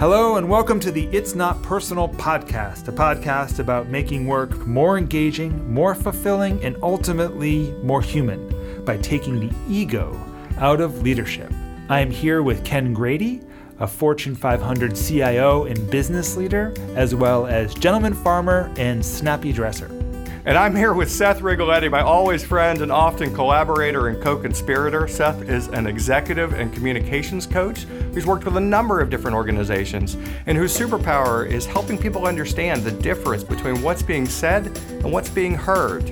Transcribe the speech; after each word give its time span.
Hello, 0.00 0.36
and 0.36 0.48
welcome 0.48 0.78
to 0.78 0.92
the 0.92 1.06
It's 1.08 1.34
Not 1.34 1.60
Personal 1.60 2.08
podcast, 2.08 2.86
a 2.86 2.92
podcast 2.92 3.58
about 3.58 3.88
making 3.88 4.28
work 4.28 4.64
more 4.64 4.96
engaging, 4.96 5.74
more 5.74 5.92
fulfilling, 5.92 6.62
and 6.62 6.76
ultimately 6.84 7.72
more 7.82 8.00
human 8.00 8.84
by 8.84 8.96
taking 8.98 9.40
the 9.40 9.52
ego 9.68 10.16
out 10.58 10.80
of 10.80 11.02
leadership. 11.02 11.52
I 11.88 11.98
am 11.98 12.12
here 12.12 12.44
with 12.44 12.64
Ken 12.64 12.92
Grady, 12.92 13.40
a 13.80 13.88
Fortune 13.88 14.36
500 14.36 14.94
CIO 14.94 15.64
and 15.64 15.90
business 15.90 16.36
leader, 16.36 16.72
as 16.94 17.16
well 17.16 17.48
as 17.48 17.74
gentleman 17.74 18.14
farmer 18.14 18.72
and 18.76 19.04
snappy 19.04 19.52
dresser. 19.52 19.88
And 20.44 20.56
I'm 20.56 20.74
here 20.74 20.94
with 20.94 21.10
Seth 21.10 21.40
Rigoletti, 21.40 21.90
my 21.90 22.00
always 22.00 22.44
friend 22.44 22.80
and 22.80 22.92
often 22.92 23.34
collaborator 23.34 24.08
and 24.08 24.22
co 24.22 24.36
conspirator. 24.36 25.08
Seth 25.08 25.42
is 25.42 25.66
an 25.68 25.86
executive 25.86 26.52
and 26.52 26.72
communications 26.72 27.46
coach 27.46 27.82
who's 28.14 28.24
worked 28.24 28.44
with 28.44 28.56
a 28.56 28.60
number 28.60 29.00
of 29.00 29.10
different 29.10 29.34
organizations 29.34 30.16
and 30.46 30.56
whose 30.56 30.76
superpower 30.76 31.46
is 31.46 31.66
helping 31.66 31.98
people 31.98 32.26
understand 32.26 32.82
the 32.82 32.92
difference 32.92 33.42
between 33.42 33.82
what's 33.82 34.02
being 34.02 34.26
said 34.26 34.66
and 34.90 35.12
what's 35.12 35.28
being 35.28 35.54
heard. 35.54 36.04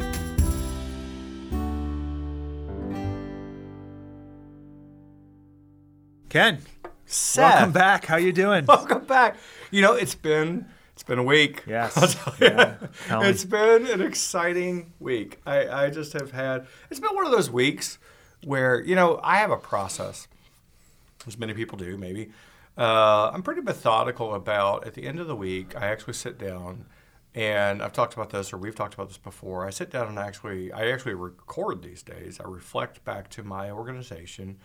Ken, 6.29 6.59
Seth, 7.07 7.55
welcome 7.55 7.73
back. 7.73 8.05
How 8.05 8.17
you 8.17 8.33
doing? 8.33 8.67
Welcome 8.69 9.05
back. 9.05 9.37
You 9.71 9.81
know, 9.81 9.95
it's 9.95 10.17
been 10.17 10.67
it's 10.97 11.03
been 11.03 11.19
a 11.19 11.23
week. 11.23 11.63
Yes. 11.67 11.95
I'll 11.95 12.09
tell 12.09 12.35
you. 12.41 12.57
Yeah. 12.57 13.29
It's 13.29 13.45
been 13.45 13.87
an 13.87 14.01
exciting 14.01 14.95
week. 14.99 15.41
I, 15.45 15.69
I 15.69 15.91
just 15.91 16.15
have 16.15 16.31
had 16.31 16.67
it's 16.91 16.99
been 16.99 17.15
one 17.15 17.27
of 17.27 17.33
those 17.33 17.51
weeks 17.51 17.99
where, 18.45 18.83
you 18.83 18.95
know, 18.95 19.21
I 19.23 19.37
have 19.37 19.51
a 19.51 19.59
process, 19.59 20.27
as 21.27 21.37
many 21.37 21.53
people 21.53 21.77
do, 21.77 21.99
maybe. 21.99 22.31
Uh, 22.79 23.31
I'm 23.31 23.43
pretty 23.43 23.61
methodical 23.61 24.35
about 24.35 24.87
at 24.87 24.95
the 24.95 25.05
end 25.07 25.21
of 25.21 25.27
the 25.27 25.37
week, 25.37 25.77
I 25.77 25.87
actually 25.89 26.15
sit 26.15 26.39
down 26.39 26.87
and 27.35 27.83
I've 27.83 27.93
talked 27.93 28.15
about 28.15 28.31
this 28.31 28.55
or 28.55 28.57
we've 28.57 28.75
talked 28.75 28.95
about 28.95 29.09
this 29.09 29.19
before. 29.19 29.67
I 29.67 29.71
sit 29.71 29.91
down 29.91 30.09
and 30.09 30.19
actually 30.19 30.73
I 30.73 30.91
actually 30.91 31.15
record 31.15 31.83
these 31.83 32.03
days. 32.03 32.41
I 32.41 32.49
reflect 32.49 33.05
back 33.05 33.29
to 33.31 33.45
my 33.45 33.71
organization 33.71 34.57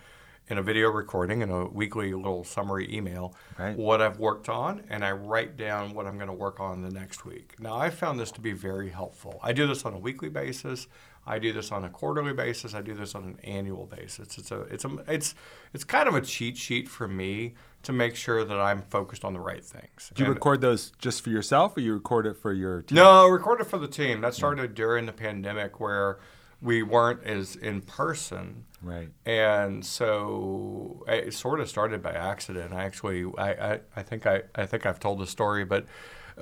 in 0.52 0.58
a 0.58 0.62
video 0.62 0.90
recording 0.90 1.42
and 1.42 1.50
a 1.50 1.64
weekly 1.64 2.12
little 2.12 2.44
summary 2.44 2.86
email 2.94 3.34
Right. 3.58 3.74
what 3.74 4.02
I've 4.02 4.18
worked 4.18 4.50
on 4.50 4.84
and 4.90 5.02
I 5.02 5.12
write 5.12 5.56
down 5.56 5.94
what 5.94 6.06
I'm 6.06 6.16
going 6.16 6.26
to 6.28 6.34
work 6.34 6.60
on 6.60 6.82
the 6.82 6.90
next 6.90 7.24
week. 7.24 7.54
Now, 7.58 7.78
I 7.78 7.88
found 7.88 8.20
this 8.20 8.30
to 8.32 8.40
be 8.42 8.52
very 8.52 8.90
helpful. 8.90 9.40
I 9.42 9.54
do 9.54 9.66
this 9.66 9.86
on 9.86 9.94
a 9.94 9.98
weekly 9.98 10.28
basis. 10.28 10.88
I 11.26 11.38
do 11.38 11.54
this 11.54 11.72
on 11.72 11.84
a 11.84 11.88
quarterly 11.88 12.34
basis. 12.34 12.74
I 12.74 12.82
do 12.82 12.94
this 12.94 13.14
on 13.14 13.24
an 13.24 13.38
annual 13.44 13.86
basis. 13.86 14.36
It's 14.36 14.50
a 14.50 14.60
it's 14.62 14.84
a 14.84 14.90
it's 15.08 15.34
it's 15.72 15.84
kind 15.84 16.06
of 16.08 16.14
a 16.16 16.20
cheat 16.20 16.58
sheet 16.58 16.86
for 16.88 17.06
me 17.08 17.54
to 17.84 17.92
make 17.92 18.14
sure 18.14 18.44
that 18.44 18.60
I'm 18.60 18.82
focused 18.82 19.24
on 19.24 19.32
the 19.32 19.40
right 19.40 19.64
things. 19.64 20.10
Do 20.14 20.22
you 20.22 20.26
And- 20.26 20.34
record 20.34 20.60
those 20.60 20.90
just 20.98 21.22
for 21.22 21.30
yourself, 21.30 21.76
or 21.76 21.80
you 21.80 21.94
record 21.94 22.26
it 22.26 22.36
for 22.36 22.52
your 22.52 22.82
team? 22.82 22.96
no, 22.96 23.26
record 23.28 23.60
it 23.62 23.68
for 23.68 23.78
the 23.78 23.88
team. 23.88 24.20
That 24.20 24.34
started 24.34 24.74
during 24.74 25.06
the 25.06 25.12
pandemic 25.12 25.78
where 25.80 26.18
we 26.62 26.82
weren't 26.82 27.24
as 27.24 27.56
in 27.56 27.80
person. 27.82 28.64
Right. 28.80 29.08
And 29.26 29.84
so 29.84 31.04
it 31.08 31.34
sort 31.34 31.60
of 31.60 31.68
started 31.68 32.02
by 32.02 32.12
accident. 32.12 32.72
I 32.72 32.84
actually, 32.84 33.24
I, 33.36 33.50
I, 33.50 33.80
I 33.96 34.02
think 34.02 34.26
I, 34.26 34.42
I 34.54 34.66
think 34.66 34.86
I've 34.86 35.00
told 35.00 35.18
the 35.18 35.26
story, 35.26 35.64
but 35.64 35.86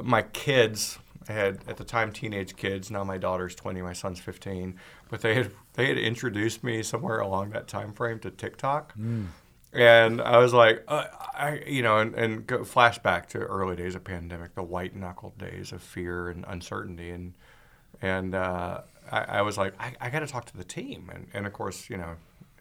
my 0.02 0.22
kids 0.22 0.98
had 1.28 1.60
at 1.68 1.76
the 1.76 1.84
time 1.84 2.12
teenage 2.12 2.56
kids. 2.56 2.90
Now 2.90 3.04
my 3.04 3.18
daughter's 3.18 3.54
20, 3.54 3.82
my 3.82 3.92
son's 3.92 4.20
15. 4.20 4.78
But 5.08 5.20
they 5.22 5.34
had 5.34 5.50
they 5.74 5.86
had 5.86 5.98
introduced 5.98 6.62
me 6.62 6.82
somewhere 6.82 7.20
along 7.20 7.50
that 7.50 7.68
time 7.68 7.92
frame 7.92 8.18
to 8.20 8.30
TikTok. 8.30 8.94
And 9.72 10.20
I 10.20 10.38
was 10.38 10.52
like, 10.52 10.82
uh, 10.88 11.04
I, 11.34 11.62
you 11.66 11.82
know, 11.82 11.98
and, 11.98 12.14
and 12.14 12.46
go 12.46 12.60
flashback 12.60 13.26
to 13.26 13.38
early 13.38 13.76
days 13.76 13.94
of 13.94 14.02
pandemic, 14.02 14.54
the 14.54 14.64
white 14.64 14.96
knuckled 14.96 15.38
days 15.38 15.70
of 15.70 15.80
fear 15.80 16.28
and 16.28 16.44
uncertainty, 16.48 17.10
and 17.10 17.34
and 18.02 18.34
uh, 18.34 18.80
I, 19.10 19.38
I 19.38 19.42
was 19.42 19.58
like, 19.58 19.74
I, 19.80 19.92
I 20.00 20.10
got 20.10 20.20
to 20.20 20.26
talk 20.26 20.44
to 20.46 20.56
the 20.56 20.64
team, 20.64 21.10
and, 21.12 21.26
and 21.34 21.46
of 21.46 21.52
course, 21.52 21.90
you 21.90 21.96
know, 21.96 22.14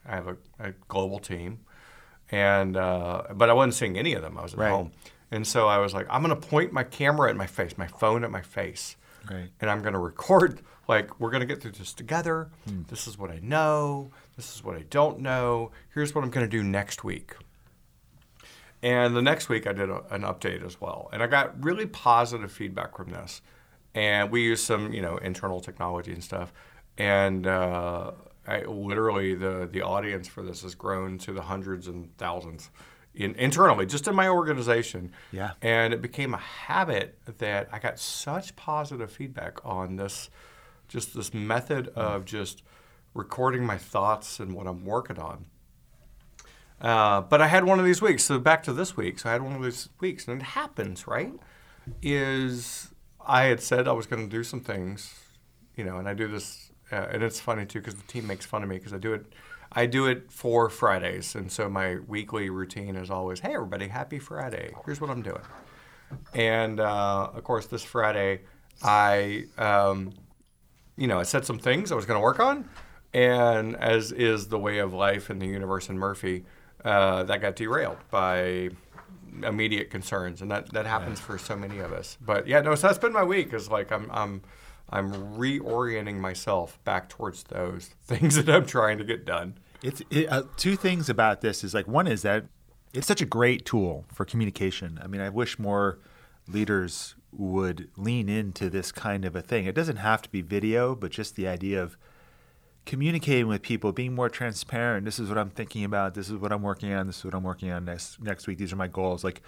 I 0.06 0.16
have 0.16 0.28
a, 0.28 0.38
a 0.60 0.72
global 0.88 1.20
team, 1.20 1.60
and 2.32 2.76
uh, 2.78 3.24
but 3.34 3.50
I 3.50 3.54
wasn't 3.54 3.76
seeing 3.76 3.98
any 3.98 4.14
of 4.14 4.22
them. 4.22 4.38
I 4.38 4.42
was 4.44 4.54
at 4.54 4.60
Right. 4.60 4.70
home, 4.70 4.92
and 5.32 5.46
so 5.46 5.68
I 5.68 5.78
was 5.78 5.94
like, 5.94 6.08
I'm 6.10 6.24
going 6.24 6.40
to 6.40 6.48
point 6.48 6.72
my 6.74 6.84
camera 6.84 7.30
at 7.30 7.36
my 7.36 7.48
face, 7.48 7.78
my 7.78 7.88
phone 7.88 8.24
at 8.24 8.32
my 8.32 8.42
face, 8.42 8.96
Right. 9.30 9.50
and 9.62 9.70
I'm 9.70 9.82
going 9.82 9.94
to 9.94 10.00
record. 10.00 10.62
Like, 10.90 11.20
we're 11.20 11.30
going 11.30 11.42
to 11.42 11.46
get 11.46 11.62
through 11.62 11.74
this 11.74 11.94
together. 11.94 12.50
Hmm. 12.68 12.82
This 12.88 13.06
is 13.06 13.16
what 13.16 13.30
I 13.30 13.38
know. 13.44 14.10
This 14.36 14.56
is 14.56 14.64
what 14.64 14.76
I 14.76 14.82
don't 14.90 15.20
know. 15.20 15.70
Here's 15.94 16.16
what 16.16 16.24
I'm 16.24 16.32
going 16.32 16.48
to 16.48 16.50
do 16.50 16.64
next 16.64 17.04
week. 17.04 17.36
And 18.82 19.16
the 19.16 19.22
next 19.22 19.50
week, 19.50 19.68
I 19.68 19.74
did 19.74 19.90
a, 19.92 20.02
an 20.10 20.22
update 20.24 20.66
as 20.66 20.82
well, 20.82 21.08
and 21.14 21.22
I 21.22 21.28
got 21.28 21.64
really 21.64 21.86
positive 21.86 22.52
feedback 22.52 22.96
from 22.98 23.12
this. 23.12 23.42
And 23.96 24.32
we 24.32 24.44
use 24.44 24.62
some, 24.62 24.94
you 24.94 25.02
know, 25.02 25.18
internal 25.18 25.60
technology 25.62 26.14
and 26.14 26.24
stuff. 26.24 26.54
And 26.98 27.48
uh, 27.48 28.12
I, 28.48 28.64
literally, 28.64 29.36
the 29.36 29.68
the 29.72 29.82
audience 29.82 30.28
for 30.28 30.44
this 30.44 30.62
has 30.62 30.76
grown 30.76 31.18
to 31.20 31.34
the 31.34 31.42
hundreds 31.42 31.88
and 31.88 32.16
thousands 32.18 32.70
in, 33.14 33.36
internally, 33.36 33.86
just 33.86 34.08
in 34.08 34.16
my 34.16 34.30
organization. 34.30 35.12
Yeah. 35.32 35.52
And 35.62 35.94
it 35.94 36.02
became 36.02 36.34
a 36.34 36.38
habit 36.38 37.18
that 37.38 37.70
I 37.72 37.80
got 37.80 38.00
such 38.00 38.56
positive 38.56 39.12
feedback 39.12 39.60
on 39.66 39.96
this, 39.96 40.30
just 40.88 41.16
this 41.16 41.34
method 41.34 41.90
of 41.90 42.26
just 42.26 42.64
recording 43.14 43.66
my 43.66 43.78
thoughts 43.78 44.40
and 44.40 44.54
what 44.54 44.68
I'm 44.68 44.86
working 44.86 45.20
on. 45.20 45.46
Uh, 46.80 47.22
but 47.22 47.42
I 47.42 47.48
had 47.48 47.66
one 47.66 47.80
of 47.80 47.86
these 47.86 48.02
weeks. 48.02 48.24
So 48.24 48.40
back 48.40 48.64
to 48.64 48.74
this 48.74 48.96
week. 48.96 49.20
So 49.20 49.30
I 49.30 49.34
had 49.34 49.42
one 49.42 49.54
of 49.54 49.64
these 49.64 49.90
weeks, 50.00 50.28
and 50.28 50.42
it 50.42 50.46
happens, 50.46 51.08
right? 51.08 51.34
Is 52.02 52.94
I 53.30 53.44
had 53.44 53.62
said 53.62 53.88
I 53.88 53.92
was 53.92 54.08
going 54.08 54.28
to 54.28 54.30
do 54.30 54.44
some 54.44 54.60
things, 54.60 55.14
you 55.76 55.84
know, 55.84 55.98
and 55.98 56.10
I 56.10 56.16
do 56.16 56.28
this, 56.28 56.72
uh, 56.92 57.06
and 57.12 57.22
it's 57.22 57.40
funny 57.40 57.64
too 57.64 57.80
because 57.80 57.94
the 57.94 58.08
team 58.08 58.26
makes 58.26 58.44
fun 58.44 58.64
of 58.64 58.70
me 58.70 58.78
because 58.78 58.92
I 58.92 58.98
do 58.98 59.14
it. 59.14 59.26
I 59.72 59.86
do 59.86 60.08
it 60.08 60.32
for 60.32 60.68
Fridays, 60.68 61.36
and 61.36 61.52
so 61.52 61.70
my 61.70 61.98
weekly 62.08 62.50
routine 62.50 62.96
is 62.96 63.12
always, 63.12 63.42
"Hey, 63.42 63.54
everybody, 63.54 63.88
happy 63.88 64.18
Friday! 64.18 64.74
Here's 64.84 65.00
what 65.00 65.12
I'm 65.12 65.22
doing." 65.22 65.44
And 66.34 66.80
uh, 66.80 67.30
of 67.32 67.44
course, 67.44 67.68
this 67.68 67.84
Friday, 67.84 68.42
I, 68.82 69.46
um, 69.60 70.14
you 70.98 71.06
know, 71.06 71.20
I 71.20 71.24
said 71.24 71.46
some 71.46 71.60
things 71.60 71.92
I 71.92 71.96
was 71.96 72.08
going 72.08 72.18
to 72.18 72.24
work 72.24 72.40
on, 72.40 72.68
and 73.14 73.76
as 73.76 74.12
is 74.12 74.48
the 74.48 74.58
way 74.58 74.80
of 74.80 74.92
life 74.92 75.30
in 75.30 75.38
the 75.38 75.46
universe 75.46 75.88
in 75.88 76.00
Murphy, 76.00 76.46
uh, 76.84 77.22
that 77.26 77.40
got 77.40 77.56
derailed 77.56 77.98
by 78.10 78.72
immediate 79.44 79.90
concerns, 79.90 80.42
and 80.42 80.52
that, 80.52 80.72
that 80.74 80.86
happens 80.86 81.20
for 81.20 81.38
so 81.38 81.56
many 81.56 81.80
of 81.80 81.92
us. 81.94 82.18
But 82.22 82.48
yeah, 82.48 82.62
no, 82.62 82.76
so 82.76 82.88
that's 82.88 83.00
been 83.00 83.14
my 83.14 83.24
week. 83.24 83.54
Is 83.54 83.70
like 83.70 83.92
I'm 83.92 84.10
I'm 84.12 84.42
I'm 84.90 85.12
reorienting 85.38 86.20
myself 86.20 86.84
back 86.84 87.10
towards 87.10 87.44
those 87.44 87.88
things 88.04 88.36
that 88.36 88.50
I'm 88.50 88.66
trying 88.66 88.98
to 88.98 89.04
get 89.04 89.26
done. 89.26 89.58
It's 89.82 90.02
it, 90.10 90.32
uh, 90.32 90.44
two 90.58 90.76
things 90.76 91.10
about 91.10 91.42
this 91.42 91.64
is 91.64 91.74
like 91.74 91.88
one 91.88 92.08
is 92.08 92.22
that 92.24 92.46
it's 92.94 93.08
such 93.08 93.22
a 93.22 93.26
great 93.26 93.66
tool 93.66 94.06
for 94.14 94.26
communication. 94.26 95.00
I 95.02 95.08
mean, 95.08 95.22
I 95.22 95.30
wish 95.30 95.60
more 95.60 96.00
leaders 96.48 97.16
would 97.32 97.90
lean 97.96 98.28
into 98.28 98.70
this 98.70 98.92
kind 98.92 99.24
of 99.24 99.36
a 99.36 99.42
thing. 99.42 99.66
It 99.66 99.76
doesn't 99.76 99.98
have 99.98 100.22
to 100.24 100.30
be 100.30 100.42
video, 100.42 100.96
but 100.96 101.12
just 101.12 101.36
the 101.36 101.48
idea 101.48 101.82
of 101.82 101.98
communicating 102.86 103.48
with 103.48 103.62
people, 103.62 103.92
being 103.92 104.16
more 104.16 104.30
transparent. 104.30 105.06
This 105.06 105.20
is 105.20 105.30
what 105.30 105.38
I'm 105.38 105.50
thinking 105.50 105.84
about. 105.84 106.14
This 106.14 106.30
is 106.30 106.36
what 106.36 106.52
I'm 106.52 106.62
working 106.62 106.92
on. 106.94 107.08
This 107.08 107.20
is 107.20 107.26
what 107.26 107.34
I'm 107.34 107.44
working 107.44 107.72
on 107.72 107.86
next 107.86 108.22
next 108.22 108.48
week. 108.48 108.58
These 108.58 108.74
are 108.74 108.78
my 108.78 108.88
goals. 108.88 109.24
Like, 109.24 109.42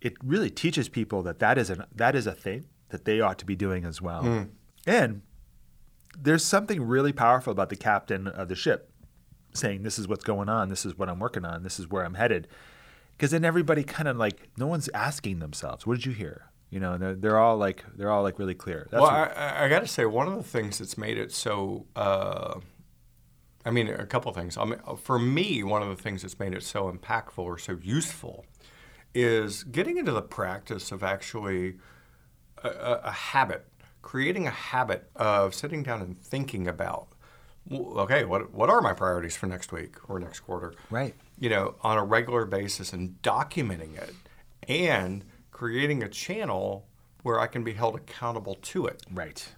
it 0.00 0.14
really 0.22 0.50
teaches 0.50 0.88
people 0.88 1.22
that 1.22 1.38
that 1.40 1.58
is 1.58 1.70
an 1.70 1.84
that 1.94 2.14
is 2.14 2.26
a 2.26 2.32
thing 2.32 2.66
that 2.90 3.04
they 3.04 3.20
ought 3.20 3.38
to 3.38 3.46
be 3.46 3.56
doing 3.56 3.84
as 3.84 4.00
well. 4.00 4.22
Mm. 4.22 4.50
And 4.86 5.22
there's 6.18 6.44
something 6.44 6.82
really 6.82 7.12
powerful 7.12 7.50
about 7.50 7.68
the 7.68 7.76
captain 7.76 8.28
of 8.28 8.48
the 8.48 8.54
ship 8.54 8.90
saying, 9.52 9.82
"This 9.82 9.98
is 9.98 10.06
what's 10.06 10.24
going 10.24 10.48
on. 10.48 10.68
This 10.68 10.86
is 10.86 10.96
what 10.96 11.08
I'm 11.08 11.18
working 11.18 11.44
on. 11.44 11.62
This 11.62 11.78
is 11.78 11.88
where 11.88 12.04
I'm 12.04 12.14
headed." 12.14 12.46
Because 13.16 13.30
then 13.30 13.44
everybody 13.44 13.82
kind 13.82 14.08
of 14.08 14.16
like 14.16 14.48
no 14.56 14.66
one's 14.66 14.88
asking 14.94 15.38
themselves, 15.38 15.86
"What 15.86 15.94
did 15.94 16.06
you 16.06 16.12
hear?" 16.12 16.45
You 16.70 16.80
know, 16.80 16.98
they're, 16.98 17.14
they're 17.14 17.38
all 17.38 17.56
like 17.56 17.84
they're 17.96 18.10
all 18.10 18.22
like 18.22 18.38
really 18.38 18.54
clear. 18.54 18.88
That's 18.90 19.00
well, 19.00 19.10
what- 19.12 19.36
I, 19.36 19.64
I- 19.64 19.68
got 19.68 19.80
to 19.80 19.86
say, 19.86 20.04
one 20.04 20.26
of 20.28 20.36
the 20.36 20.42
things 20.42 20.78
that's 20.78 20.98
made 20.98 21.16
it 21.16 21.32
so, 21.32 21.86
uh, 21.94 22.58
I 23.64 23.70
mean, 23.70 23.88
a 23.88 24.06
couple 24.06 24.30
of 24.30 24.36
things. 24.36 24.56
I 24.56 24.64
mean, 24.64 24.80
for 25.02 25.18
me, 25.18 25.62
one 25.62 25.82
of 25.82 25.88
the 25.88 26.00
things 26.02 26.22
that's 26.22 26.38
made 26.38 26.54
it 26.54 26.62
so 26.62 26.90
impactful 26.90 27.38
or 27.38 27.58
so 27.58 27.78
useful 27.82 28.44
is 29.14 29.64
getting 29.64 29.96
into 29.96 30.12
the 30.12 30.22
practice 30.22 30.92
of 30.92 31.02
actually 31.02 31.76
a, 32.62 32.68
a, 32.68 33.00
a 33.04 33.10
habit, 33.12 33.66
creating 34.02 34.46
a 34.46 34.50
habit 34.50 35.08
of 35.16 35.54
sitting 35.54 35.82
down 35.82 36.02
and 36.02 36.18
thinking 36.20 36.68
about, 36.68 37.08
okay, 37.72 38.24
what, 38.24 38.52
what 38.52 38.68
are 38.70 38.80
my 38.80 38.92
priorities 38.92 39.36
for 39.36 39.46
next 39.46 39.72
week 39.72 39.96
or 40.08 40.20
next 40.20 40.40
quarter? 40.40 40.74
Right. 40.90 41.14
You 41.38 41.48
know, 41.48 41.74
on 41.82 41.96
a 41.96 42.04
regular 42.04 42.44
basis 42.44 42.92
and 42.92 43.20
documenting 43.22 43.96
it 43.96 44.14
and 44.68 45.24
creating 45.56 46.02
a 46.02 46.08
channel 46.08 46.86
where 47.22 47.40
I 47.40 47.46
can 47.46 47.64
be 47.64 47.72
held 47.72 47.94
accountable 47.96 48.56
to 48.72 48.86
it. 48.86 49.02
right. 49.12 49.54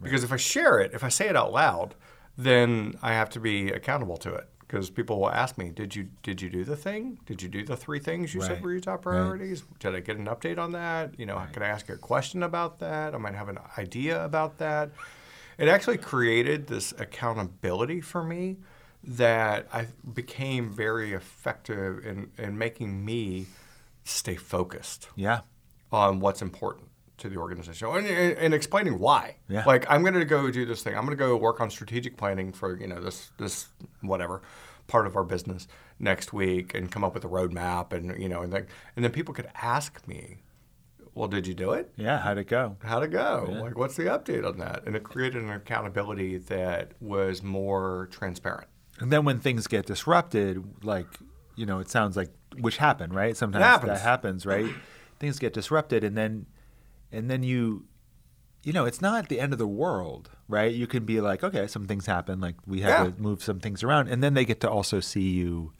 Because 0.00 0.24
if 0.24 0.32
I 0.32 0.36
share 0.36 0.80
it, 0.80 0.90
if 0.94 1.04
I 1.04 1.10
say 1.10 1.28
it 1.28 1.36
out 1.36 1.52
loud, 1.52 1.94
then 2.36 2.94
I 3.02 3.12
have 3.12 3.28
to 3.30 3.40
be 3.40 3.70
accountable 3.70 4.16
to 4.18 4.32
it. 4.34 4.48
because 4.66 4.88
people 4.88 5.20
will 5.20 5.28
ask 5.30 5.58
me, 5.58 5.68
"Did 5.68 5.94
you 5.94 6.04
did 6.22 6.40
you 6.40 6.48
do 6.48 6.64
the 6.64 6.76
thing? 6.76 7.18
Did 7.26 7.42
you 7.42 7.48
do 7.50 7.62
the 7.62 7.76
three 7.76 7.98
things 7.98 8.32
you 8.32 8.40
Right. 8.40 8.48
said 8.48 8.62
were 8.62 8.72
your 8.72 8.80
top 8.80 9.02
priorities? 9.02 9.64
Did 9.80 9.94
I 9.94 10.00
get 10.00 10.16
an 10.16 10.24
update 10.34 10.56
on 10.58 10.72
that? 10.72 11.18
You 11.20 11.26
know, 11.26 11.46
can 11.52 11.62
I 11.62 11.68
ask 11.68 11.88
you 11.88 11.94
a 11.94 11.98
question 11.98 12.42
about 12.42 12.78
that? 12.78 13.14
I 13.14 13.18
might 13.18 13.34
have 13.34 13.50
an 13.50 13.58
idea 13.76 14.24
about 14.24 14.56
that." 14.58 14.90
It 15.58 15.68
actually 15.68 15.98
created 15.98 16.68
this 16.68 16.92
accountability 16.96 18.00
for 18.00 18.22
me 18.24 18.56
that 19.04 19.68
I 19.74 19.88
became 20.14 20.72
very 20.72 21.12
effective 21.12 22.06
in 22.06 22.30
in 22.38 22.56
making 22.56 23.04
me 23.04 23.46
stay 24.04 24.36
focused 24.36 25.08
Yeah. 25.16 25.40
on 25.90 26.20
what's 26.20 26.42
important 26.42 26.88
to 27.18 27.28
the 27.28 27.36
organization 27.36 27.86
and, 27.88 28.06
and, 28.06 28.52
explaining 28.54 28.98
why. 28.98 29.36
Yeah. 29.48 29.64
Like 29.64 29.86
I'm 29.88 30.02
going 30.02 30.14
to 30.14 30.24
go 30.24 30.50
do 30.50 30.66
this 30.66 30.82
thing. 30.82 30.94
I'm 30.96 31.04
going 31.04 31.16
to 31.16 31.24
go 31.24 31.36
work 31.36 31.60
on 31.60 31.70
strategic 31.70 32.16
planning 32.16 32.52
for 32.52 32.76
you 32.80 32.86
know 32.88 33.00
this 33.00 33.30
this 33.38 33.68
whatever 34.00 34.42
part 34.88 35.06
of 35.06 35.14
our 35.14 35.22
business 35.22 35.68
next 36.00 36.32
week 36.32 36.74
and 36.74 36.90
come 36.90 37.04
up 37.04 37.14
with 37.14 37.24
a 37.24 37.28
roadmap 37.28 37.92
and 37.92 38.20
you 38.20 38.28
know 38.28 38.42
and 38.42 38.52
then 38.52 38.66
and 38.96 39.04
then 39.04 39.12
people 39.12 39.32
could 39.32 39.48
ask 39.62 40.06
me, 40.08 40.42
well, 41.14 41.28
did 41.28 41.46
you 41.46 41.54
do 41.54 41.72
it? 41.72 41.92
Yeah. 41.96 42.18
How'd 42.18 42.38
it 42.38 42.48
go? 42.48 42.76
How'd 42.82 43.04
it 43.04 43.10
go? 43.12 43.46
Yeah. 43.48 43.60
Like, 43.60 43.78
what's 43.78 43.94
the 43.96 44.04
update 44.04 44.44
on 44.46 44.58
that? 44.58 44.82
And 44.86 44.96
it 44.96 45.04
created 45.04 45.42
an 45.42 45.50
accountability 45.50 46.38
that 46.38 46.92
was 47.00 47.42
more 47.42 48.08
transparent. 48.10 48.68
And 48.98 49.12
then 49.12 49.24
when 49.24 49.38
things 49.38 49.66
get 49.68 49.86
disrupted, 49.86 50.84
like 50.84 51.06
you 51.62 51.66
know, 51.66 51.78
it 51.78 51.88
sounds 51.88 52.16
like 52.16 52.30
which 52.58 52.78
happen, 52.78 53.12
right? 53.12 53.36
Sometimes 53.36 53.62
happens. 53.64 53.92
that 53.92 54.00
happens, 54.02 54.44
right? 54.44 54.66
things 55.20 55.38
get 55.38 55.52
disrupted, 55.52 56.02
and 56.02 56.16
then 56.16 56.46
and 57.12 57.30
then 57.30 57.44
you, 57.44 57.86
you 58.64 58.72
know, 58.72 58.84
it's 58.84 59.00
not 59.00 59.28
the 59.28 59.38
end 59.38 59.52
of 59.52 59.58
the 59.60 59.66
world, 59.68 60.30
right? 60.48 60.74
You 60.74 60.88
can 60.88 61.04
be 61.04 61.20
like, 61.20 61.44
okay, 61.44 61.68
some 61.68 61.86
things 61.86 62.06
happen, 62.06 62.40
like 62.40 62.56
we 62.66 62.80
have 62.80 62.90
Yeah. 63.06 63.10
to 63.12 63.22
move 63.22 63.44
some 63.44 63.60
things 63.60 63.84
around, 63.84 64.08
and 64.08 64.20
then 64.24 64.34
they 64.34 64.44
get 64.44 64.58
to 64.62 64.68
also 64.68 64.98
see 64.98 65.28
you 65.30 65.72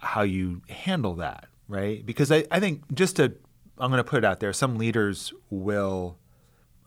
how 0.00 0.22
you 0.22 0.62
handle 0.68 1.14
that, 1.16 1.48
right? 1.66 2.06
Because 2.06 2.30
I, 2.30 2.44
I 2.52 2.60
think 2.60 2.82
just 2.94 3.16
to 3.16 3.34
I'm 3.78 3.90
going 3.90 3.98
to 4.02 4.08
put 4.08 4.18
it 4.18 4.24
out 4.24 4.38
there, 4.40 4.52
some 4.52 4.78
leaders 4.78 5.32
will. 5.50 6.18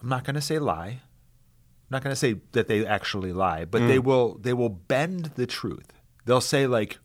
I'm 0.02 0.08
not 0.08 0.24
going 0.24 0.36
to 0.36 0.42
say 0.42 0.58
lie. 0.60 1.02
I'm 1.02 1.92
not 1.92 2.04
going 2.04 2.14
to 2.14 2.16
say 2.26 2.36
that 2.54 2.68
they 2.70 2.86
actually 2.86 3.34
lie, 3.34 3.66
but 3.66 3.82
Mm. 3.82 3.88
they 3.90 4.00
will 4.00 4.38
they 4.40 4.54
will 4.54 4.70
bend 4.70 5.32
the 5.36 5.46
truth. 5.46 5.92
They'll 6.26 6.40
say 6.56 6.66
like, 6.68 7.00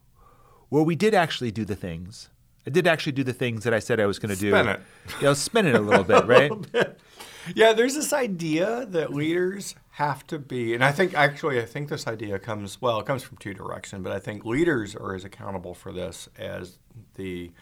"Well, 0.75 0.85
we 0.85 0.97
did 0.97 1.15
actually 1.15 1.51
do 1.51 1.65
the 1.65 1.77
things. 1.77 2.31
I 2.67 2.71
did 2.71 2.87
actually 2.87 3.13
do 3.13 3.23
the 3.23 3.33
things 3.33 3.63
that 3.65 3.73
I 3.73 3.79
said 3.79 4.01
I 4.01 4.07
was 4.07 4.19
going 4.19 4.35
to 4.35 4.41
do." 4.41 4.51
Spin 4.51 4.69
it. 4.69 4.81
Yeah, 5.21 5.29
will 5.29 5.35
spin 5.35 5.67
it 5.67 5.75
a 5.75 5.81
little 5.81 6.05
bit, 6.05 6.27
right? 6.35 6.51
Yeah, 7.55 7.75
there's 7.75 7.95
this 7.95 8.13
idea 8.13 8.87
that 8.87 9.13
leaders 9.13 9.75
have 9.93 10.27
to 10.27 10.39
be, 10.39 10.75
and 10.75 10.83
I 10.83 10.91
think 10.91 11.15
actually, 11.15 11.61
I 11.61 11.67
think 11.67 11.89
this 11.89 12.07
idea 12.07 12.39
comes 12.39 12.81
well, 12.81 12.99
it 12.99 13.07
comes 13.07 13.23
from 13.23 13.37
two 13.37 13.55
directions, 13.55 14.03
but 14.03 14.13
I 14.13 14.19
think 14.19 14.45
leaders 14.45 14.97
are 14.97 15.15
as 15.15 15.25
accountable 15.25 15.75
for 15.75 15.93
this 15.93 16.29
as 16.37 16.79
the 17.15 17.53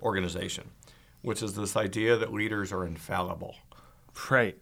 organization, 0.00 0.70
which 1.22 1.42
is 1.42 1.54
this 1.54 1.74
idea 1.76 2.16
that 2.16 2.32
leaders 2.32 2.72
are 2.72 2.86
infallible. 2.86 3.56
Right. 4.30 4.56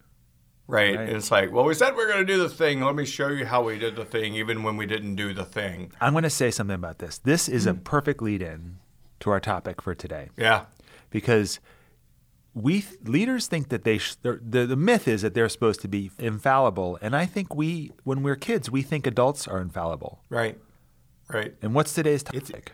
Right. 0.69 0.95
Right. 0.97 1.09
And 1.09 1.17
it's 1.17 1.31
like, 1.31 1.51
well, 1.51 1.65
we 1.65 1.73
said 1.75 1.97
we 1.97 2.03
are 2.05 2.07
going 2.07 2.25
to 2.27 2.31
do 2.33 2.39
the 2.39 2.49
thing. 2.49 2.83
Let 2.83 2.95
me 2.95 3.05
show 3.07 3.29
you 3.29 3.47
how 3.47 3.63
we 3.65 3.79
did 3.79 3.97
the 3.97 4.05
thing, 4.05 4.35
even 4.35 4.63
when 4.63 4.77
we 4.77 4.85
didn't 4.87 5.17
do 5.17 5.33
the 5.33 5.45
thing. 5.45 5.93
I'm 6.01 6.13
going 6.13 6.25
to 6.25 6.31
say 6.31 6.51
something 6.51 6.75
about 6.75 6.99
this. 6.99 7.19
This 7.19 7.49
is 7.49 7.67
a 7.67 7.73
Hmm. 7.73 7.79
perfect 7.81 8.21
lead-in 8.23 8.77
to 9.21 9.31
our 9.31 9.41
topic 9.41 9.81
for 9.83 9.95
today. 9.95 10.29
Yeah. 10.37 10.67
because 11.11 11.59
we 12.55 12.85
leaders 13.05 13.47
think 13.47 13.69
that 13.71 13.85
they 13.85 13.99
sh- 13.99 14.17
the 14.23 14.67
the 14.67 14.77
myth 14.77 15.07
is 15.09 15.23
that 15.23 15.33
they're 15.33 15.49
supposed 15.49 15.81
to 15.83 15.89
be 15.89 16.11
infallible, 16.19 16.99
and 17.01 17.15
I 17.17 17.25
think 17.25 17.55
we 17.55 17.93
when 18.05 18.23
we're 18.23 18.37
kids 18.37 18.71
we 18.71 18.83
think 18.83 19.07
adults 19.07 19.47
are 19.49 19.61
infallible. 19.61 20.21
Right. 20.29 20.59
Right. 21.33 21.55
And 21.63 21.75
what's 21.75 21.93
today's 21.95 22.23
topic? 22.23 22.43
it's, 22.51 22.73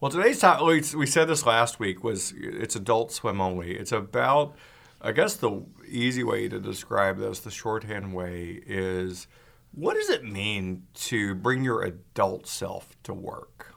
Well, 0.00 0.10
today's 0.10 0.38
topic, 0.40 0.66
we, 0.94 0.98
we 0.98 1.06
said 1.06 1.26
this 1.28 1.44
last 1.44 1.78
week, 1.78 2.02
was 2.02 2.32
it's 2.36 2.74
adult 2.76 3.12
swim 3.12 3.40
only. 3.40 3.76
It's 3.76 3.92
about, 3.92 4.54
I 5.00 5.12
guess 5.12 5.36
the 5.36 5.64
easy 5.86 6.24
way 6.24 6.48
to 6.48 6.58
describe 6.58 7.18
this, 7.18 7.40
the 7.40 7.50
shorthand 7.50 8.14
way, 8.14 8.60
is 8.66 9.28
what 9.72 9.94
does 9.94 10.10
it 10.10 10.24
mean 10.24 10.84
to 10.94 11.34
bring 11.34 11.62
your 11.62 11.82
adult 11.82 12.46
self 12.46 12.96
to 13.04 13.14
work? 13.14 13.74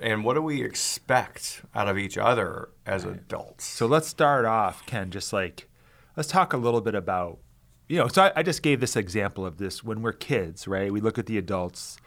And 0.00 0.24
what 0.24 0.34
do 0.34 0.42
we 0.42 0.62
expect 0.62 1.62
out 1.74 1.88
of 1.88 1.98
each 1.98 2.18
other 2.18 2.70
as 2.86 3.04
adults? 3.04 3.64
So 3.64 3.86
let's 3.86 4.08
start 4.08 4.44
off, 4.44 4.84
Ken. 4.86 5.10
Just 5.10 5.32
like 5.32 5.68
let's 6.16 6.28
talk 6.28 6.52
a 6.52 6.56
little 6.56 6.80
bit 6.80 6.94
about 6.94 7.38
you 7.86 7.98
know. 7.98 8.08
So 8.08 8.24
I, 8.24 8.32
I 8.36 8.42
just 8.42 8.62
gave 8.62 8.80
this 8.80 8.96
example 8.96 9.46
of 9.46 9.58
this 9.58 9.84
when 9.84 10.02
we're 10.02 10.12
kids, 10.12 10.66
right? 10.66 10.92
We 10.92 11.00
look 11.00 11.18
at 11.18 11.26
the 11.26 11.38
adults. 11.38 11.98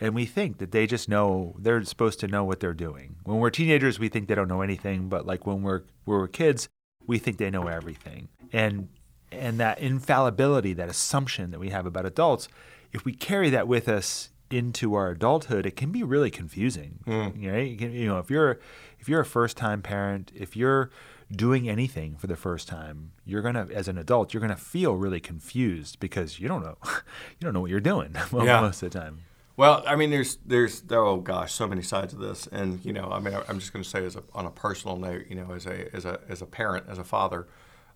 And 0.00 0.12
we 0.12 0.26
think 0.26 0.58
that 0.58 0.72
they 0.72 0.88
just 0.88 1.08
know 1.08 1.54
they're 1.56 1.82
supposed 1.84 2.18
to 2.20 2.26
know 2.26 2.42
what 2.42 2.58
they're 2.58 2.74
doing. 2.74 3.14
When 3.22 3.38
we're 3.38 3.50
teenagers, 3.50 4.00
we 4.00 4.08
think 4.08 4.26
they 4.26 4.34
don't 4.34 4.48
know 4.48 4.60
anything. 4.60 5.08
But 5.08 5.24
like 5.24 5.46
when 5.46 5.62
we're 5.62 5.82
when 6.04 6.18
we're 6.18 6.26
kids, 6.26 6.68
we 7.06 7.18
think 7.18 7.38
they 7.38 7.50
know 7.50 7.66
everything. 7.68 8.28
And 8.52 8.88
and 9.32 9.58
that 9.58 9.78
infallibility, 9.80 10.72
that 10.74 10.88
assumption 10.88 11.50
that 11.50 11.58
we 11.58 11.70
have 11.70 11.86
about 11.86 12.06
adults, 12.06 12.48
if 12.92 13.04
we 13.04 13.12
carry 13.12 13.50
that 13.50 13.66
with 13.66 13.88
us 13.88 14.30
into 14.50 14.94
our 14.94 15.10
adulthood, 15.10 15.66
it 15.66 15.74
can 15.74 15.90
be 15.90 16.02
really 16.04 16.30
confusing. 16.30 17.00
Hmm. 17.04 17.44
Right? 17.44 17.68
You, 17.70 17.76
can, 17.76 17.92
you 17.92 18.06
know, 18.06 18.18
if 18.18 18.30
you're 18.30 18.60
if 19.00 19.08
you're 19.08 19.20
a 19.20 19.24
first 19.26 19.56
time 19.56 19.82
parent, 19.82 20.30
if 20.34 20.56
you're 20.56 20.90
doing 21.32 21.68
anything 21.68 22.14
for 22.16 22.26
the 22.28 22.36
first 22.36 22.68
time, 22.68 23.10
you're 23.24 23.42
gonna 23.42 23.66
as 23.74 23.88
an 23.88 23.98
adult, 23.98 24.32
you're 24.32 24.40
gonna 24.40 24.56
feel 24.56 24.94
really 24.94 25.20
confused 25.20 25.98
because 25.98 26.38
you 26.38 26.46
don't 26.46 26.62
know 26.62 26.76
you 26.84 27.40
don't 27.40 27.54
know 27.54 27.60
what 27.60 27.70
you're 27.70 27.80
doing 27.80 28.14
Yeah. 28.32 28.60
most 28.60 28.82
of 28.82 28.92
the 28.92 28.98
time. 28.98 29.22
Well, 29.56 29.84
I 29.86 29.94
mean, 29.94 30.10
there's, 30.10 30.38
there's, 30.44 30.82
oh 30.90 31.18
gosh, 31.18 31.52
so 31.54 31.68
many 31.68 31.82
sides 31.82 32.12
of 32.12 32.18
this, 32.18 32.48
and 32.48 32.84
you 32.84 32.92
know, 32.92 33.08
I 33.10 33.20
mean, 33.20 33.36
I'm 33.48 33.60
just 33.60 33.72
going 33.72 33.82
to 33.82 33.88
say, 33.88 34.04
as 34.04 34.16
a, 34.16 34.22
on 34.34 34.46
a 34.46 34.50
personal 34.50 34.96
note, 34.96 35.26
you 35.28 35.36
know, 35.36 35.52
as 35.52 35.66
a, 35.66 35.94
as 35.94 36.04
a, 36.04 36.20
as 36.28 36.42
a 36.42 36.46
parent, 36.46 36.86
as 36.88 36.98
a 36.98 37.04
father 37.04 37.46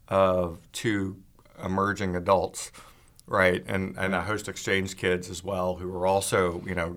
of 0.06 0.58
two 0.72 1.16
emerging 1.64 2.14
adults, 2.14 2.70
right, 3.26 3.64
and 3.66 3.96
and 3.98 4.14
I 4.14 4.22
host 4.22 4.48
exchange 4.48 4.96
kids 4.96 5.28
as 5.28 5.42
well, 5.42 5.74
who 5.76 5.92
are 5.96 6.06
also, 6.06 6.62
you 6.64 6.76
know, 6.76 6.96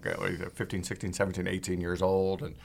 15, 0.53 0.83
16, 0.83 1.13
17, 1.13 1.47
18 1.47 1.81
years 1.81 2.01
old, 2.03 2.43
and 2.43 2.55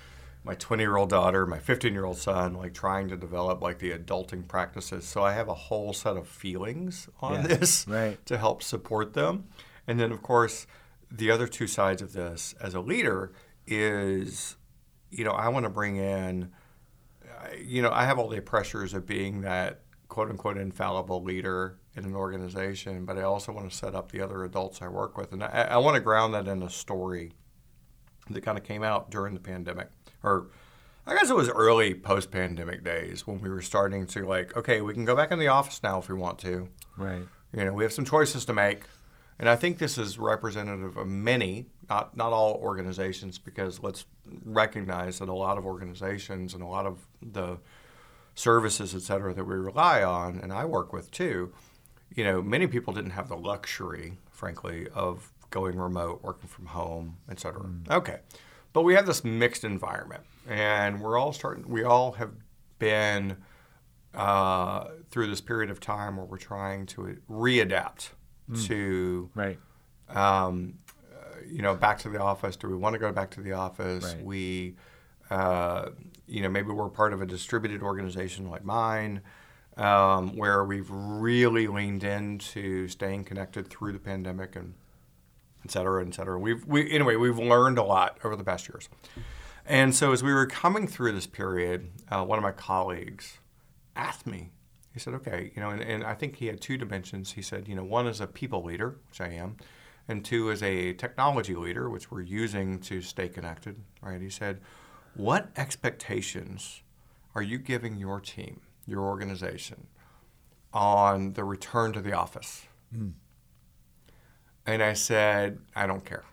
my 0.45 0.55
20 0.55 0.83
year 0.83 0.97
old 0.97 1.09
daughter, 1.11 1.45
my 1.47 1.59
15 1.59 1.93
year 1.93 2.05
old 2.05 2.19
son, 2.19 2.55
like 2.55 2.73
trying 2.73 3.09
to 3.09 3.17
develop 3.17 3.61
like 3.61 3.79
the 3.79 3.91
adulting 3.91 4.47
practices. 4.47 5.05
So 5.05 5.25
I 5.25 5.33
have 5.33 5.49
a 5.49 5.55
whole 5.55 5.93
set 5.93 6.17
of 6.17 6.29
feelings 6.29 7.09
on 7.21 7.35
Yeah, 7.35 7.47
this 7.57 7.87
right. 7.89 8.25
to 8.27 8.39
help 8.39 8.63
support 8.63 9.15
them. 9.15 9.47
And 9.89 9.99
then, 9.99 10.13
of 10.13 10.23
course, 10.23 10.67
the 11.11 11.31
other 11.31 11.47
two 11.47 11.67
sides 11.67 12.03
of 12.03 12.13
this 12.13 12.55
as 12.61 12.75
a 12.75 12.81
leader 12.81 13.33
is, 13.67 14.57
you 15.11 15.25
know, 15.25 15.33
I 15.33 15.49
want 15.49 15.65
to 15.65 15.71
bring 15.71 15.97
in, 15.97 16.53
you 17.63 17.83
know, 17.83 17.91
I 17.91 18.05
have 18.05 18.19
all 18.19 18.29
the 18.29 18.41
pressures 18.41 18.95
of 18.95 19.07
being 19.07 19.43
that 19.43 19.83
quote 20.09 20.31
unquote 20.31 20.57
infallible 20.57 21.23
leader 21.23 21.79
in 21.95 22.05
an 22.05 22.15
organization, 22.15 23.05
but 23.05 23.19
I 23.19 23.23
also 23.23 23.53
want 23.53 23.71
to 23.71 23.77
set 23.77 23.95
up 23.95 24.13
the 24.13 24.21
other 24.21 24.45
adults 24.45 24.83
I 24.83 24.89
work 24.89 25.17
with. 25.17 25.33
And 25.33 25.43
I, 25.43 25.69
I 25.71 25.77
want 25.79 25.95
to 25.95 26.01
ground 26.01 26.35
that 26.35 26.47
in 26.47 26.63
a 26.63 26.71
story 26.71 27.33
that 28.31 28.43
kind 28.43 28.59
of 28.59 28.65
came 28.65 28.83
out 28.83 29.11
during 29.11 29.35
the 29.35 29.41
pandemic. 29.41 29.89
Or 30.23 30.49
I 31.07 31.15
guess 31.15 31.31
it 31.31 31.37
was 31.37 31.49
early 31.49 31.95
post 31.95 32.31
pandemic 32.31 32.83
days 32.83 33.27
when 33.27 33.41
we 33.41 33.49
were 33.49 33.63
starting 33.63 34.07
to 34.09 34.27
like, 34.27 34.57
okay, 34.57 34.81
we 34.81 34.93
can 34.93 35.05
go 35.05 35.15
back 35.15 35.31
in 35.31 35.39
the 35.39 35.49
office 35.49 35.83
now 35.83 35.99
if 35.99 36.09
we 36.09 36.15
want 36.15 36.39
to. 36.41 36.69
Right. 36.97 37.23
You 37.53 37.65
know, 37.65 37.73
we 37.73 37.85
have 37.85 37.93
some 37.93 38.05
choices 38.05 38.45
to 38.47 38.53
make. 38.53 38.83
And 39.39 39.49
I 39.49 39.57
think 39.57 39.79
this 39.79 39.99
is 39.99 40.19
representative 40.19 40.97
of 40.97 41.07
many, 41.07 41.67
not, 41.91 42.17
not 42.17 42.33
all 42.33 42.55
organizations, 42.55 43.39
because 43.39 43.83
let's 43.83 44.07
recognize 44.45 45.19
that 45.19 45.29
a 45.29 45.35
lot 45.35 45.59
of 45.59 45.67
organizations 45.67 46.55
and 46.55 46.63
a 46.63 46.67
lot 46.67 46.87
of 46.87 47.07
the 47.21 47.59
services, 48.35 48.95
et 48.95 49.03
cetera, 49.03 49.35
that 49.35 49.45
we 49.45 49.55
rely 49.57 50.03
on, 50.03 50.39
and 50.39 50.53
I 50.53 50.65
work 50.65 50.93
with 50.93 51.11
too, 51.11 51.53
you 52.15 52.25
know, 52.25 52.41
many 52.41 52.67
people 52.67 52.95
didn't 52.95 53.11
have 53.11 53.29
the 53.29 53.37
luxury, 53.37 54.19
frankly, 54.31 54.89
of 54.95 55.33
going 55.51 55.77
remote, 55.79 56.23
working 56.23 56.49
from 56.49 56.67
home, 56.67 57.17
et 57.31 57.39
cetera. 57.39 57.69
Okay. 57.91 58.21
But 58.73 58.83
we 58.83 58.95
have 58.95 59.07
this 59.07 59.25
mixed 59.25 59.65
environment, 59.65 60.25
and 60.49 61.01
we're 61.01 61.19
all 61.19 61.33
starting, 61.33 61.69
we 61.69 61.83
all 61.83 62.13
have 62.13 62.33
been 62.79 63.37
uh, 64.15 64.89
through 65.11 65.29
this 65.29 65.41
period 65.41 65.71
of 65.71 65.81
time 65.81 66.17
where 66.17 66.27
we're 66.27 66.37
trying 66.37 66.87
to 66.87 67.19
readapt 67.31 68.11
to, 68.55 69.31
Right. 69.35 69.59
um, 70.09 70.79
uh, 71.13 71.41
you 71.47 71.63
know, 71.63 71.75
back 71.75 71.99
to 72.01 72.09
the 72.09 72.21
office. 72.21 72.57
Do 72.57 72.69
we 72.69 72.77
want 72.77 72.95
to 72.95 72.99
go 72.99 73.13
back 73.13 73.31
to 73.33 73.41
the 73.41 73.53
office? 73.53 74.05
Right. 74.05 74.25
We, 74.25 74.77
uh, 75.31 75.91
you 76.27 76.43
know, 76.43 76.49
maybe 76.49 76.71
we're 76.71 76.89
part 76.89 77.13
of 77.13 77.21
a 77.21 77.27
distributed 77.27 77.83
organization 77.83 78.49
like 78.51 78.65
mine, 78.65 79.23
um, 79.77 80.37
where 80.37 80.65
we've 80.65 80.91
really 80.91 81.67
leaned 81.67 82.05
into 82.05 82.89
staying 82.89 83.25
connected 83.25 83.69
through 83.69 83.93
the 83.93 83.99
pandemic 83.99 84.57
and 84.57 84.75
et 85.65 85.71
cetera, 85.73 86.07
et 86.07 86.15
cetera. 86.15 86.39
We've, 86.39 86.65
we, 86.65 86.91
anyway, 86.91 87.17
we've 87.17 87.39
learned 87.39 87.79
a 87.79 87.83
lot 87.83 88.19
over 88.23 88.37
the 88.37 88.45
past 88.45 88.69
years. 88.69 88.89
And 89.65 89.93
so 89.95 90.13
as 90.13 90.23
we 90.23 90.33
were 90.33 90.47
coming 90.47 90.87
through 90.87 91.13
this 91.13 91.27
period, 91.27 91.91
uh, 92.09 92.25
one 92.25 92.39
of 92.39 92.45
my 92.45 92.53
colleagues 92.53 93.39
asked 93.97 94.27
me, 94.27 94.51
he 94.97 95.01
said, 95.01 95.13
okay, 95.13 95.53
you 95.55 95.61
know, 95.61 95.69
and, 95.69 95.83
and 95.83 96.05
I 96.05 96.15
think 96.15 96.37
he 96.37 96.47
had 96.47 96.59
two 96.59 96.79
dimensions. 96.79 97.33
He 97.33 97.43
said, 97.43 97.69
you 97.69 97.75
know, 97.75 97.85
one 97.85 98.07
is 98.07 98.19
a 98.23 98.27
people 98.27 98.65
leader, 98.65 98.97
which 99.11 99.21
I 99.21 99.29
am, 99.29 99.59
and 100.09 100.25
two 100.25 100.49
is 100.49 100.63
a 100.63 100.95
technology 100.95 101.55
leader, 101.55 101.91
which 101.91 102.11
we're 102.11 102.23
using 102.23 102.79
to 102.79 103.03
stay 103.03 103.29
connected, 103.29 103.77
right? 104.01 104.23
He 104.23 104.31
said, 104.31 104.59
What 105.13 105.51
expectations 105.55 106.81
are 107.35 107.43
you 107.43 107.59
giving 107.59 107.99
your 107.99 108.21
team, 108.21 108.63
your 108.87 109.03
organization, 109.03 109.87
on 110.73 111.35
the 111.35 111.45
return 111.45 111.93
to 111.93 112.01
the 112.01 112.15
office? 112.15 112.63
Hmm. 112.91 113.11
And 114.65 114.83
I 114.83 114.95
said, 114.95 115.59
I 115.75 115.87
don't 115.87 116.07
care. 116.07 116.25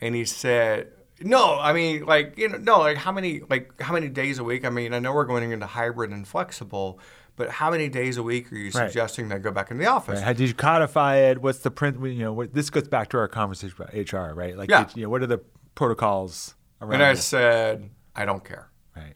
And 0.00 0.16
he 0.16 0.24
said, 0.24 0.90
no, 1.22 1.58
I 1.58 1.72
mean, 1.72 2.04
like, 2.06 2.36
you 2.38 2.48
know, 2.48 2.58
no, 2.58 2.78
like 2.80 2.96
how 2.96 3.12
many, 3.12 3.40
like 3.48 3.80
how 3.80 3.92
many 3.92 4.08
days 4.08 4.38
a 4.38 4.44
week? 4.44 4.64
I 4.64 4.70
mean, 4.70 4.94
I 4.94 4.98
know 4.98 5.12
we're 5.12 5.24
going 5.24 5.50
into 5.52 5.66
hybrid 5.66 6.10
and 6.10 6.26
flexible, 6.26 6.98
but 7.36 7.50
how 7.50 7.70
many 7.70 7.88
days 7.88 8.16
a 8.16 8.22
week 8.22 8.52
are 8.52 8.56
you 8.56 8.64
Right. 8.66 8.88
suggesting 8.88 9.28
they 9.28 9.38
go 9.38 9.50
back 9.50 9.70
in 9.70 9.78
the 9.78 9.86
office? 9.86 10.16
Right. 10.16 10.24
How 10.24 10.32
did 10.32 10.48
you 10.48 10.54
codify 10.54 11.16
it? 11.16 11.40
What's 11.42 11.60
the 11.60 11.70
print? 11.70 11.98
You 12.02 12.14
know, 12.24 12.32
what, 12.32 12.54
this 12.54 12.70
goes 12.70 12.88
back 12.88 13.08
to 13.10 13.18
our 13.18 13.28
conversation 13.28 13.74
about 13.78 13.94
HR, 13.94 14.34
right? 14.34 14.56
Like, 14.56 14.70
Yeah. 14.70 14.84
did- 14.84 14.96
you 14.96 15.02
know, 15.04 15.08
what 15.10 15.22
are 15.22 15.26
the 15.26 15.40
protocols 15.74 16.54
around 16.80 16.94
And 16.94 17.02
I 17.02 17.10
it? 17.12 17.16
said, 17.16 17.90
I 18.14 18.24
don't 18.24 18.44
care. 18.44 18.70
Right. 18.96 19.14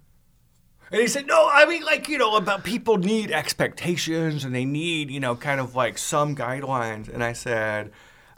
And 0.90 1.00
he 1.00 1.06
said, 1.06 1.26
No, 1.26 1.48
I 1.50 1.66
mean, 1.66 1.84
like, 1.84 2.08
you 2.08 2.18
know, 2.18 2.36
about 2.36 2.64
people 2.64 2.96
need 2.98 3.30
expectations 3.30 4.44
and 4.44 4.54
they 4.54 4.64
need, 4.64 5.10
you 5.10 5.20
know, 5.20 5.34
kind 5.36 5.60
of 5.60 5.74
like 5.74 5.98
some 5.98 6.36
guidelines. 6.36 7.08
And 7.12 7.22
I 7.24 7.32
said, 7.32 7.90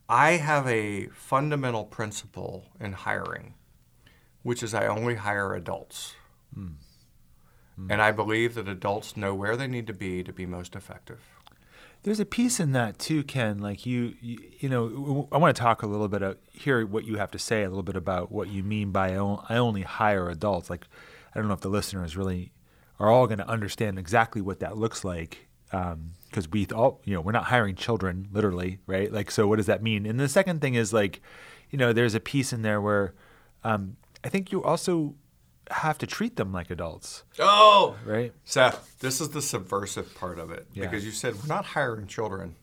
I 0.09 0.33
have 0.33 0.67
a 0.69 1.09
fundamental 1.09 1.85
principle 1.85 2.67
in 2.81 2.93
hiring, 2.93 3.55
which 4.47 4.63
is 4.63 4.73
I 4.73 4.87
only 4.87 5.17
hire 5.17 5.55
adults. 5.55 6.15
Hmm. 6.55 6.79
Hmm. 7.75 7.91
And 7.91 8.01
I 8.01 8.13
believe 8.13 8.55
that 8.55 8.69
adults 8.69 9.17
know 9.17 9.35
where 9.35 9.57
they 9.57 9.67
need 9.67 9.89
to 9.89 9.93
be 9.93 10.23
to 10.23 10.33
be 10.33 10.47
most 10.47 10.77
effective. 10.77 11.19
There's 12.05 12.21
a 12.21 12.25
piece 12.25 12.61
in 12.61 12.71
that 12.71 13.01
too, 13.01 13.25
Ken. 13.25 13.59
Like 13.59 13.85
you, 13.85 14.15
you, 14.21 14.39
you 14.61 14.69
know, 14.69 15.29
I 15.33 15.39
want 15.39 15.57
to 15.57 15.61
talk 15.61 15.83
a 15.83 15.89
little 15.89 16.07
bit, 16.07 16.23
of, 16.23 16.39
hear 16.53 16.87
what 16.87 17.05
you 17.05 17.17
have 17.17 17.33
to 17.33 17.41
say 17.41 17.65
a 17.65 17.69
little 17.69 17.83
bit 17.83 17.97
about 17.97 18.31
what 18.31 18.47
you 18.49 18.63
mean 18.63 18.93
by 18.93 19.15
I 19.15 19.17
on- 19.17 19.45
I 19.49 19.57
only 19.57 19.83
hire 19.83 20.31
adults. 20.31 20.71
Like, 20.71 20.87
I 21.35 21.41
don't 21.41 21.49
know 21.49 21.55
if 21.55 21.61
the 21.61 21.69
listeners 21.69 22.17
really 22.17 22.53
are 23.01 23.11
all 23.11 23.27
going 23.27 23.39
to 23.39 23.49
understand 23.49 23.99
exactly 23.99 24.41
what 24.41 24.61
that 24.61 24.79
looks 24.79 25.05
like, 25.05 25.49
um, 25.73 26.13
because 26.31 26.49
we 26.49 26.69
all, 26.73 27.01
you 27.05 27.15
know, 27.15 27.21
we're 27.21 27.33
not 27.33 27.47
hiring 27.47 27.75
children, 27.75 28.29
literally, 28.31 28.79
right? 28.87 29.13
Like, 29.13 29.33
so 29.33 29.49
what 29.49 29.57
does 29.57 29.67
that 29.67 29.83
mean? 29.83 30.07
And 30.07 30.21
the 30.21 30.29
second 30.29 30.61
thing 30.61 30.75
is 30.75 30.93
like, 30.93 31.21
you 31.69 31.79
know, 31.79 31.93
there's 31.93 32.15
a 32.15 32.21
piece 32.21 32.53
in 32.53 32.63
there 32.63 32.81
where 32.81 33.13
um, 33.65 33.97
I 34.27 34.29
think 34.29 34.51
you 34.51 34.63
also 34.65 35.15
have 35.71 35.99
to 35.99 36.07
treat 36.07 36.35
them 36.37 36.53
like 36.53 36.69
adults, 36.71 37.23
Oh, 37.39 37.97
right? 38.05 38.33
Seth, 38.45 38.99
this 38.99 39.21
is 39.21 39.31
the 39.31 39.41
subversive 39.43 40.15
part 40.17 40.39
of 40.41 40.51
it 40.51 40.67
Yeah. 40.73 40.85
because 40.85 41.05
you 41.05 41.13
said 41.13 41.37
we're 41.37 41.47
not 41.47 41.65
hiring 41.65 42.09
children, 42.09 42.57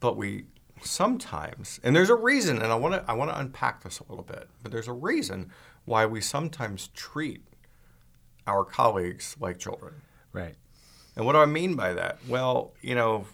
but 0.00 0.16
we 0.16 0.46
sometimes, 0.82 1.78
and 1.84 1.94
there's 1.94 2.10
a 2.10 2.14
reason, 2.16 2.56
and 2.62 2.72
I 2.72 2.74
want 2.74 2.94
to 2.94 3.04
I 3.10 3.14
want 3.14 3.30
to 3.30 3.38
unpack 3.38 3.82
this 3.84 4.00
a 4.00 4.04
little 4.08 4.24
bit, 4.24 4.48
but 4.62 4.72
there's 4.72 4.88
a 4.88 4.92
reason 4.92 5.50
why 5.84 6.04
we 6.04 6.20
sometimes 6.20 6.88
treat 6.88 7.42
our 8.46 8.64
colleagues 8.64 9.36
like 9.40 9.58
children. 9.58 9.94
Right. 10.32 10.56
And 11.14 11.24
what 11.26 11.32
do 11.32 11.38
I 11.38 11.46
mean 11.46 11.76
by 11.76 11.94
that? 11.94 12.18
Well, 12.28 12.74
you 12.82 12.94
know, 12.94 13.26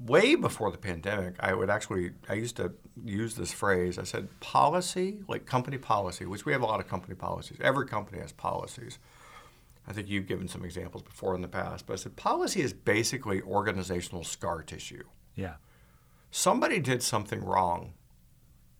way 0.00 0.34
before 0.34 0.70
the 0.72 0.78
pandemic, 0.78 1.36
I 1.40 1.54
would 1.54 1.70
actually, 1.70 2.10
I 2.28 2.34
used 2.34 2.56
to 2.56 2.72
use 3.02 3.34
this 3.34 3.52
phrase. 3.52 3.98
I 3.98 4.04
said, 4.04 4.28
policy, 4.40 5.18
like 5.28 5.46
company 5.46 5.78
policy, 5.78 6.26
which 6.26 6.44
we 6.44 6.52
have 6.52 6.62
a 6.62 6.66
lot 6.66 6.80
of 6.80 6.88
company 6.88 7.14
policies. 7.14 7.58
Every 7.60 7.86
company 7.86 8.20
has 8.20 8.32
policies. 8.32 8.98
I 9.86 9.92
think 9.92 10.08
you've 10.08 10.26
given 10.26 10.48
some 10.48 10.64
examples 10.64 11.02
before 11.02 11.34
in 11.34 11.42
the 11.42 11.48
past, 11.48 11.86
but 11.86 11.94
I 11.94 11.96
said, 11.96 12.16
policy 12.16 12.62
is 12.62 12.72
basically 12.72 13.42
organizational 13.42 14.24
scar 14.24 14.62
tissue. 14.62 15.04
Yeah. 15.34 15.54
Somebody 16.30 16.78
did 16.78 17.02
something 17.02 17.44
wrong. 17.44 17.94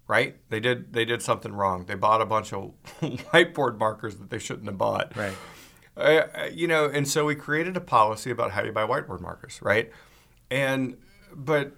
Right? 0.06 0.36
They 0.50 0.60
did. 0.60 0.92
They 0.92 1.06
did 1.06 1.22
something 1.22 1.54
wrong. 1.54 1.86
They 1.86 1.94
bought 1.94 2.20
a 2.20 2.26
bunch 2.26 2.52
of 2.52 2.72
whiteboard 3.00 3.78
markers 3.78 4.16
that 4.16 4.28
they 4.28 4.38
shouldn't 4.38 4.66
have 4.66 4.76
bought. 4.76 5.16
Right. 5.16 5.32
Uh, 5.96 6.48
you 6.52 6.66
know, 6.66 6.84
and 6.86 7.08
so 7.08 7.24
we 7.24 7.34
created 7.34 7.74
a 7.74 7.80
policy 7.80 8.30
about 8.30 8.50
how 8.50 8.62
you 8.62 8.70
buy 8.70 8.86
whiteboard 8.86 9.22
markers, 9.22 9.60
right? 9.62 9.90
And 10.50 10.98
but 11.34 11.72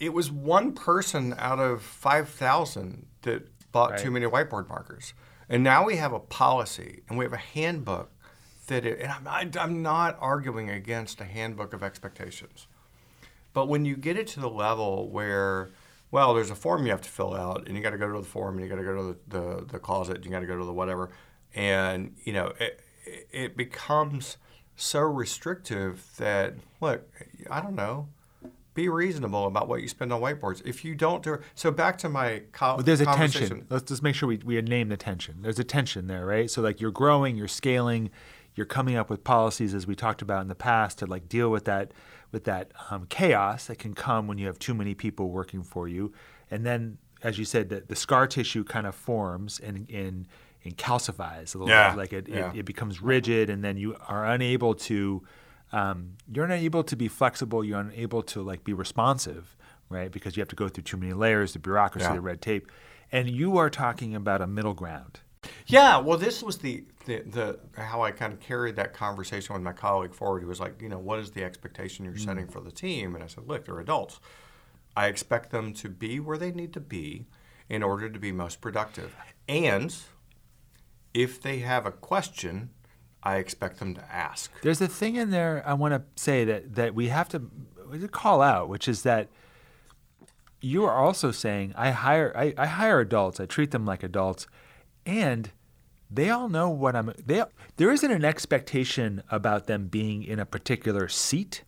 it 0.00 0.12
was 0.14 0.32
one 0.32 0.72
person 0.72 1.34
out 1.38 1.60
of 1.60 1.82
five 1.82 2.28
thousand 2.28 3.06
that 3.22 3.46
bought 3.70 3.98
too 3.98 4.10
many 4.10 4.26
whiteboard 4.26 4.68
markers, 4.68 5.14
and 5.48 5.62
now 5.62 5.84
we 5.84 5.96
have 5.96 6.12
a 6.12 6.18
policy 6.18 7.02
and 7.08 7.18
we 7.18 7.24
have 7.24 7.34
a 7.34 7.36
handbook 7.36 8.10
that. 8.66 8.84
It, 8.84 9.00
and 9.00 9.12
I'm 9.12 9.24
not, 9.24 9.56
I'm 9.56 9.82
not 9.82 10.16
arguing 10.20 10.70
against 10.70 11.20
a 11.20 11.24
handbook 11.24 11.74
of 11.74 11.82
expectations, 11.82 12.66
but 13.52 13.68
when 13.68 13.84
you 13.84 13.96
get 13.96 14.16
it 14.16 14.26
to 14.28 14.40
the 14.40 14.50
level 14.50 15.08
where 15.10 15.70
well, 16.10 16.34
there's 16.34 16.50
a 16.50 16.56
form 16.56 16.84
you 16.86 16.90
have 16.90 17.02
to 17.02 17.08
fill 17.08 17.34
out, 17.34 17.68
and 17.68 17.76
you 17.76 17.82
got 17.82 17.90
to 17.90 17.98
go 17.98 18.12
to 18.12 18.18
the 18.18 18.26
form, 18.26 18.56
and 18.56 18.64
you 18.64 18.68
got 18.68 18.80
to 18.80 18.84
go 18.84 18.96
to 18.96 19.18
the, 19.28 19.38
the, 19.38 19.64
the 19.72 19.78
closet, 19.78 20.16
and 20.16 20.24
you 20.24 20.30
got 20.30 20.40
to 20.40 20.46
go 20.46 20.58
to 20.58 20.64
the 20.64 20.72
whatever, 20.72 21.10
and 21.54 22.16
you 22.24 22.32
know 22.32 22.52
it, 22.58 22.80
it 23.30 23.56
becomes 23.56 24.36
so 24.76 25.00
restrictive 25.00 26.10
that 26.16 26.54
look, 26.80 27.08
I 27.50 27.60
don't 27.60 27.74
know, 27.74 28.08
be 28.74 28.88
reasonable 28.88 29.46
about 29.46 29.68
what 29.68 29.82
you 29.82 29.88
spend 29.88 30.12
on 30.12 30.20
whiteboards. 30.20 30.64
If 30.64 30.84
you 30.84 30.94
don't 30.94 31.22
do 31.22 31.34
it, 31.34 31.40
so, 31.54 31.70
back 31.70 31.98
to 31.98 32.08
my 32.08 32.42
co- 32.52 32.80
there's 32.80 33.00
a 33.00 33.06
tension. 33.06 33.66
Let's 33.68 33.84
just 33.84 34.02
make 34.02 34.14
sure 34.14 34.28
we, 34.28 34.38
we 34.38 34.60
name 34.62 34.88
the 34.88 34.96
tension. 34.96 35.42
There's 35.42 35.58
a 35.58 35.64
tension 35.64 36.06
there, 36.06 36.24
right? 36.24 36.50
So 36.50 36.62
like 36.62 36.80
you're 36.80 36.90
growing, 36.92 37.36
you're 37.36 37.48
scaling, 37.48 38.10
you're 38.54 38.66
coming 38.66 38.96
up 38.96 39.10
with 39.10 39.24
policies 39.24 39.74
as 39.74 39.86
we 39.86 39.94
talked 39.94 40.22
about 40.22 40.42
in 40.42 40.48
the 40.48 40.54
past 40.54 40.98
to 40.98 41.06
like 41.06 41.28
deal 41.28 41.50
with 41.50 41.64
that 41.64 41.92
with 42.32 42.44
that 42.44 42.70
um, 42.90 43.06
chaos 43.08 43.66
that 43.66 43.78
can 43.80 43.92
come 43.92 44.28
when 44.28 44.38
you 44.38 44.46
have 44.46 44.58
too 44.58 44.74
many 44.74 44.94
people 44.94 45.30
working 45.30 45.64
for 45.64 45.88
you, 45.88 46.12
and 46.50 46.64
then 46.64 46.98
as 47.22 47.38
you 47.38 47.44
said, 47.44 47.68
the, 47.68 47.80
the 47.86 47.96
scar 47.96 48.26
tissue 48.26 48.62
kind 48.64 48.86
of 48.86 48.94
forms 48.94 49.58
and 49.58 49.90
and, 49.90 50.28
and 50.64 50.76
calcifies 50.76 51.54
a 51.54 51.58
little 51.58 51.68
Yeah, 51.68 51.90
bit, 51.90 51.98
like 51.98 52.12
it, 52.12 52.28
yeah. 52.28 52.50
it, 52.52 52.60
it 52.60 52.64
becomes 52.64 53.02
rigid, 53.02 53.50
and 53.50 53.64
then 53.64 53.76
you 53.76 53.96
are 54.06 54.26
unable 54.26 54.74
to 54.74 55.22
um, 55.72 56.16
you're 56.32 56.44
unable 56.44 56.82
to 56.84 56.96
be 56.96 57.08
flexible. 57.08 57.64
You're 57.64 57.80
unable 57.80 58.22
to 58.24 58.42
like 58.42 58.64
be 58.64 58.72
responsive, 58.72 59.56
right? 59.88 60.10
Because 60.10 60.36
you 60.36 60.40
have 60.40 60.48
to 60.48 60.56
go 60.56 60.68
through 60.68 60.84
too 60.84 60.96
many 60.96 61.12
layers, 61.12 61.52
the 61.52 61.58
bureaucracy, 61.58 62.06
Yeah. 62.06 62.14
the 62.14 62.20
red 62.20 62.40
tape, 62.42 62.70
and 63.12 63.28
you 63.28 63.56
are 63.58 63.70
talking 63.70 64.14
about 64.14 64.40
a 64.40 64.46
middle 64.46 64.74
ground. 64.74 65.20
Yeah, 65.66 65.98
well, 65.98 66.18
this 66.18 66.42
was 66.42 66.58
the, 66.58 66.84
the, 67.06 67.22
the 67.22 67.58
how 67.80 68.02
I 68.02 68.10
kind 68.10 68.32
of 68.32 68.40
carried 68.40 68.76
that 68.76 68.92
conversation 68.92 69.54
with 69.54 69.62
my 69.62 69.72
colleague 69.72 70.12
forward. 70.14 70.40
He 70.40 70.44
was 70.44 70.60
like, 70.60 70.82
you 70.82 70.88
know, 70.88 70.98
what 70.98 71.18
is 71.18 71.30
the 71.30 71.44
expectation 71.44 72.04
you're 72.04 72.16
setting 72.18 72.46
for 72.46 72.60
the 72.60 72.70
team? 72.70 73.14
And 73.14 73.24
I 73.24 73.26
said, 73.26 73.46
look, 73.48 73.64
they're 73.64 73.80
adults. 73.80 74.20
I 74.96 75.06
expect 75.06 75.50
them 75.50 75.72
to 75.74 75.88
be 75.88 76.20
where 76.20 76.36
they 76.36 76.50
need 76.50 76.72
to 76.74 76.80
be 76.80 77.26
in 77.70 77.82
order 77.82 78.10
to 78.10 78.18
be 78.18 78.32
most 78.32 78.60
productive. 78.60 79.14
And 79.48 79.96
if 81.14 81.40
they 81.40 81.60
have 81.60 81.86
a 81.86 81.92
question, 81.92 82.70
I 83.22 83.36
expect 83.36 83.78
them 83.78 83.94
to 83.94 84.12
ask. 84.12 84.50
There's 84.62 84.80
a 84.80 84.88
thing 84.88 85.16
in 85.16 85.30
there 85.30 85.62
I 85.66 85.74
want 85.74 85.94
to 85.94 86.02
say 86.20 86.44
that 86.44 86.74
that 86.76 86.94
we 86.94 87.08
have 87.08 87.28
to, 87.30 87.42
we 87.86 87.92
have 87.98 88.02
to 88.02 88.08
call 88.08 88.40
out, 88.42 88.68
which 88.68 88.88
is 88.88 89.02
that 89.02 89.28
you 90.60 90.84
are 90.84 90.94
also 90.94 91.30
saying 91.30 91.72
I 91.76 91.90
hire 91.90 92.32
I, 92.36 92.54
I 92.56 92.66
hire 92.66 93.00
adults, 93.00 93.40
I 93.40 93.46
treat 93.46 93.70
them 93.70 93.84
like 93.86 94.02
adults, 94.02 94.46
and 95.06 95.50
they 96.10 96.28
all 96.30 96.48
know 96.48 96.68
what 96.70 96.96
I'm. 96.96 97.12
They 97.24 97.42
there 97.76 97.90
isn't 97.90 98.10
an 98.10 98.24
expectation 98.24 99.22
about 99.30 99.66
them 99.66 99.86
being 99.86 100.22
in 100.22 100.38
a 100.38 100.46
particular 100.46 101.08
seat, 101.08 101.62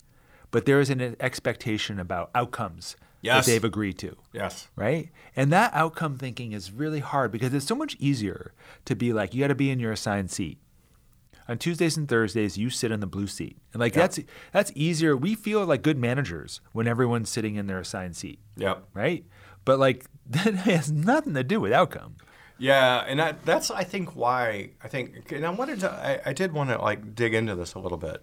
but 0.51 0.67
there 0.67 0.81
is 0.81 0.91
an 0.91 1.17
expectation 1.21 1.99
about 2.01 2.31
outcomes 2.35 2.97
Yes. 3.25 3.47
that 3.47 3.53
they've 3.53 3.63
agreed 3.65 3.99
to. 3.99 4.17
Yes. 4.33 4.67
right? 4.75 5.09
And 5.37 5.53
that 5.53 5.73
outcome 5.75 6.19
thinking 6.19 6.51
is 6.51 6.73
really 6.73 6.99
hard 6.99 7.31
because 7.31 7.55
it's 7.55 7.65
so 7.67 7.77
much 7.77 7.95
easier 8.01 8.53
to 8.85 8.97
be 8.97 9.13
like, 9.13 9.33
you 9.33 9.41
got 9.43 9.47
to 9.47 9.55
be 9.55 9.71
in 9.71 9.79
your 9.79 9.93
assigned 9.93 10.33
seat. 10.33 10.59
On 11.49 11.59
Tuesdays 11.59 11.97
and 11.97 12.09
Thursdays, 12.09 12.57
you 12.57 12.71
sit 12.71 12.91
in 12.93 13.01
the 13.01 13.07
blue 13.07 13.27
seat, 13.27 13.57
and 13.73 13.81
like 13.81 13.95
Yeah. 13.95 14.03
that's 14.03 14.21
that's 14.53 14.73
easier. 14.75 15.17
We 15.17 15.35
feel 15.35 15.65
like 15.67 15.83
good 15.83 15.99
managers 15.99 16.61
when 16.73 16.87
everyone's 16.87 17.29
sitting 17.31 17.57
in 17.57 17.67
their 17.67 17.79
assigned 17.81 18.17
seat, 18.17 18.39
Yep. 18.57 18.85
right? 18.95 19.25
But 19.65 19.79
like 19.79 20.07
that 20.27 20.55
has 20.55 20.91
nothing 20.93 21.35
to 21.35 21.43
do 21.45 21.61
with 21.61 21.73
outcome. 21.73 22.17
Yeah, 22.59 23.05
and 23.09 23.21
I, 23.21 23.33
that's 23.45 23.71
I 23.73 23.83
think 23.83 24.15
why 24.15 24.71
I 24.85 24.89
think, 24.89 25.33
and 25.33 25.45
I 25.45 25.51
wanted 25.51 25.81
to, 25.81 25.91
I, 25.91 26.31
I 26.31 26.33
did 26.33 26.53
want 26.53 26.71
to 26.71 26.79
like 26.81 27.15
dig 27.15 27.35
into 27.35 27.57
this 27.57 27.75
a 27.75 27.81
little 27.81 27.99
bit 27.99 28.23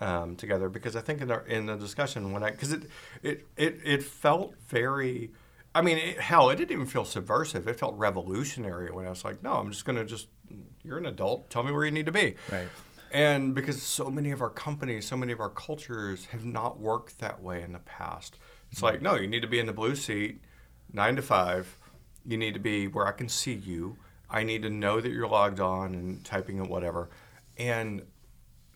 um, 0.00 0.36
together 0.36 0.70
because 0.70 0.96
I 0.96 1.00
think 1.02 1.20
in 1.20 1.28
the 1.28 1.44
in 1.44 1.66
the 1.66 1.76
discussion 1.76 2.32
when 2.32 2.42
I 2.42 2.50
because 2.52 2.72
it, 2.72 2.84
it 3.22 3.46
it 3.58 3.78
it 3.84 4.02
felt 4.02 4.54
very, 4.68 5.32
I 5.74 5.82
mean, 5.82 5.98
it, 5.98 6.20
hell, 6.20 6.50
it 6.50 6.56
didn't 6.56 6.72
even 6.72 6.86
feel 6.86 7.04
subversive. 7.04 7.66
It 7.66 7.78
felt 7.78 7.96
revolutionary 7.96 8.92
when 8.92 9.06
I 9.06 9.10
was 9.10 9.24
like, 9.24 9.42
no, 9.42 9.54
I'm 9.54 9.70
just 9.70 9.84
gonna 9.84 10.04
just, 10.04 10.28
you're 10.82 10.98
an 10.98 11.06
adult, 11.06 11.50
tell 11.50 11.62
me 11.62 11.72
where 11.72 11.84
you 11.84 11.90
need 11.90 12.06
to 12.06 12.12
be. 12.12 12.36
Right. 12.50 12.68
And 13.10 13.54
because 13.54 13.80
so 13.80 14.10
many 14.10 14.32
of 14.32 14.40
our 14.40 14.50
companies, 14.50 15.06
so 15.06 15.16
many 15.16 15.32
of 15.32 15.40
our 15.40 15.50
cultures 15.50 16.26
have 16.26 16.44
not 16.44 16.80
worked 16.80 17.20
that 17.20 17.42
way 17.42 17.62
in 17.62 17.72
the 17.72 17.78
past. 17.80 18.38
It's 18.72 18.82
like, 18.82 19.00
no, 19.00 19.14
you 19.14 19.28
need 19.28 19.42
to 19.42 19.48
be 19.48 19.60
in 19.60 19.66
the 19.66 19.72
blue 19.72 19.94
seat, 19.94 20.42
nine 20.92 21.14
to 21.16 21.22
five. 21.22 21.78
You 22.26 22.36
need 22.36 22.54
to 22.54 22.60
be 22.60 22.88
where 22.88 23.06
I 23.06 23.12
can 23.12 23.28
see 23.28 23.52
you. 23.52 23.96
I 24.28 24.42
need 24.42 24.62
to 24.62 24.70
know 24.70 25.00
that 25.00 25.12
you're 25.12 25.28
logged 25.28 25.60
on 25.60 25.94
and 25.94 26.24
typing 26.24 26.58
and 26.58 26.68
whatever. 26.68 27.08
And 27.56 28.02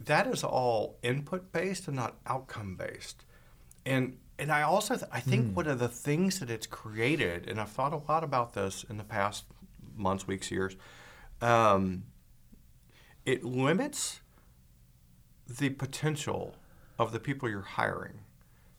that 0.05 0.29
is 0.29 0.45
all 0.45 0.99
input 1.03 1.51
based 1.51 1.89
and 1.89 1.97
not 1.97 2.19
outcome 2.27 2.77
based. 2.77 3.25
And 3.85 4.19
and 4.39 4.53
I 4.53 4.63
also 4.63 4.97
th- 4.97 5.11
I 5.13 5.21
think 5.21 5.57
one 5.57 5.67
of 5.67 5.79
the 5.79 5.89
things 5.89 6.39
that 6.39 6.51
it's 6.51 6.67
created, 6.67 7.49
and 7.49 7.61
I've 7.61 7.71
thought 7.71 7.93
a 7.93 8.11
lot 8.11 8.23
about 8.23 8.55
this 8.55 8.85
in 8.89 8.97
the 8.97 9.05
past 9.05 9.45
months, 9.97 10.27
weeks, 10.27 10.51
years. 10.51 10.77
Um, 11.41 12.05
it 13.27 13.45
limits 13.45 14.21
the 15.47 15.71
potential 15.71 16.55
of 16.99 17.13
the 17.13 17.21
people 17.21 17.49
you're 17.49 17.63
hiring 17.63 18.21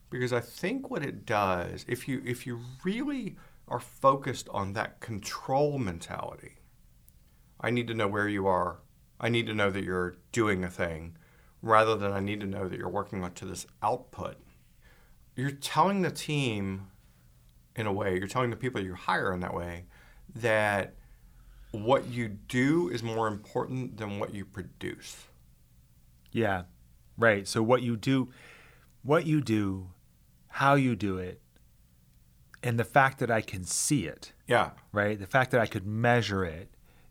because 0.09 0.33
I 0.33 0.39
think 0.39 0.89
what 0.89 1.03
it 1.03 1.25
does 1.25 1.85
if 1.87 2.07
you 2.07 2.21
if 2.25 2.45
you 2.45 2.59
really 2.83 3.37
are 3.67 3.79
focused 3.79 4.49
on 4.49 4.73
that 4.73 4.99
control 4.99 5.77
mentality 5.77 6.57
I 7.61 7.69
need 7.69 7.87
to 7.87 7.93
know 7.93 8.07
where 8.07 8.27
you 8.27 8.47
are 8.47 8.79
I 9.19 9.29
need 9.29 9.47
to 9.47 9.53
know 9.53 9.71
that 9.71 9.83
you're 9.83 10.17
doing 10.31 10.63
a 10.63 10.69
thing 10.69 11.17
rather 11.61 11.95
than 11.95 12.11
I 12.11 12.19
need 12.19 12.39
to 12.41 12.47
know 12.47 12.67
that 12.67 12.77
you're 12.77 12.89
working 12.89 13.23
on 13.23 13.33
to 13.33 13.45
this 13.45 13.65
output 13.81 14.37
you're 15.39 15.51
telling 15.51 16.01
the 16.01 16.11
team 16.11 16.87
in 17.75 17.87
a 17.87 17.93
way 17.93 18.17
you're 18.17 18.27
telling 18.27 18.49
the 18.49 18.55
people 18.55 18.81
you 18.81 18.93
hire 18.93 19.33
in 19.33 19.39
that 19.39 19.53
way 19.53 19.85
that 20.35 20.93
what 21.71 22.07
you 22.07 22.27
do 22.27 22.89
is 22.89 23.03
more 23.03 23.27
important 23.27 23.97
than 23.97 24.19
what 24.19 24.33
you 24.33 24.43
produce 24.43 25.27
Yeah, 26.31 26.63
right. 27.17 27.47
So 27.47 27.61
what 27.61 27.81
you 27.81 27.97
do, 27.97 28.29
what 29.03 29.25
you 29.25 29.41
do, 29.41 29.89
how 30.47 30.75
you 30.75 30.95
do 30.95 31.17
it, 31.17 31.41
and 32.61 32.79
the 32.79 32.83
fact 32.83 33.19
that 33.19 33.31
I 33.31 33.41
can 33.41 33.63
see 33.63 34.05
it, 34.05 34.33
yeah 34.47 34.71
right? 34.91 35.19
The 35.19 35.27
fact 35.27 35.51
that 35.51 35.61
I 35.61 35.65
could 35.65 35.85
measure 35.85 36.43
it 36.43 36.69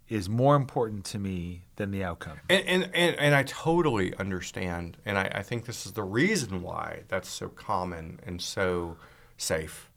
is 0.08 0.28
more 0.28 0.56
important 0.56 1.04
to 1.06 1.18
me 1.18 1.66
than 1.78 1.90
the 1.90 2.04
outcome. 2.04 2.38
And, 2.50 2.64
and, 2.66 2.82
and, 2.94 3.16
and 3.16 3.34
I 3.34 3.44
totally 3.44 4.14
understand. 4.16 4.98
And 5.06 5.16
I, 5.16 5.30
I 5.36 5.42
think 5.42 5.64
this 5.64 5.86
is 5.86 5.92
the 5.92 6.02
reason 6.02 6.60
why 6.60 7.04
that's 7.08 7.28
so 7.28 7.48
common 7.48 8.20
and 8.26 8.42
so 8.42 8.96
safe 9.38 9.90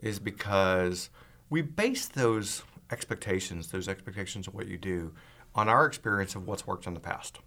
is 0.00 0.18
because 0.18 1.08
we 1.48 1.62
base 1.62 2.06
those 2.06 2.64
expectations, 2.90 3.68
those 3.68 3.88
expectations 3.88 4.46
of 4.46 4.54
what 4.54 4.66
you 4.66 4.76
do, 4.76 5.14
on 5.54 5.68
our 5.68 5.86
experience 5.86 6.34
of 6.34 6.46
what's 6.46 6.66
worked 6.66 6.86
in 6.86 6.94
the 6.94 7.00
past. 7.00 7.38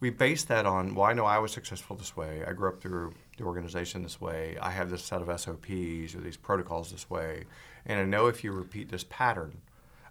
We 0.00 0.10
base 0.10 0.44
that 0.44 0.64
on, 0.64 0.94
well, 0.94 1.06
I 1.06 1.12
know 1.12 1.24
I 1.24 1.38
was 1.38 1.52
successful 1.52 1.96
this 1.96 2.16
way. 2.16 2.44
I 2.46 2.52
grew 2.52 2.68
up 2.68 2.80
through 2.80 3.14
the 3.36 3.44
organization 3.44 4.02
this 4.02 4.20
way. 4.20 4.56
I 4.60 4.70
have 4.70 4.90
this 4.90 5.02
set 5.02 5.20
of 5.20 5.40
SOPs 5.40 6.14
or 6.14 6.20
these 6.20 6.36
protocols 6.36 6.90
this 6.90 7.10
way. 7.10 7.44
And 7.84 8.00
I 8.00 8.04
know 8.04 8.28
if 8.28 8.44
you 8.44 8.52
repeat 8.52 8.90
this 8.90 9.04
pattern, 9.04 9.60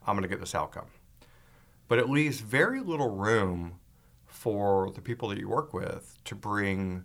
I'm 0.06 0.16
going 0.16 0.24
to 0.24 0.30
get 0.30 0.42
this 0.42 0.54
outcome 0.54 0.88
but 1.88 2.00
it 2.00 2.10
leaves 2.10 2.40
very 2.40 2.82
little 2.82 3.10
room 3.16 3.80
for 4.26 4.92
the 4.92 5.02
people 5.02 5.30
that 5.30 5.40
you 5.40 5.48
work 5.50 5.74
with 5.74 6.18
to 6.26 6.36
bring 6.36 7.04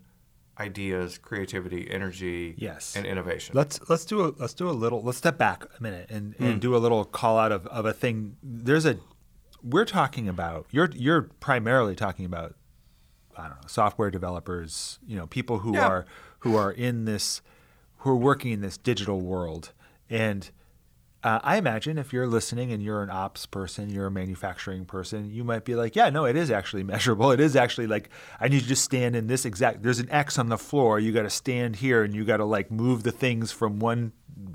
ideas, 0.58 1.18
creativity, 1.18 1.90
energy, 1.90 2.54
Yes. 2.58 2.94
and 2.94 3.06
innovation. 3.06 3.54
Let's 3.56 3.80
let's 3.88 4.04
do 4.04 4.26
a 4.26 4.34
let's 4.36 4.54
do 4.54 4.68
a 4.68 4.72
little 4.72 5.02
let's 5.02 5.18
step 5.18 5.38
back 5.38 5.64
a 5.78 5.82
minute 5.82 6.10
and, 6.10 6.34
and 6.38 6.54
hmm. 6.54 6.58
do 6.58 6.76
a 6.76 6.78
little 6.78 7.04
call 7.04 7.38
out 7.38 7.52
of, 7.52 7.66
of 7.68 7.86
a 7.86 7.92
thing. 7.92 8.36
There's 8.42 8.84
a 8.86 8.98
we're 9.62 9.84
talking 9.84 10.28
about 10.28 10.66
you're 10.70 10.90
you're 10.94 11.22
primarily 11.40 11.94
talking 11.94 12.24
about 12.24 12.54
I 13.36 13.48
don't 13.48 13.62
know 13.62 13.68
software 13.68 14.10
developers, 14.10 14.98
you 15.06 15.16
know, 15.16 15.26
people 15.26 15.60
who 15.60 15.74
Yeah. 15.74 15.86
are 15.86 16.06
who 16.40 16.56
are 16.56 16.70
in 16.70 17.04
this 17.06 17.40
who 17.98 18.10
are 18.10 18.16
working 18.16 18.52
in 18.52 18.60
this 18.60 18.76
digital 18.76 19.20
world. 19.20 19.72
And 20.10 20.50
uh, 21.24 21.38
I 21.42 21.56
imagine 21.56 21.98
if 21.98 22.12
you're 22.12 22.26
listening 22.26 22.72
and 22.72 22.82
you're 22.82 23.02
an 23.02 23.10
ops 23.10 23.46
person, 23.46 23.90
you're 23.90 24.06
a 24.06 24.10
manufacturing 24.10 24.84
person, 24.84 25.30
you 25.30 25.44
might 25.44 25.64
be 25.64 25.76
like, 25.76 25.94
yeah, 25.94 26.10
no, 26.10 26.24
it 26.24 26.36
is 26.36 26.50
actually 26.50 26.82
measurable. 26.94 27.30
It 27.30 27.38
is 27.38 27.54
actually 27.54 27.86
like, 27.86 28.10
I 28.40 28.48
need 28.48 28.62
you 28.62 28.68
to 28.68 28.76
stand 28.76 29.14
in 29.14 29.28
this 29.28 29.44
exact, 29.44 29.82
there's 29.82 30.00
an 30.00 30.10
X 30.10 30.38
on 30.38 30.48
the 30.48 30.58
floor. 30.58 30.98
You 30.98 31.12
got 31.12 31.22
to 31.22 31.30
stand 31.30 31.76
here 31.76 32.02
and 32.02 32.14
you 32.14 32.24
got 32.24 32.38
to 32.38 32.44
like 32.44 32.70
move 32.70 33.04
the 33.04 33.12
things 33.12 33.52
from 33.52 33.78
one 33.78 34.12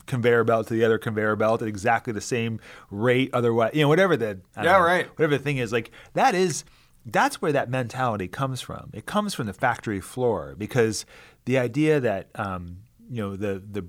conveyor 0.08 0.44
belt 0.44 0.68
to 0.68 0.74
the 0.74 0.84
other 0.84 0.98
conveyor 0.98 1.38
belt 1.38 1.62
at 1.62 1.70
exactly 1.70 2.12
the 2.12 2.22
same 2.22 2.60
rate. 2.92 3.30
Otherwise, 3.32 3.72
you 3.74 3.82
know, 3.82 3.88
whatever 3.88 4.18
the, 4.18 4.40
Yeah, 4.58 4.64
know, 4.64 4.80
right. 4.82 5.08
Whatever 5.18 5.38
the 5.38 5.44
thing 5.44 5.58
is, 5.58 5.72
like 5.72 5.92
that 6.14 6.36
is, 6.36 6.66
that's 7.06 7.42
where 7.42 7.54
that 7.54 7.70
mentality 7.70 8.28
comes 8.28 8.60
from. 8.60 8.90
It 8.94 9.06
comes 9.06 9.34
from 9.34 9.46
the 9.46 9.54
factory 9.54 10.02
floor 10.02 10.56
because 10.58 11.06
the 11.46 11.58
idea 11.58 12.02
that, 12.02 12.30
um, 12.36 12.80
you 13.10 13.22
know, 13.22 13.38
the, 13.38 13.64
the, 13.72 13.86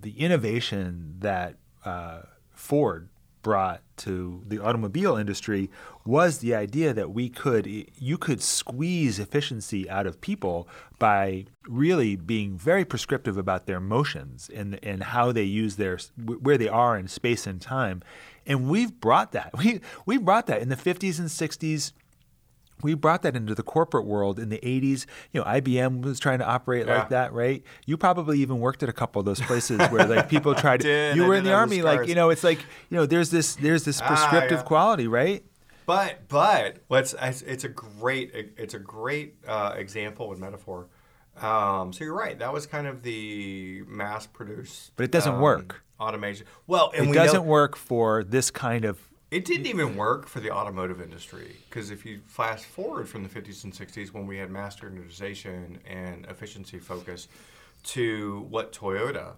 the 0.00 0.18
innovation 0.18 1.14
that 1.20 1.56
uh, 1.84 2.20
Ford 2.52 3.08
brought 3.42 3.80
to 3.96 4.42
the 4.46 4.62
automobile 4.62 5.16
industry 5.16 5.70
was 6.04 6.38
the 6.38 6.54
idea 6.54 6.92
that 6.92 7.10
we 7.12 7.28
could 7.28 7.66
you 7.66 8.18
could 8.18 8.42
squeeze 8.42 9.18
efficiency 9.18 9.88
out 9.88 10.06
of 10.06 10.20
people 10.20 10.68
by 10.98 11.44
really 11.66 12.16
being 12.16 12.56
very 12.56 12.84
prescriptive 12.84 13.38
about 13.38 13.66
their 13.66 13.80
motions 13.80 14.50
and 14.54 14.78
and 14.82 15.02
how 15.02 15.32
they 15.32 15.44
use 15.44 15.76
their 15.76 15.98
where 16.16 16.58
they 16.58 16.68
are 16.68 16.98
in 16.98 17.08
space 17.08 17.46
and 17.46 17.60
time. 17.60 18.02
And 18.46 18.68
we've 18.68 19.00
brought 19.00 19.32
that. 19.32 19.50
We 19.58 19.80
we 20.04 20.18
brought 20.18 20.46
that 20.46 20.62
in 20.62 20.68
the 20.68 20.76
50s 20.76 21.18
and 21.18 21.28
60s 21.28 21.92
we 22.82 22.94
brought 22.94 23.22
that 23.22 23.34
into 23.36 23.54
the 23.54 23.62
corporate 23.62 24.04
world 24.06 24.38
in 24.38 24.48
the 24.48 24.58
80s. 24.58 25.06
You 25.32 25.40
know, 25.40 25.46
IBM 25.46 26.02
was 26.02 26.18
trying 26.18 26.38
to 26.40 26.46
operate 26.46 26.86
Yeah. 26.86 26.98
like 26.98 27.08
that, 27.10 27.32
right? 27.32 27.62
You 27.86 27.96
probably 27.96 28.40
even 28.40 28.60
worked 28.60 28.82
at 28.82 28.88
a 28.88 28.92
couple 28.92 29.20
of 29.20 29.26
those 29.26 29.40
places 29.40 29.78
where 29.90 30.06
like 30.06 30.28
people 30.28 30.54
tried. 30.64 30.80
did. 30.80 31.16
you 31.16 31.24
were 31.24 31.34
in 31.34 31.44
the 31.44 31.52
army, 31.54 31.82
like 31.82 32.08
you 32.08 32.14
know, 32.14 32.30
it's 32.30 32.44
like 32.44 32.58
you 32.90 32.96
know, 32.96 33.06
there's 33.06 33.30
this 33.30 33.56
there's 33.56 33.84
this 33.84 34.00
Ah, 34.02 34.06
prescriptive 34.08 34.58
yeah. 34.58 34.64
quality, 34.64 35.06
right? 35.08 35.44
But 35.86 36.28
but 36.28 36.78
let's 36.90 37.14
it's 37.20 37.42
it's 37.42 37.64
a 37.64 37.68
great 37.68 38.30
it's 38.56 38.74
a 38.74 38.78
great 38.78 39.36
uh, 39.46 39.74
example 39.76 40.30
and 40.32 40.40
metaphor. 40.40 40.86
Um, 41.40 41.92
so 41.92 42.04
you're 42.04 42.14
right. 42.14 42.38
That 42.38 42.52
was 42.52 42.66
kind 42.66 42.86
of 42.86 43.02
the 43.02 43.82
mass 43.86 44.26
produced, 44.26 44.92
But 44.96 45.04
it 45.04 45.12
doesn't 45.12 45.40
work. 45.40 45.82
Automation. 46.00 46.46
Well, 46.66 46.90
and 46.96 47.10
It 47.10 47.14
doesn't 47.14 47.36
know, 47.44 47.48
work 47.48 47.76
for 47.76 48.22
this 48.24 48.50
kind 48.50 48.84
of. 48.84 48.98
It 49.30 49.44
didn't 49.44 49.66
even 49.66 49.94
work 49.94 50.26
for 50.26 50.40
the 50.40 50.50
automotive 50.50 51.02
industry 51.02 51.56
because 51.68 51.90
if 51.90 52.06
you 52.06 52.20
fast 52.24 52.64
forward 52.64 53.08
from 53.08 53.22
the 53.22 53.28
50s 53.28 53.64
and 53.64 53.72
60s 53.72 54.08
when 54.08 54.26
we 54.26 54.38
had 54.38 54.50
mass 54.50 54.76
standardization 54.76 55.78
and 55.86 56.24
efficiency 56.26 56.78
focus 56.78 57.28
to 57.84 58.46
what 58.48 58.72
Toyota 58.72 59.34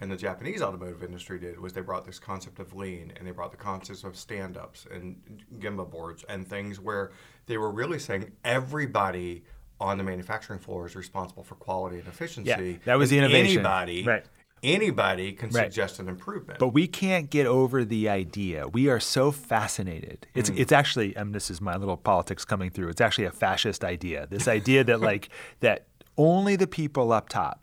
and 0.00 0.10
the 0.10 0.16
Japanese 0.16 0.62
automotive 0.62 1.04
industry 1.04 1.38
did 1.38 1.60
was 1.60 1.74
they 1.74 1.82
brought 1.82 2.06
this 2.06 2.18
concept 2.18 2.58
of 2.58 2.74
lean 2.74 3.12
and 3.16 3.26
they 3.26 3.32
brought 3.32 3.50
the 3.50 3.56
concepts 3.58 4.02
of 4.02 4.16
stand-ups 4.16 4.86
and 4.90 5.42
Gemba 5.58 5.90
boards 5.90 6.24
and 6.28 6.48
things 6.48 6.80
where 6.80 7.12
they 7.46 7.58
were 7.58 7.70
really 7.70 7.98
saying 7.98 8.32
everybody 8.44 9.44
on 9.78 9.98
the 9.98 10.04
manufacturing 10.04 10.58
floor 10.58 10.86
is 10.86 10.96
responsible 10.96 11.42
for 11.42 11.56
quality 11.56 11.98
and 11.98 12.08
efficiency. 12.08 12.48
Yeah, 12.48 12.76
that 12.86 12.94
was 12.98 13.12
and 13.12 13.20
the 13.20 13.24
innovation. 13.26 13.58
Anybody, 13.58 14.04
Right. 14.04 14.24
Anybody 14.64 15.32
can 15.32 15.50
Right. 15.50 15.64
suggest 15.72 16.00
an 16.00 16.08
improvement. 16.08 16.58
But 16.58 16.68
we 16.68 16.86
can't 16.88 17.30
get 17.30 17.46
over 17.46 17.84
the 17.84 18.08
idea. 18.08 18.66
We 18.66 18.88
are 18.88 18.98
so 19.00 19.30
fascinated. 19.30 20.26
It's 20.34 20.50
Mm. 20.50 20.58
it's 20.58 20.72
actually, 20.72 21.14
and 21.16 21.34
this 21.34 21.50
is 21.50 21.60
my 21.60 21.76
little 21.76 21.96
politics 21.96 22.44
coming 22.44 22.70
through. 22.70 22.88
It's 22.88 23.00
actually 23.00 23.26
a 23.26 23.30
fascist 23.32 23.84
idea. 23.84 24.26
This 24.30 24.48
idea 24.48 24.82
that 24.84 25.00
like 25.10 25.28
that 25.60 25.86
only 26.16 26.56
the 26.56 26.66
people 26.66 27.12
up 27.12 27.28
top 27.28 27.60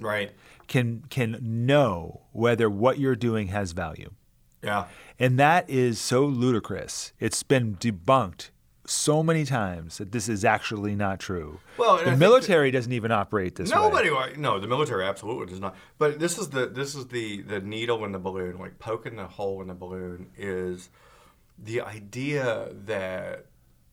right? 0.00 0.30
can 0.68 1.02
can 1.10 1.38
know 1.42 2.22
whether 2.32 2.68
what 2.70 2.98
you're 2.98 3.16
doing 3.16 3.48
has 3.48 3.72
value. 3.72 4.10
Yeah. 4.62 4.86
And 5.18 5.38
that 5.38 5.68
is 5.70 6.00
so 6.00 6.24
ludicrous. 6.26 7.12
It's 7.20 7.42
been 7.42 7.76
debunked 7.76 8.50
so 8.88 9.22
many 9.22 9.44
times 9.44 9.98
that 9.98 10.12
this 10.12 10.28
is 10.28 10.44
actually 10.44 10.94
not 10.94 11.20
true. 11.20 11.60
Well, 11.76 11.98
I 11.98 12.04
the 12.04 12.16
military 12.16 12.70
doesn't 12.70 12.92
even 12.92 13.12
operate 13.12 13.54
this 13.54 13.70
way. 13.70 13.76
Nobody, 13.76 14.10
no, 14.36 14.58
the 14.58 14.66
military 14.66 15.04
absolutely 15.04 15.46
does 15.46 15.60
not. 15.60 15.76
But 15.98 16.18
this 16.18 16.38
is 16.38 16.50
the 16.50 16.66
this 16.66 16.94
is 16.94 17.08
the 17.08 17.42
the 17.42 17.60
needle 17.60 18.04
in 18.04 18.12
the 18.12 18.18
balloon, 18.18 18.58
like 18.58 18.78
poking 18.78 19.16
the 19.16 19.26
hole 19.26 19.60
in 19.60 19.68
the 19.68 19.74
balloon 19.74 20.30
is 20.36 20.90
the 21.58 21.80
idea 21.82 22.68
that 22.86 23.46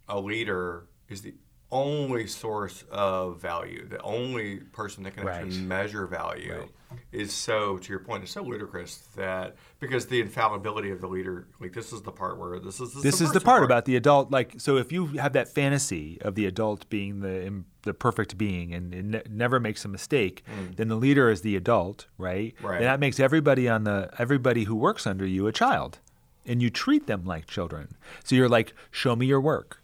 a 0.08 0.20
leader 0.20 0.86
is 1.10 1.22
the 1.22 1.34
only 1.76 2.26
source 2.26 2.86
of 2.90 3.42
value, 3.42 3.86
the 3.88 4.02
only 4.02 4.58
person 4.58 5.04
that 5.04 5.16
can 5.16 5.28
actually 5.28 5.60
measure 5.60 6.08
value 6.08 6.54
Right. 6.54 7.00
is 7.12 7.34
so 7.34 7.78
to 7.78 7.90
your 7.90 8.00
point, 8.00 8.24
it's 8.24 8.32
so 8.32 8.42
ludicrous 8.42 8.98
that 9.16 9.56
because 9.80 10.06
the 10.08 10.22
infallibility 10.22 10.90
of 10.92 11.02
the 11.02 11.08
leader, 11.08 11.48
like 11.60 11.74
this 11.74 11.92
is 11.92 12.02
the 12.02 12.12
part 12.12 12.40
where 12.40 12.60
this 12.60 12.80
is 12.80 12.94
this 12.94 13.16
is 13.16 13.20
the 13.20 13.42
subversive 13.42 13.44
part 13.44 13.64
about 13.64 13.84
the 13.86 13.98
adult 13.98 14.32
like 14.32 14.54
so 14.58 14.78
if 14.78 14.92
you 14.92 15.08
have 15.08 15.34
that 15.34 15.50
fantasy 15.50 16.18
of 16.22 16.36
the 16.36 16.46
adult 16.46 16.90
being 16.90 17.20
the 17.20 17.64
the 17.82 17.94
perfect 17.94 18.38
being 18.38 18.74
and, 18.74 18.94
and 18.94 19.12
ne- 19.12 19.24
never 19.30 19.60
makes 19.60 19.84
a 19.84 19.88
mistake 19.88 20.44
mm. 20.48 20.76
then 20.78 20.88
the 20.88 20.96
leader 20.96 21.30
is 21.30 21.42
the 21.42 21.56
adult 21.56 22.08
right? 22.18 22.56
Right. 22.62 22.78
and 22.78 22.86
that 22.86 23.00
makes 23.00 23.20
everybody 23.20 23.68
on 23.68 23.84
the 23.84 24.10
everybody 24.18 24.64
who 24.64 24.76
works 24.76 25.06
under 25.06 25.26
you 25.26 25.46
a 25.48 25.52
child 25.52 26.00
and 26.46 26.62
you 26.62 26.70
treat 26.70 27.08
them 27.08 27.26
like 27.26 27.48
children 27.48 27.96
so 28.24 28.36
you're 28.36 28.50
like 28.50 28.74
show 28.92 29.16
me 29.16 29.26
your 29.26 29.42
work 29.42 29.82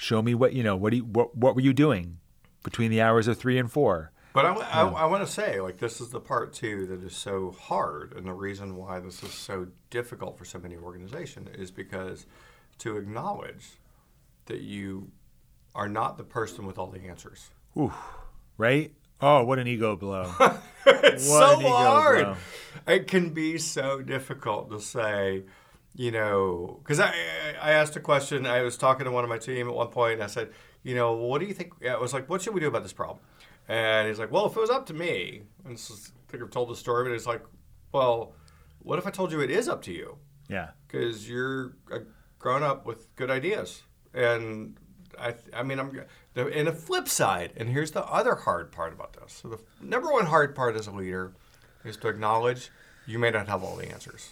show 0.00 0.22
me 0.22 0.34
what 0.34 0.54
you 0.54 0.62
know 0.62 0.74
what 0.76 0.90
do 0.90 0.96
you, 0.98 1.04
what, 1.04 1.36
what 1.36 1.54
were 1.54 1.60
you 1.60 1.74
doing 1.74 2.18
between 2.62 2.90
the 2.90 3.00
hours 3.00 3.28
of 3.28 3.38
3 3.38 3.58
and 3.58 3.70
4 3.70 4.12
But 4.32 4.46
I, 4.46 4.52
I 4.82 5.04
want 5.06 5.26
to 5.26 5.30
say, 5.30 5.60
like, 5.60 5.78
this 5.78 6.00
is 6.00 6.08
the 6.10 6.20
part 6.20 6.52
too 6.52 6.86
that 6.86 7.02
is 7.02 7.14
so 7.16 7.52
hard, 7.58 8.14
and 8.16 8.26
the 8.26 8.32
reason 8.32 8.76
why 8.76 9.00
this 9.00 9.22
is 9.22 9.32
so 9.32 9.66
difficult 9.90 10.38
for 10.38 10.44
so 10.44 10.58
many 10.58 10.76
organizations 10.76 11.48
is 11.56 11.70
because 11.70 12.26
to 12.78 12.96
acknowledge 12.96 13.78
that 14.46 14.60
you 14.60 15.10
are 15.74 15.88
not 15.88 16.16
the 16.16 16.24
person 16.24 16.66
with 16.66 16.78
all 16.78 16.86
the 16.86 17.00
answers. 17.08 17.50
Ooh, 17.76 17.92
right 18.56 18.92
Oh, 19.22 19.44
what 19.44 19.58
an 19.58 19.66
ego 19.66 19.96
blow. 19.96 20.32
it's 20.86 21.28
What 21.28 21.50
so 21.50 21.54
an 21.56 21.60
ego 21.60 21.68
hard. 21.68 22.24
blow. 22.24 22.36
It 22.86 23.06
can 23.06 23.30
be 23.30 23.58
so 23.58 24.00
difficult 24.00 24.70
to 24.70 24.80
say, 24.80 25.42
you 25.94 26.10
know, 26.10 26.78
because 26.82 27.00
I 27.00 27.12
I 27.60 27.72
asked 27.72 27.96
a 27.96 28.00
question. 28.00 28.46
I 28.46 28.62
was 28.62 28.76
talking 28.76 29.04
to 29.04 29.10
one 29.10 29.24
of 29.24 29.30
my 29.30 29.38
team 29.38 29.68
at 29.68 29.74
one 29.74 29.88
point, 29.88 30.14
and 30.14 30.22
I 30.22 30.26
said, 30.28 30.50
you 30.82 30.94
know, 30.94 31.12
what 31.12 31.40
do 31.40 31.46
you 31.46 31.54
think? 31.54 31.72
I 31.84 31.96
was 31.96 32.12
like, 32.12 32.28
what 32.28 32.42
should 32.42 32.54
we 32.54 32.60
do 32.60 32.68
about 32.68 32.82
this 32.82 32.92
problem? 32.92 33.20
And 33.68 34.08
he's 34.08 34.18
like, 34.18 34.32
well, 34.32 34.46
if 34.46 34.56
it 34.56 34.60
was 34.60 34.70
up 34.70 34.86
to 34.86 34.94
me, 34.94 35.42
and 35.64 35.74
is, 35.74 36.12
I 36.28 36.30
think 36.32 36.42
I've 36.42 36.50
told 36.50 36.70
the 36.70 36.76
story, 36.76 37.04
but 37.04 37.14
it's 37.14 37.26
like, 37.26 37.44
well, 37.92 38.32
what 38.80 38.98
if 38.98 39.06
I 39.06 39.10
told 39.10 39.30
you 39.30 39.40
it 39.40 39.50
is 39.50 39.68
up 39.68 39.82
to 39.82 39.92
you? 39.92 40.18
Yeah. 40.48 40.70
because 40.88 41.28
you're 41.28 41.76
a 41.92 42.00
grown 42.40 42.64
up 42.64 42.84
with 42.84 43.14
good 43.14 43.30
ideas. 43.30 43.82
And 44.12 44.76
I, 45.16 45.34
I 45.54 45.62
mean, 45.62 45.78
I'm 45.78 46.00
the, 46.34 46.48
and 46.48 46.66
the 46.66 46.72
flip 46.72 47.08
side, 47.08 47.52
and 47.56 47.68
here's 47.68 47.92
the 47.92 48.04
other 48.04 48.34
hard 48.34 48.72
part 48.72 48.92
about 48.92 49.12
this. 49.12 49.32
So 49.42 49.48
the 49.48 49.58
number 49.80 50.10
one 50.10 50.26
hard 50.26 50.56
part 50.56 50.74
as 50.74 50.88
a 50.88 50.90
leader 50.90 51.34
is 51.84 51.96
to 51.98 52.08
acknowledge 52.08 52.70
you 53.06 53.20
may 53.20 53.30
not 53.30 53.46
have 53.46 53.62
all 53.62 53.76
the 53.76 53.88
answers, 53.92 54.30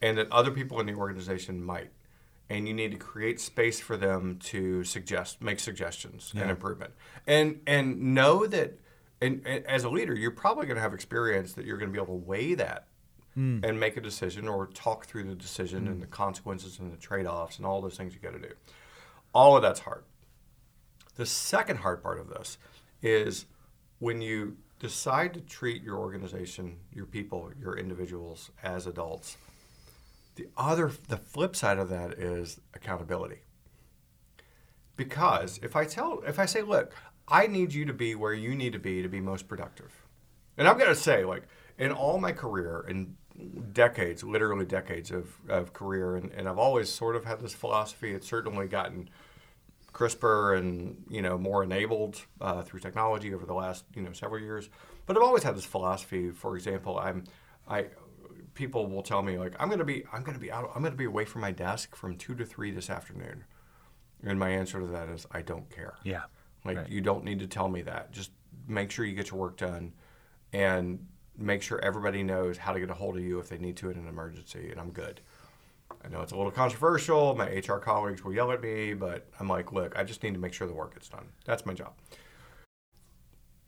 and 0.00 0.18
that 0.18 0.30
other 0.30 0.50
people 0.50 0.80
in 0.80 0.86
the 0.86 0.94
organization 0.94 1.62
might, 1.62 1.90
and 2.48 2.66
you 2.66 2.74
need 2.74 2.92
to 2.92 2.98
create 2.98 3.40
space 3.40 3.80
for 3.80 3.96
them 3.96 4.38
to 4.44 4.84
suggest, 4.84 5.42
make 5.42 5.60
suggestions 5.60 6.32
and 6.36 6.50
improvement, 6.50 6.92
and 7.26 7.60
and 7.66 8.14
know 8.14 8.46
that. 8.46 8.78
And, 9.20 9.42
and 9.44 9.66
as 9.66 9.82
a 9.82 9.90
leader, 9.90 10.14
you're 10.14 10.30
probably 10.30 10.66
going 10.66 10.76
to 10.76 10.80
have 10.80 10.94
experience 10.94 11.54
that 11.54 11.64
you're 11.64 11.76
going 11.76 11.90
to 11.90 11.92
be 11.92 12.00
able 12.00 12.20
to 12.20 12.24
weigh 12.24 12.54
that 12.54 12.86
mm. 13.36 13.64
and 13.64 13.80
make 13.80 13.96
a 13.96 14.00
decision 14.00 14.46
or 14.46 14.68
talk 14.68 15.06
through 15.06 15.24
the 15.24 15.34
decision 15.34 15.88
and 15.88 15.96
mm. 15.96 16.00
the 16.02 16.06
consequences 16.06 16.78
and 16.78 16.92
the 16.92 16.96
trade-offs 16.96 17.56
and 17.56 17.66
all 17.66 17.80
those 17.80 17.96
things 17.96 18.14
you 18.14 18.20
got 18.20 18.32
to 18.32 18.48
do. 18.48 18.54
All 19.34 19.56
of 19.56 19.62
that's 19.62 19.80
hard. 19.80 20.04
The 21.16 21.26
second 21.26 21.78
hard 21.78 22.00
part 22.00 22.20
of 22.20 22.28
this 22.28 22.58
is 23.02 23.46
when 23.98 24.22
you 24.22 24.56
decide 24.78 25.34
to 25.34 25.40
treat 25.40 25.82
your 25.82 25.96
organization, 25.96 26.76
your 26.92 27.06
people, 27.06 27.50
your 27.60 27.76
individuals 27.76 28.50
as 28.62 28.86
adults. 28.86 29.36
The 30.38 30.46
other 30.56 30.92
the 31.08 31.16
flip 31.16 31.56
side 31.56 31.78
of 31.78 31.88
that 31.88 32.12
is 32.12 32.60
accountability. 32.72 33.40
Because 34.96 35.58
if 35.64 35.74
I 35.74 35.84
tell 35.84 36.22
if 36.24 36.38
I 36.38 36.46
say, 36.46 36.62
look, 36.62 36.94
I 37.26 37.48
need 37.48 37.74
you 37.74 37.84
to 37.86 37.92
be 37.92 38.14
where 38.14 38.32
you 38.32 38.54
need 38.54 38.72
to 38.72 38.78
be 38.78 39.02
to 39.02 39.08
be 39.08 39.20
most 39.20 39.48
productive. 39.48 39.92
And 40.56 40.68
I'm 40.68 40.78
gonna 40.78 40.94
say, 40.94 41.24
like, 41.24 41.42
in 41.76 41.90
all 41.90 42.20
my 42.20 42.30
career 42.30 42.84
and 42.88 43.16
decades, 43.72 44.22
literally 44.22 44.64
decades 44.64 45.10
of, 45.10 45.34
of 45.48 45.72
career, 45.72 46.14
and, 46.14 46.30
and 46.30 46.48
I've 46.48 46.58
always 46.58 46.88
sort 46.88 47.16
of 47.16 47.24
had 47.24 47.40
this 47.40 47.54
philosophy. 47.54 48.12
It's 48.12 48.28
certainly 48.28 48.68
gotten 48.68 49.10
crisper 49.92 50.54
and 50.54 51.04
you 51.10 51.20
know 51.20 51.36
more 51.36 51.64
enabled 51.64 52.22
uh, 52.40 52.62
through 52.62 52.78
technology 52.78 53.34
over 53.34 53.44
the 53.44 53.54
last 53.54 53.86
you 53.92 54.02
know 54.02 54.12
several 54.12 54.40
years. 54.40 54.70
But 55.04 55.16
I've 55.16 55.24
always 55.24 55.42
had 55.42 55.56
this 55.56 55.64
philosophy. 55.64 56.30
For 56.30 56.54
example, 56.54 56.96
I'm 56.96 57.24
I 57.68 57.86
people 58.58 58.86
will 58.86 59.02
tell 59.04 59.22
me 59.22 59.38
like 59.38 59.54
I'm 59.60 59.70
gonna 59.70 59.84
be 59.84 60.04
I'm 60.12 60.24
gonna 60.24 60.40
be 60.40 60.50
out 60.50 60.72
I'm 60.74 60.82
gonna 60.82 60.96
be 60.96 61.04
away 61.04 61.24
from 61.24 61.40
my 61.42 61.52
desk 61.52 61.94
from 61.94 62.16
two 62.16 62.34
to 62.34 62.44
three 62.44 62.72
this 62.72 62.90
afternoon, 62.90 63.44
and 64.24 64.36
my 64.38 64.50
answer 64.50 64.80
to 64.80 64.86
that 64.88 65.08
is 65.08 65.26
I 65.30 65.42
don't 65.42 65.70
care. 65.70 65.94
Yeah. 66.02 66.24
Like 66.64 66.76
Right. 66.76 66.88
you 66.88 67.00
don't 67.00 67.24
need 67.24 67.38
to 67.38 67.46
tell 67.46 67.68
me 67.68 67.82
that. 67.82 68.10
Just 68.10 68.32
make 68.66 68.90
sure 68.90 69.04
you 69.04 69.14
get 69.14 69.30
your 69.30 69.38
work 69.38 69.56
done, 69.56 69.94
and 70.52 71.06
make 71.36 71.62
sure 71.62 71.78
everybody 71.84 72.24
knows 72.24 72.58
how 72.58 72.72
to 72.72 72.80
get 72.80 72.90
a 72.90 72.94
hold 72.94 73.16
of 73.16 73.22
you 73.22 73.38
if 73.38 73.48
they 73.48 73.58
need 73.58 73.76
to 73.76 73.90
in 73.90 73.96
an 73.96 74.08
emergency. 74.08 74.70
And 74.72 74.80
I'm 74.80 74.90
good. 74.90 75.20
I 76.04 76.08
know 76.08 76.20
it's 76.20 76.32
a 76.32 76.36
little 76.36 76.50
controversial. 76.50 77.36
My 77.36 77.46
HR 77.46 77.78
colleagues 77.78 78.24
will 78.24 78.32
yell 78.34 78.50
at 78.50 78.60
me, 78.60 78.92
but 78.92 79.28
I'm 79.38 79.48
like, 79.48 79.72
look, 79.72 79.96
I 79.96 80.02
just 80.02 80.20
need 80.24 80.34
to 80.34 80.40
make 80.40 80.52
sure 80.52 80.66
the 80.66 80.74
work 80.74 80.94
gets 80.94 81.08
done. 81.08 81.28
That's 81.44 81.64
my 81.64 81.74
job. 81.74 81.92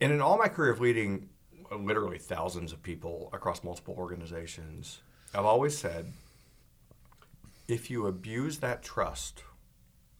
And 0.01 0.11
in 0.11 0.19
all 0.19 0.37
my 0.37 0.49
career 0.49 0.71
of 0.71 0.81
leading 0.81 1.29
literally 1.71 2.17
thousands 2.17 2.73
of 2.73 2.81
people 2.83 3.29
across 3.33 3.63
multiple 3.63 3.95
organizations, 3.97 5.01
I've 5.33 5.45
always 5.45 5.77
said, 5.77 6.11
if 7.67 7.89
you 7.89 8.05
abuse 8.07 8.59
that 8.59 8.83
trust, 8.83 9.43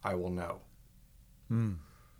I 0.02 0.14
will 0.14 0.30
know 0.30 0.60
hmm, 1.48 1.72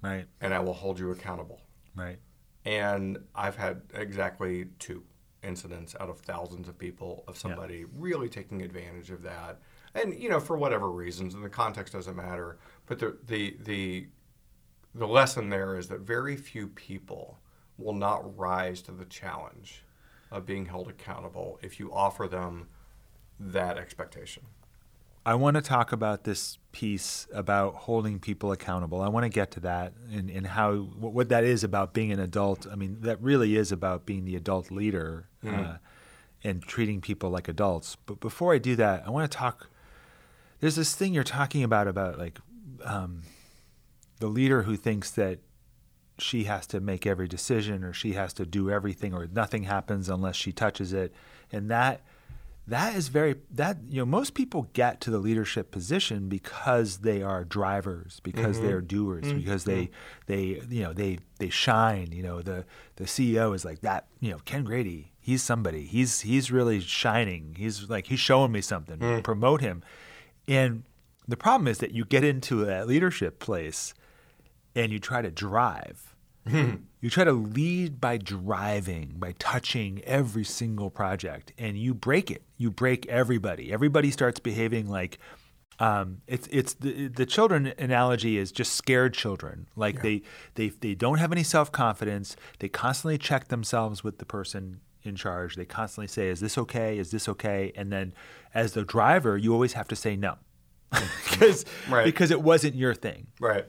Right. 0.03 0.27
and 0.41 0.53
I 0.53 0.61
will 0.61 0.75
hold 0.75 0.99
you 0.99 1.11
accountable. 1.11 1.61
Right. 1.95 2.19
And 2.65 3.19
I've 3.35 3.57
had 3.57 3.83
exactly 3.95 4.67
two 4.79 5.03
incidents 5.43 5.97
out 5.99 6.09
of 6.09 6.21
thousands 6.21 6.69
of 6.69 6.79
people 6.79 7.25
of 7.27 7.37
somebody 7.37 7.85
really 7.97 8.29
taking 8.29 8.63
advantage 8.63 9.11
of 9.11 9.23
that. 9.23 9.59
And 9.95 10.15
you 10.15 10.29
know, 10.29 10.39
for 10.41 10.57
whatever 10.57 10.91
reasons, 10.91 11.35
and 11.35 11.45
the 11.45 11.49
context 11.51 11.93
doesn't 11.93 12.17
matter. 12.17 12.59
But 12.87 12.99
the 13.01 13.19
the 13.27 13.57
the 13.61 14.07
the 14.95 15.07
lesson 15.09 15.49
there 15.49 15.77
is 15.77 15.89
that 15.89 16.01
very 16.01 16.37
few 16.37 16.69
people 16.69 17.41
will 17.79 17.95
not 17.95 18.39
rise 18.39 18.83
to 18.83 18.93
the 18.93 19.05
challenge 19.05 19.85
of 20.31 20.47
being 20.47 20.67
held 20.67 20.89
accountable 20.89 21.59
if 21.63 21.79
you 21.79 21.93
offer 21.93 22.27
them 22.27 22.69
that 23.39 23.77
expectation. 23.77 24.45
I 25.25 25.37
want 25.37 25.55
to 25.55 25.63
talk 25.63 25.93
about 25.93 26.25
this 26.25 26.59
piece 26.73 27.29
about 27.33 27.75
holding 27.75 28.19
people 28.19 28.51
accountable. 28.51 29.01
I 29.01 29.09
want 29.09 29.25
to 29.25 29.29
get 29.29 29.53
to 29.53 29.61
that 29.61 29.93
and, 30.13 30.29
and 30.29 30.47
how 30.49 30.75
what, 30.75 31.29
that 31.29 31.45
is 31.45 31.63
about 31.63 31.93
being 31.93 32.11
an 32.11 32.19
adult. 32.19 32.67
I 32.71 32.75
mean, 32.75 32.99
that 33.03 33.23
really 33.23 33.57
is 33.57 33.71
about 33.71 34.05
being 34.05 34.25
the 34.25 34.35
adult 34.35 34.73
leader 34.73 35.29
uh, 35.47 35.77
and 36.43 36.63
treating 36.63 37.01
people 37.01 37.31
like 37.31 37.47
adults. 37.47 37.97
But 38.05 38.19
before 38.19 38.53
I 38.53 38.59
do 38.59 38.75
that, 38.77 39.05
I 39.07 39.11
want 39.11 39.31
to 39.31 39.37
talk. 39.37 39.69
There's 40.59 40.77
this 40.77 40.95
thing 40.95 41.15
you're 41.15 41.25
talking 41.25 41.63
about 41.63 41.87
about 41.87 42.19
like 42.19 42.39
um, 42.85 43.23
the 44.19 44.27
leader 44.27 44.63
who 44.63 44.77
thinks 44.77 45.11
that 45.13 45.39
she 46.23 46.45
has 46.45 46.67
to 46.69 46.81
make 46.81 47.07
every 47.07 47.29
decision 47.29 47.85
or 47.85 47.93
she 47.93 48.13
has 48.13 48.33
to 48.35 48.47
do 48.47 48.71
everything 48.71 49.13
or 49.13 49.27
nothing 49.27 49.65
happens 49.65 50.09
unless 50.09 50.37
she 50.37 50.53
touches 50.53 50.93
it, 50.93 51.13
and 51.51 51.71
that 51.71 52.03
that 52.67 52.95
is 52.95 53.09
very 53.09 53.37
that 53.51 53.79
you 53.89 53.99
know 53.99 54.07
most 54.07 54.35
people 54.35 54.69
get 54.73 55.01
to 55.01 55.11
the 55.11 55.19
leadership 55.19 55.71
position 55.71 56.29
because 56.29 56.99
they 56.99 57.23
are 57.23 57.45
drivers 57.45 58.21
because 58.21 58.57
mm-hmm. 58.57 58.67
they're 58.67 58.81
doers 58.81 59.25
mm-hmm. 59.25 59.39
because 59.39 59.65
they 59.65 59.91
they 60.27 60.63
you 60.69 60.83
know 60.83 60.93
they 60.93 61.19
they 61.39 61.51
shine. 61.51 62.13
You 62.13 62.23
know 62.23 62.43
the 62.43 62.65
the 62.97 63.05
CEO 63.05 63.55
is 63.55 63.65
like 63.65 63.81
that 63.81 64.07
you 64.21 64.31
know 64.31 64.39
Ken 64.45 64.65
Grady 64.65 65.13
he's 65.23 65.43
somebody. 65.43 65.85
He's 65.85 66.21
he's 66.21 66.51
really 66.51 66.81
shining. 66.81 67.55
He's 67.57 67.89
like 67.89 68.09
he's 68.09 68.21
showing 68.21 68.53
me 68.53 68.61
something. 68.61 68.99
Mm. 68.99 69.23
Promote 69.23 69.63
him. 69.63 69.83
And 70.47 70.83
the 71.27 71.37
problem 71.37 71.69
is 71.69 71.79
that 71.79 71.93
you 71.93 72.05
get 72.05 72.25
into 72.25 72.65
that 72.67 72.87
leadership 72.87 73.39
place 73.39 73.95
and 74.75 74.93
you 74.93 74.99
try 74.99 75.23
to 75.23 75.31
drive 75.31 76.12
you 76.47 77.11
try 77.11 77.25
to 77.25 77.33
lead 77.33 78.01
by 78.01 78.17
driving, 78.17 79.15
by 79.19 79.33
touching 79.39 80.03
every 80.05 80.45
single 80.45 80.91
project, 80.91 81.53
and 81.59 81.79
you 81.79 81.95
break 81.95 82.31
it. 82.31 82.43
You 82.59 82.71
break 82.71 83.07
everybody. 83.07 83.73
Everybody 83.73 84.11
starts 84.11 84.41
behaving 84.41 84.89
like 84.89 85.19
um, 85.79 86.19
it's 86.27 86.49
it's 86.51 86.75
the 86.75 87.09
the 87.09 87.27
children 87.27 87.73
analogy 87.79 88.39
is 88.39 88.53
just 88.53 88.75
scared 88.75 89.15
children. 89.15 89.69
Like 89.77 90.03
they 90.03 90.23
they 90.55 90.69
they 90.69 90.95
don't 90.95 91.19
have 91.19 91.33
any 91.33 91.43
self 91.43 91.71
confidence. 91.73 92.37
They 92.59 92.69
constantly 92.69 93.19
check 93.19 93.49
themselves 93.49 94.05
with 94.05 94.19
the 94.19 94.25
person 94.27 94.81
in 95.03 95.17
charge. 95.17 95.57
They 95.57 95.65
constantly 95.65 96.07
say, 96.09 96.29
"Is 96.29 96.41
this 96.41 96.57
okay? 96.59 96.99
Is 96.99 97.11
this 97.11 97.29
okay?" 97.29 97.73
And 97.75 97.91
then, 97.93 98.13
as 98.55 98.73
the 98.75 98.85
driver, 98.85 99.37
you 99.37 99.53
always 99.53 99.73
have 99.73 99.89
to 99.89 99.97
say 99.97 100.15
no, 100.15 100.37
because 101.25 101.65
Right. 101.89 102.05
because 102.05 102.31
it 102.31 102.43
wasn't 102.43 102.75
your 102.75 102.95
thing. 102.95 103.29
Right. 103.41 103.67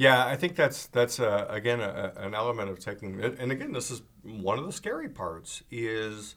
Yeah, 0.00 0.24
I 0.24 0.34
think 0.34 0.56
that's 0.56 0.86
that's 0.86 1.20
uh, 1.20 1.46
again 1.50 1.80
a, 1.80 2.12
an 2.16 2.34
element 2.34 2.70
of 2.70 2.78
taking, 2.78 3.20
and 3.22 3.52
again, 3.52 3.72
this 3.72 3.90
is 3.90 4.00
one 4.22 4.58
of 4.58 4.64
the 4.64 4.72
scary 4.72 5.10
parts 5.10 5.62
is 5.70 6.36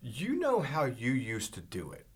you 0.00 0.38
know 0.38 0.60
how 0.60 0.84
you 0.86 1.12
used 1.12 1.52
to 1.54 1.60
do 1.60 1.92
it, 1.92 2.06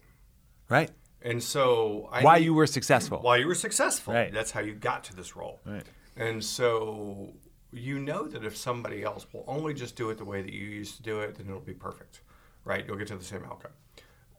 Right. 0.71 0.91
and 1.21 1.43
so 1.43 2.09
I 2.11 2.23
Why 2.23 2.39
you 2.39 2.55
were 2.55 2.67
successful. 2.67 3.19
why 3.21 3.37
you 3.37 3.47
were 3.47 3.55
successful. 3.55 4.15
Right. 4.15 4.33
That's 4.33 4.51
how 4.51 4.61
you 4.61 4.73
got 4.73 5.05
to 5.05 5.15
this 5.17 5.37
role. 5.37 5.61
Right. 5.67 5.85
And 6.17 6.43
so 6.43 7.35
you 7.71 7.99
know 7.99 8.27
that 8.27 8.43
if 8.43 8.57
somebody 8.57 9.03
else 9.03 9.27
will 9.35 9.45
only 9.47 9.75
just 9.75 9.97
do 9.97 10.09
it 10.09 10.17
the 10.17 10.25
way 10.25 10.41
that 10.41 10.55
you 10.55 10.65
used 10.65 10.97
to 10.97 11.03
do 11.03 11.21
it, 11.21 11.35
then 11.37 11.47
it'll 11.49 11.61
be 11.61 11.75
perfect, 11.75 12.23
right? 12.65 12.87
You'll 12.87 12.97
get 12.97 13.09
to 13.09 13.17
the 13.17 13.25
same 13.35 13.45
outcome. 13.45 13.73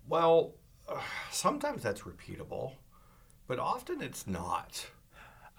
Well, 0.08 0.56
uh, 0.88 1.00
sometimes 1.32 1.84
that's 1.84 2.02
repeatable, 2.02 2.72
but 3.46 3.60
often 3.60 4.02
it's 4.02 4.26
not. 4.26 4.88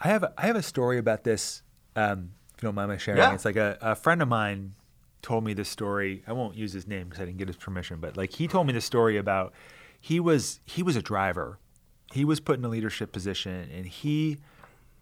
I 0.01 0.09
have 0.09 0.23
a, 0.23 0.33
I 0.39 0.47
have 0.47 0.57
a 0.57 0.63
story 0.63 0.99
about 0.99 1.25
this. 1.25 1.63
Um, 1.97 2.31
if 2.57 2.63
you 2.63 2.67
don't 2.69 2.75
mind 2.75 2.89
my 2.91 2.97
sharing, 2.97 3.19
Yeah. 3.19 3.35
it's 3.35 3.45
like 3.45 3.57
a, 3.57 3.77
a 3.81 3.95
friend 3.95 4.23
of 4.23 4.29
mine 4.29 4.75
told 5.23 5.45
me 5.45 5.53
this 5.55 5.69
story. 5.69 6.23
I 6.27 6.33
won't 6.33 6.57
use 6.57 6.73
his 6.73 6.87
name 6.87 7.09
because 7.09 7.21
I 7.21 7.25
didn't 7.27 7.39
get 7.39 7.49
his 7.49 7.57
permission, 7.57 7.99
but 8.01 8.17
like 8.17 8.33
he 8.35 8.49
told 8.49 8.67
me 8.67 8.73
the 8.73 8.81
story 8.81 9.17
about 9.17 9.53
he 10.01 10.19
was 10.21 10.61
he 10.65 10.83
was 10.83 10.97
a 10.97 11.03
driver. 11.03 11.59
He 12.13 12.25
was 12.25 12.41
put 12.41 12.59
in 12.59 12.65
a 12.65 12.69
leadership 12.69 13.13
position 13.13 13.69
and 13.75 13.87
he 13.87 14.39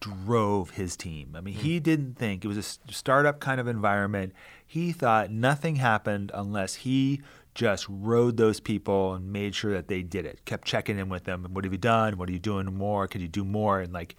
drove 0.01 0.71
his 0.71 0.97
team. 0.97 1.35
I 1.37 1.41
mean, 1.41 1.55
he 1.55 1.81
didn't 1.81 2.15
think 2.15 2.45
it 2.45 2.49
was 2.49 2.59
a 2.59 2.93
startup 2.93 3.41
kind 3.41 3.61
of 3.61 3.67
environment. 3.67 4.33
He 4.67 4.93
thought 4.93 5.31
nothing 5.31 5.77
happened 5.77 6.31
unless 6.35 6.75
he 6.77 7.21
just 7.55 7.87
rode 7.89 8.37
those 8.37 8.61
people 8.61 9.15
and 9.15 9.33
made 9.33 9.55
sure 9.55 9.73
that 9.73 9.89
they 9.89 10.03
did 10.03 10.25
it. 10.27 10.45
Kept 10.45 10.67
checking 10.67 10.99
in 10.99 11.09
with 11.09 11.25
them. 11.25 11.45
What 11.51 11.65
have 11.65 11.73
you 11.73 11.79
done? 11.79 12.17
What 12.17 12.29
are 12.29 12.33
you 12.33 12.39
doing 12.39 12.67
more? 12.73 13.09
Could 13.09 13.21
you 13.23 13.27
do 13.29 13.45
more? 13.45 13.81
And 13.81 13.93
like, 13.93 14.15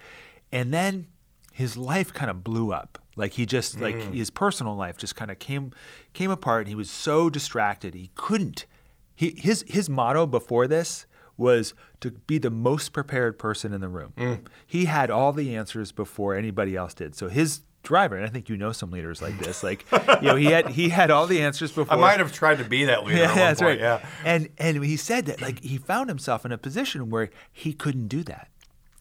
and 0.52 0.72
then 0.72 1.06
his 1.52 1.76
life 1.76 2.12
kind 2.12 2.30
of 2.30 2.42
blew 2.44 2.72
up. 2.72 2.98
Like 3.16 3.32
he 3.34 3.44
just 3.46 3.80
like 3.80 3.96
Mm. 3.96 4.14
his 4.14 4.30
personal 4.30 4.76
life 4.76 4.96
just 4.96 5.14
kind 5.16 5.30
of 5.30 5.38
came 5.38 5.72
came 6.14 6.30
apart. 6.30 6.68
He 6.68 6.74
was 6.74 6.90
so 6.90 7.28
distracted 7.28 7.94
he 7.94 8.10
couldn't. 8.14 8.66
He 9.14 9.34
his 9.36 9.64
his 9.68 9.90
motto 9.90 10.26
before 10.26 10.66
this 10.66 11.06
was 11.36 11.74
to 12.00 12.10
be 12.12 12.38
the 12.38 12.50
most 12.50 12.90
prepared 12.92 13.38
person 13.38 13.72
in 13.74 13.80
the 13.80 13.88
room. 13.88 14.12
Mm. 14.16 14.46
He 14.66 14.84
had 14.86 15.10
all 15.10 15.32
the 15.32 15.54
answers 15.56 15.92
before 15.92 16.34
anybody 16.34 16.76
else 16.76 16.94
did. 16.94 17.14
So 17.14 17.28
his 17.28 17.62
driver, 17.82 18.14
and 18.16 18.24
I 18.26 18.28
think 18.28 18.48
you 18.48 18.56
know 18.58 18.72
some 18.72 18.90
leaders 18.90 19.20
like 19.22 19.38
this, 19.38 19.62
like 19.62 19.84
you 20.22 20.28
know 20.28 20.36
he 20.36 20.46
had 20.46 20.68
he 20.70 20.88
had 20.90 21.10
all 21.10 21.26
the 21.26 21.42
answers 21.42 21.72
before. 21.72 21.92
I 21.94 22.00
might 22.00 22.18
have 22.20 22.32
tried 22.32 22.58
to 22.58 22.64
be 22.64 22.84
that 22.84 23.04
leader 23.04 23.18
Yeah, 23.18 23.24
at 23.30 23.30
one 23.30 23.36
that's 23.38 23.60
point. 23.60 23.80
right. 23.80 24.00
Yeah. 24.02 24.06
And 24.24 24.48
and 24.58 24.82
he 24.84 24.96
said 24.96 25.26
that 25.26 25.42
like 25.42 25.60
he 25.62 25.76
found 25.78 26.08
himself 26.08 26.44
in 26.46 26.52
a 26.52 26.58
position 26.58 27.10
where 27.10 27.28
he 27.52 27.72
couldn't 27.74 28.08
do 28.08 28.22
that. 28.24 28.48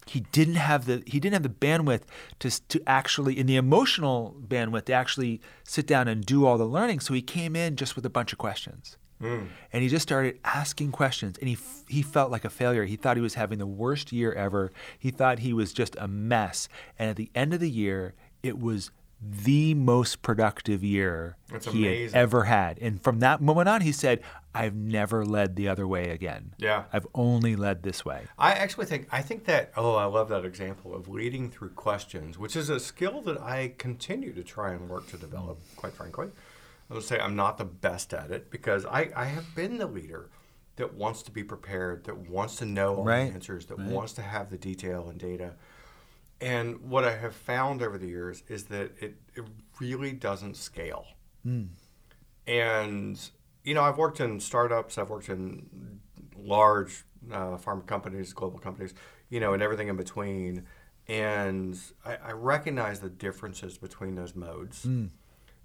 He 0.09 0.21
didn't 0.31 0.55
have 0.55 0.85
the 0.85 1.03
he 1.05 1.19
didn't 1.19 1.33
have 1.33 1.43
the 1.43 1.49
bandwidth 1.49 2.01
to 2.39 2.49
to 2.69 2.81
actually 2.87 3.37
in 3.37 3.45
the 3.45 3.55
emotional 3.55 4.35
bandwidth 4.47 4.85
to 4.85 4.93
actually 4.93 5.41
sit 5.63 5.85
down 5.85 6.07
and 6.07 6.25
do 6.25 6.45
all 6.45 6.57
the 6.57 6.65
learning. 6.65 6.99
So 6.99 7.13
he 7.13 7.21
came 7.21 7.55
in 7.55 7.75
just 7.75 7.95
with 7.95 8.05
a 8.05 8.09
bunch 8.09 8.31
of 8.31 8.39
questions. 8.39 8.97
Hmm. 9.21 9.47
And 9.73 9.83
he 9.83 9.89
just 9.89 10.03
started 10.03 10.39
asking 10.45 10.93
questions, 10.93 11.37
and 11.37 11.49
he 11.49 11.55
f- 11.55 11.83
he 11.87 12.01
felt 12.01 12.31
like 12.31 12.45
a 12.45 12.49
failure. 12.49 12.85
He 12.85 12.95
thought 12.95 13.17
he 13.17 13.21
was 13.21 13.33
having 13.33 13.59
the 13.59 13.67
worst 13.67 14.11
year 14.13 14.31
ever. 14.31 14.71
He 14.97 15.11
thought 15.11 15.39
he 15.39 15.53
was 15.53 15.73
just 15.73 15.95
a 15.99 16.07
mess. 16.07 16.69
And 16.97 17.09
at 17.09 17.17
the 17.17 17.29
end 17.35 17.53
of 17.53 17.59
the 17.59 17.69
year, 17.69 18.13
it 18.41 18.57
was 18.57 18.91
the 19.21 19.73
most 19.73 20.21
productive 20.21 20.83
year 20.83 21.35
That's 21.51 21.67
he 21.67 21.83
had 21.83 22.13
ever 22.13 22.45
had. 22.45 22.79
And 22.79 23.01
from 23.01 23.19
that 23.19 23.41
moment 23.41 23.67
on, 23.67 23.81
he 23.81 23.91
said, 23.91 24.21
"I've 24.53 24.75
never 24.75 25.25
led 25.25 25.55
the 25.55 25.67
other 25.67 25.87
way 25.87 26.09
again. 26.09 26.53
Yeah. 26.57 26.85
I've 26.93 27.07
only 27.13 27.55
led 27.55 27.83
this 27.83 28.05
way." 28.05 28.27
I 28.37 28.53
actually 28.53 28.85
think 28.85 29.07
I 29.11 29.21
think 29.21 29.45
that 29.45 29.71
oh 29.75 29.95
I 29.95 30.05
love 30.05 30.29
that 30.29 30.45
example 30.45 30.95
of 30.95 31.09
leading 31.09 31.51
through 31.51 31.71
questions, 31.71 32.37
which 32.37 32.55
is 32.55 32.69
a 32.69 32.79
skill 32.79 33.21
that 33.23 33.39
I 33.41 33.73
continue 33.77 34.33
to 34.33 34.43
try 34.43 34.71
and 34.71 34.89
work 34.89 35.07
to 35.09 35.17
develop. 35.17 35.59
Quite 35.75 35.93
frankly, 35.93 36.27
I 36.89 36.93
would 36.93 37.03
say 37.03 37.19
I'm 37.19 37.35
not 37.35 37.57
the 37.57 37.65
best 37.65 38.13
at 38.13 38.31
it 38.31 38.49
because 38.49 38.85
I, 38.85 39.11
I 39.15 39.25
have 39.25 39.53
been 39.55 39.77
the 39.77 39.87
leader 39.87 40.29
that 40.77 40.93
wants 40.93 41.21
to 41.23 41.31
be 41.31 41.43
prepared, 41.43 42.05
that 42.05 42.17
wants 42.17 42.55
to 42.55 42.65
know 42.65 42.95
all 42.95 43.03
Right, 43.03 43.27
the 43.27 43.33
answers, 43.33 43.65
that 43.65 43.77
wants 43.77 44.13
to 44.13 44.21
have 44.21 44.49
the 44.49 44.57
detail 44.57 45.09
and 45.09 45.19
data. 45.19 45.55
And 46.41 46.79
what 46.89 47.03
I 47.03 47.17
have 47.17 47.35
found 47.35 47.81
over 47.81 47.97
the 47.97 48.07
years 48.07 48.43
is 48.47 48.65
that 48.65 48.91
it, 49.01 49.17
it 49.35 49.43
really 49.79 50.13
doesn't 50.13 50.55
scale. 50.55 51.05
And, 52.47 53.19
you 53.63 53.73
know, 53.73 53.83
I've 53.83 53.97
worked 53.97 54.19
in 54.21 54.39
startups, 54.39 54.97
I've 54.97 55.09
worked 55.09 55.29
in 55.29 55.99
large 56.37 57.03
uh, 57.31 57.57
pharma 57.57 57.85
companies, 57.85 58.33
global 58.33 58.59
companies, 58.59 58.93
you 59.29 59.39
know, 59.39 59.53
and 59.53 59.61
everything 59.61 59.89
in 59.89 59.97
between. 59.97 60.65
And 61.07 61.77
I, 62.05 62.17
I 62.17 62.31
recognize 62.31 62.99
the 62.99 63.09
differences 63.09 63.77
between 63.77 64.15
those 64.15 64.35
modes. 64.35 64.83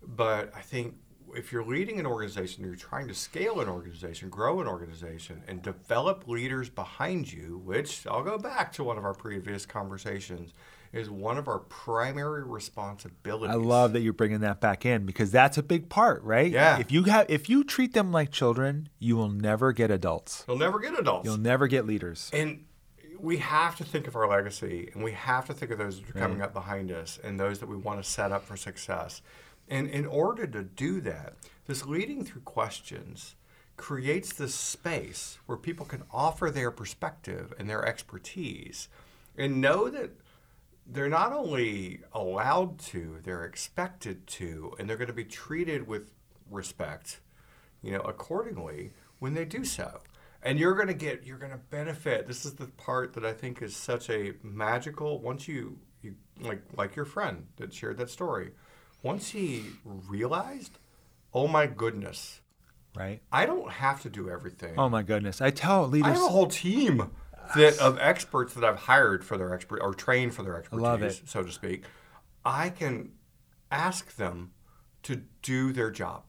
But 0.02 0.52
I 0.54 0.60
think 0.60 0.96
if 1.36 1.52
you're 1.52 1.64
leading 1.64 1.98
an 2.00 2.06
organization, 2.06 2.64
you're 2.64 2.76
trying 2.76 3.08
to 3.08 3.14
scale 3.14 3.60
an 3.60 3.68
organization, 3.68 4.28
grow 4.28 4.60
an 4.60 4.66
organization, 4.66 5.42
and 5.46 5.62
develop 5.62 6.26
leaders 6.26 6.68
behind 6.68 7.32
you, 7.32 7.60
which 7.64 8.06
I'll 8.06 8.22
go 8.22 8.38
back 8.38 8.72
to 8.74 8.84
one 8.84 8.98
of 8.98 9.04
our 9.04 9.14
previous 9.14 9.66
conversations, 9.66 10.52
is 10.92 11.10
one 11.10 11.36
of 11.36 11.48
our 11.48 11.58
primary 11.58 12.44
responsibilities. 12.44 13.52
I 13.52 13.58
love 13.58 13.92
that 13.94 14.00
you're 14.00 14.12
bringing 14.12 14.40
that 14.40 14.60
back 14.60 14.86
in 14.86 15.06
because 15.06 15.30
that's 15.30 15.58
a 15.58 15.62
big 15.62 15.88
part, 15.88 16.22
right? 16.22 16.50
Yeah. 16.50 16.78
If 16.78 16.92
you 16.92 17.04
have, 17.04 17.26
if 17.28 17.48
you 17.48 17.64
treat 17.64 17.94
them 17.94 18.12
like 18.12 18.30
children, 18.30 18.88
you 18.98 19.16
will 19.16 19.28
never 19.28 19.72
get 19.72 19.90
adults. 19.90 20.44
You'll 20.46 20.58
never 20.58 20.78
get 20.78 20.98
adults. 20.98 21.26
You'll 21.26 21.36
never 21.36 21.66
get 21.66 21.86
leaders. 21.86 22.30
And 22.32 22.64
we 23.18 23.38
have 23.38 23.76
to 23.76 23.84
think 23.84 24.06
of 24.06 24.14
our 24.16 24.28
legacy 24.28 24.90
and 24.92 25.02
we 25.02 25.12
have 25.12 25.46
to 25.46 25.54
think 25.54 25.72
of 25.72 25.78
those 25.78 26.00
that 26.00 26.10
are 26.10 26.18
coming 26.18 26.42
up 26.42 26.52
behind 26.52 26.92
us 26.92 27.18
and 27.24 27.40
those 27.40 27.58
that 27.58 27.68
we 27.68 27.76
want 27.76 28.02
to 28.02 28.08
set 28.08 28.30
up 28.30 28.44
for 28.44 28.56
success. 28.56 29.22
And 29.68 29.88
in 29.88 30.06
order 30.06 30.46
to 30.46 30.62
do 30.62 31.00
that, 31.02 31.34
this 31.66 31.86
leading 31.86 32.24
through 32.24 32.42
questions 32.42 33.34
creates 33.76 34.32
this 34.32 34.54
space 34.54 35.38
where 35.46 35.58
people 35.58 35.86
can 35.86 36.04
offer 36.12 36.50
their 36.50 36.70
perspective 36.70 37.52
and 37.58 37.68
their 37.68 37.84
expertise 37.84 38.88
and 39.36 39.60
know 39.60 39.88
that 39.88 40.10
they're 40.86 41.08
not 41.08 41.32
only 41.32 42.00
allowed 42.12 42.78
to, 42.78 43.18
they're 43.24 43.44
expected 43.44 44.26
to, 44.26 44.74
and 44.78 44.88
they're 44.88 44.96
going 44.96 45.08
to 45.08 45.14
be 45.14 45.24
treated 45.24 45.88
with 45.88 46.10
respect, 46.50 47.20
you 47.82 47.90
know, 47.92 48.00
accordingly 48.00 48.92
when 49.18 49.34
they 49.34 49.44
do 49.44 49.64
so. 49.64 50.00
And 50.42 50.58
you're 50.58 50.74
going 50.74 50.88
to 50.88 50.94
get, 50.94 51.24
you're 51.24 51.38
going 51.38 51.52
to 51.52 51.58
benefit. 51.58 52.26
This 52.26 52.44
is 52.44 52.54
the 52.54 52.66
part 52.66 53.14
that 53.14 53.24
I 53.24 53.32
think 53.32 53.62
is 53.62 53.74
such 53.74 54.10
a 54.10 54.34
magical. 54.42 55.18
Once 55.20 55.48
you, 55.48 55.78
you 56.02 56.16
like, 56.38 56.62
like 56.76 56.94
your 56.94 57.06
friend 57.06 57.46
that 57.56 57.72
shared 57.72 57.96
that 57.96 58.10
story, 58.10 58.50
once 59.04 59.30
he 59.30 59.62
realized, 59.84 60.78
oh 61.32 61.46
my 61.46 61.66
goodness, 61.68 62.40
Right? 62.96 63.20
I 63.32 63.44
don't 63.44 63.70
have 63.72 64.02
to 64.02 64.08
do 64.10 64.30
everything. 64.30 64.74
Oh 64.78 64.88
my 64.88 65.02
goodness! 65.02 65.40
I 65.40 65.50
tell 65.50 65.86
leaders. 65.88 66.10
I 66.10 66.14
have 66.14 66.22
a 66.22 66.28
whole 66.28 66.46
team 66.46 67.10
that 67.56 67.76
of 67.80 67.98
experts 68.00 68.54
that 68.54 68.62
I've 68.64 68.76
hired 68.78 69.24
for 69.24 69.36
their 69.36 69.52
expert 69.52 69.80
or 69.82 69.94
trained 69.94 70.32
for 70.34 70.42
their 70.44 70.56
expertise, 70.56 70.82
love 70.82 71.02
it. 71.02 71.20
so 71.26 71.42
to 71.42 71.50
speak. 71.50 71.84
I 72.44 72.68
can 72.70 73.10
ask 73.70 74.14
them 74.16 74.52
to 75.02 75.22
do 75.42 75.72
their 75.72 75.90
job 75.90 76.22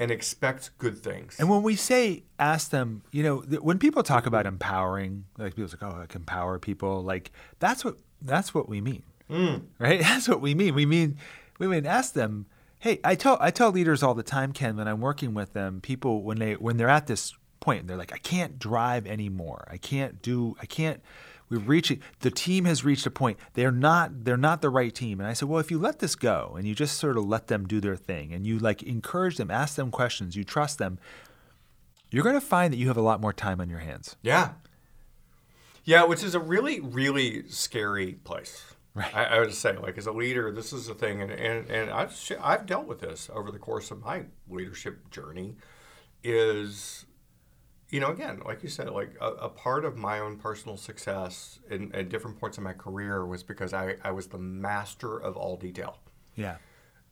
and 0.00 0.10
expect 0.10 0.76
good 0.78 0.98
things. 0.98 1.36
And 1.38 1.48
when 1.48 1.62
we 1.62 1.76
say 1.76 2.24
ask 2.40 2.70
them, 2.70 3.02
you 3.12 3.22
know, 3.22 3.42
th- 3.42 3.60
when 3.62 3.78
people 3.78 4.02
talk 4.02 4.26
about 4.26 4.46
empowering, 4.46 5.26
like 5.38 5.54
people 5.54 5.70
like, 5.80 5.94
oh, 5.94 6.00
I 6.02 6.06
can 6.06 6.22
empower 6.22 6.58
people, 6.58 7.04
like 7.04 7.30
that's 7.60 7.84
what 7.84 7.98
that's 8.20 8.52
what 8.52 8.68
we 8.68 8.80
mean, 8.80 9.04
Mm. 9.30 9.62
right? 9.78 10.00
That's 10.08 10.28
what 10.28 10.40
we 10.40 10.54
mean. 10.56 10.74
We 10.74 10.86
mean 10.86 11.18
we 11.68 11.76
mean 11.76 11.86
ask 11.86 12.14
them. 12.14 12.46
Hey, 12.78 12.98
I 13.04 13.14
tell 13.14 13.38
I 13.40 13.50
tell 13.50 13.70
leaders 13.70 14.02
all 14.02 14.14
the 14.14 14.22
time, 14.22 14.52
Ken, 14.52 14.76
when 14.76 14.88
I'm 14.88 15.00
working 15.00 15.34
with 15.34 15.52
them, 15.52 15.80
people 15.80 16.22
when 16.22 16.38
they 16.38 16.54
when 16.54 16.76
they're 16.76 16.88
at 16.88 17.06
this 17.06 17.34
point, 17.60 17.86
they're 17.86 17.96
like, 17.96 18.12
I 18.12 18.18
can't 18.18 18.58
drive 18.58 19.06
anymore. 19.06 19.66
I 19.70 19.76
can't 19.76 20.20
do. 20.20 20.56
I 20.60 20.66
can't. 20.66 21.00
We've 21.48 21.68
reached 21.68 21.92
the 22.20 22.30
team 22.30 22.64
has 22.64 22.84
reached 22.84 23.06
a 23.06 23.10
point. 23.10 23.38
They're 23.54 23.70
not 23.70 24.24
they're 24.24 24.36
not 24.36 24.62
the 24.62 24.70
right 24.70 24.92
team. 24.92 25.20
And 25.20 25.28
I 25.28 25.34
said, 25.34 25.48
well, 25.48 25.60
if 25.60 25.70
you 25.70 25.78
let 25.78 26.00
this 26.00 26.16
go 26.16 26.54
and 26.56 26.66
you 26.66 26.74
just 26.74 26.98
sort 26.98 27.16
of 27.16 27.26
let 27.26 27.46
them 27.46 27.68
do 27.68 27.80
their 27.80 27.96
thing 27.96 28.32
and 28.32 28.46
you 28.46 28.58
like 28.58 28.82
encourage 28.82 29.36
them, 29.36 29.50
ask 29.50 29.76
them 29.76 29.90
questions, 29.90 30.34
you 30.34 30.44
trust 30.44 30.78
them, 30.78 30.98
you're 32.10 32.24
going 32.24 32.34
to 32.34 32.40
find 32.40 32.72
that 32.72 32.78
you 32.78 32.88
have 32.88 32.96
a 32.96 33.02
lot 33.02 33.20
more 33.20 33.32
time 33.32 33.60
on 33.60 33.70
your 33.70 33.80
hands. 33.80 34.16
yeah, 34.22 34.52
yeah, 35.84 36.04
which 36.04 36.22
is 36.22 36.34
a 36.34 36.40
really, 36.40 36.80
really 36.80 37.48
scary 37.48 38.14
place. 38.24 38.74
Right. 38.94 39.14
I, 39.14 39.24
I 39.24 39.38
would 39.40 39.54
say, 39.54 39.76
like 39.76 39.96
as 39.96 40.06
a 40.06 40.12
leader, 40.12 40.52
this 40.52 40.72
is 40.72 40.86
the 40.86 40.94
thing, 40.94 41.22
and 41.22 41.30
and, 41.30 41.70
and 41.70 41.90
I've 41.90 42.14
I've 42.42 42.66
dealt 42.66 42.86
with 42.86 43.00
this 43.00 43.30
over 43.32 43.50
the 43.50 43.58
course 43.58 43.90
of 43.90 44.02
my 44.02 44.24
leadership 44.48 45.10
journey. 45.10 45.56
Is 46.22 47.06
you 47.92 48.00
know, 48.00 48.10
again, 48.10 48.40
like 48.44 48.62
you 48.62 48.68
said, 48.68 48.88
like 48.90 49.14
a, 49.20 49.28
a 49.28 49.48
part 49.48 49.84
of 49.84 49.96
my 49.96 50.18
own 50.18 50.38
personal 50.38 50.76
success 50.76 51.58
in, 51.70 51.94
at 51.94 52.08
different 52.08 52.40
points 52.40 52.56
in 52.56 52.64
my 52.64 52.72
career 52.72 53.26
was 53.26 53.42
because 53.42 53.74
I, 53.74 53.96
I 54.02 54.10
was 54.12 54.28
the 54.28 54.38
master 54.38 55.18
of 55.18 55.36
all 55.36 55.56
detail. 55.58 55.98
Yeah. 56.34 56.56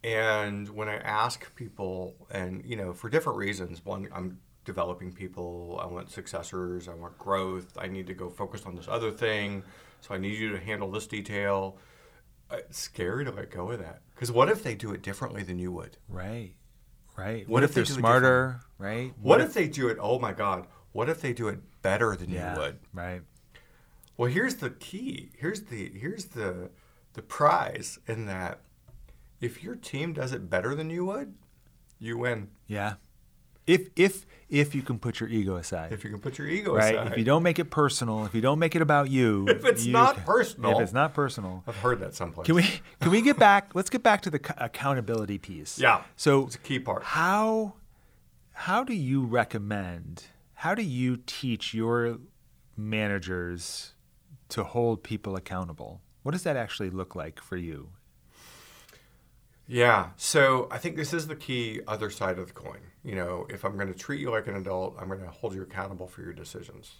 And 0.02 0.68
when 0.70 0.88
I 0.88 0.96
ask 0.96 1.54
people, 1.54 2.14
and 2.30 2.64
you 2.64 2.76
know, 2.76 2.94
for 2.94 3.10
different 3.10 3.38
reasons, 3.38 3.84
one, 3.84 4.08
I'm 4.12 4.38
developing 4.64 5.12
people. 5.12 5.78
I 5.82 5.86
want 5.86 6.10
successors. 6.10 6.88
I 6.88 6.94
want 6.94 7.18
growth. 7.18 7.76
I 7.78 7.86
need 7.86 8.06
to 8.06 8.14
go 8.14 8.30
focus 8.30 8.64
on 8.64 8.74
this 8.74 8.88
other 8.88 9.10
thing. 9.10 9.62
So 10.00 10.14
I 10.14 10.18
need 10.18 10.38
you 10.38 10.50
to 10.50 10.58
handle 10.58 10.90
this 10.90 11.06
detail. 11.06 11.78
Uh, 12.50 12.56
It's 12.68 12.78
scary 12.78 13.24
to 13.24 13.30
let 13.30 13.50
go 13.50 13.70
of 13.70 13.78
that 13.78 14.02
because 14.14 14.32
what 14.32 14.48
if 14.48 14.62
they 14.62 14.74
do 14.74 14.92
it 14.92 15.02
differently 15.02 15.42
than 15.42 15.58
you 15.58 15.72
would? 15.72 15.96
Right. 16.08 16.54
Right. 17.16 17.48
What 17.48 17.48
What, 17.48 17.62
if 17.64 17.70
if 17.70 17.74
they 17.74 17.82
they're 17.82 17.92
it 17.92 17.98
smarter? 17.98 18.60
Right. 18.78 19.12
What 19.20 19.40
if 19.40 19.54
they 19.54 19.68
do 19.68 19.88
it? 19.88 19.98
Oh 20.00 20.18
my 20.18 20.32
God! 20.32 20.66
What 20.92 21.08
if 21.08 21.20
they 21.20 21.32
do 21.32 21.48
it 21.48 21.60
better 21.82 22.16
than 22.16 22.30
yeah. 22.30 22.54
you 22.54 22.60
would? 22.60 22.78
Right. 22.92 23.22
Well, 24.16 24.30
here's 24.30 24.56
the 24.56 24.70
key. 24.70 25.30
Here's 25.38 25.62
the 25.62 25.90
here's 25.90 26.26
the 26.26 26.70
the 27.14 27.22
prize 27.22 27.98
in 28.06 28.26
that 28.26 28.60
if 29.40 29.62
your 29.62 29.74
team 29.74 30.12
does 30.12 30.32
it 30.32 30.50
better 30.50 30.74
than 30.74 30.90
you 30.90 31.04
would, 31.06 31.34
you 31.98 32.18
win. 32.18 32.48
Yeah. 32.66 32.94
If 33.70 33.88
if 33.96 34.26
if 34.48 34.74
you 34.74 34.82
can 34.82 34.98
put 34.98 35.20
your 35.20 35.28
ego 35.28 35.54
aside. 35.56 35.92
If 35.92 36.02
you 36.02 36.10
can 36.10 36.18
put 36.18 36.36
your 36.38 36.48
ego 36.48 36.74
right. 36.74 36.94
aside. 36.94 37.12
If 37.12 37.18
you 37.18 37.24
don't 37.24 37.44
make 37.44 37.60
it 37.60 37.70
personal, 37.70 38.24
if 38.24 38.34
you 38.34 38.40
don't 38.40 38.58
make 38.58 38.74
it 38.74 38.82
about 38.82 39.08
you, 39.08 39.46
If 39.48 39.64
it's 39.64 39.86
you 39.86 39.92
not 39.92 40.16
can- 40.16 40.24
personal. 40.24 40.72
If 40.72 40.80
it's 40.80 40.92
not 40.92 41.14
personal. 41.14 41.62
I've 41.68 41.76
heard 41.76 42.00
that 42.00 42.14
someplace. 42.14 42.46
Can 42.46 42.56
we 42.56 42.64
can 43.00 43.10
we 43.12 43.22
get 43.22 43.38
back? 43.38 43.70
Let's 43.74 43.90
get 43.90 44.02
back 44.02 44.22
to 44.22 44.30
the 44.30 44.40
accountability 44.58 45.38
piece. 45.38 45.78
Yeah, 45.78 46.02
So 46.16 46.46
it's 46.46 46.56
a 46.56 46.58
key 46.58 46.80
part. 46.80 47.04
How 47.04 47.74
how 48.52 48.82
do 48.84 48.92
you 48.94 49.24
recommend? 49.24 50.24
How 50.54 50.74
do 50.74 50.82
you 50.82 51.16
teach 51.24 51.72
your 51.72 52.18
managers 52.76 53.94
to 54.50 54.64
hold 54.64 55.02
people 55.02 55.36
accountable? 55.36 56.00
What 56.22 56.32
does 56.32 56.42
that 56.42 56.56
actually 56.56 56.90
look 56.90 57.14
like 57.14 57.40
for 57.40 57.56
you? 57.56 57.90
Yeah. 59.70 60.08
So 60.16 60.66
I 60.70 60.78
think 60.78 60.96
this 60.96 61.14
is 61.14 61.28
the 61.28 61.36
key 61.36 61.80
other 61.86 62.10
side 62.10 62.38
of 62.38 62.48
the 62.48 62.52
coin. 62.52 62.80
You 63.04 63.14
know, 63.14 63.46
if 63.48 63.64
I'm 63.64 63.76
going 63.76 63.92
to 63.92 63.98
treat 63.98 64.20
you 64.20 64.30
like 64.30 64.48
an 64.48 64.56
adult, 64.56 64.96
I'm 64.98 65.06
going 65.06 65.20
to 65.20 65.28
hold 65.28 65.54
you 65.54 65.62
accountable 65.62 66.08
for 66.08 66.22
your 66.22 66.32
decisions. 66.32 66.96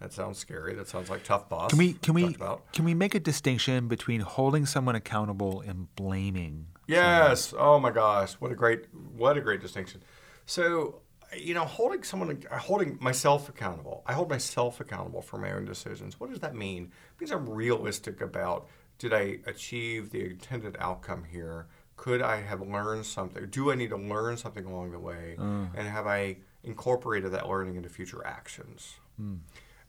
That 0.00 0.12
sounds 0.12 0.38
scary. 0.38 0.74
That 0.74 0.88
sounds 0.88 1.10
like 1.10 1.22
tough 1.22 1.48
boss. 1.48 1.70
Can 1.70 1.78
we 1.78 1.92
can 1.94 2.14
we 2.14 2.34
about. 2.34 2.72
can 2.72 2.84
we 2.84 2.94
make 2.94 3.14
a 3.14 3.20
distinction 3.20 3.88
between 3.88 4.20
holding 4.20 4.64
someone 4.64 4.94
accountable 4.94 5.60
and 5.60 5.94
blaming? 5.96 6.68
Yes. 6.86 7.52
Oh 7.56 7.78
my 7.78 7.90
gosh, 7.90 8.34
what 8.34 8.52
a 8.52 8.54
great 8.54 8.86
what 9.16 9.36
a 9.36 9.40
great 9.40 9.60
distinction. 9.60 10.02
So, 10.46 11.00
you 11.36 11.52
know, 11.52 11.64
holding 11.64 12.04
someone 12.04 12.42
holding 12.52 12.96
myself 13.00 13.48
accountable. 13.48 14.02
I 14.06 14.12
hold 14.12 14.30
myself 14.30 14.80
accountable 14.80 15.20
for 15.20 15.36
my 15.36 15.50
own 15.50 15.64
decisions. 15.64 16.18
What 16.18 16.30
does 16.30 16.38
that 16.40 16.54
mean? 16.54 16.84
It 16.84 17.20
means 17.20 17.32
I'm 17.32 17.48
realistic 17.50 18.20
about 18.20 18.68
did 18.98 19.12
I 19.12 19.38
achieve 19.46 20.10
the 20.10 20.24
intended 20.24 20.76
outcome 20.80 21.24
here? 21.24 21.66
Could 21.98 22.22
I 22.22 22.40
have 22.40 22.62
learned 22.62 23.04
something? 23.04 23.46
Do 23.50 23.70
I 23.70 23.74
need 23.74 23.90
to 23.90 23.96
learn 23.98 24.36
something 24.38 24.64
along 24.64 24.92
the 24.92 24.98
way? 25.00 25.34
And 25.76 25.86
have 25.86 26.06
I 26.06 26.38
incorporated 26.64 27.32
that 27.32 27.46
learning 27.48 27.76
into 27.76 27.88
future 27.90 28.24
actions? 28.26 28.94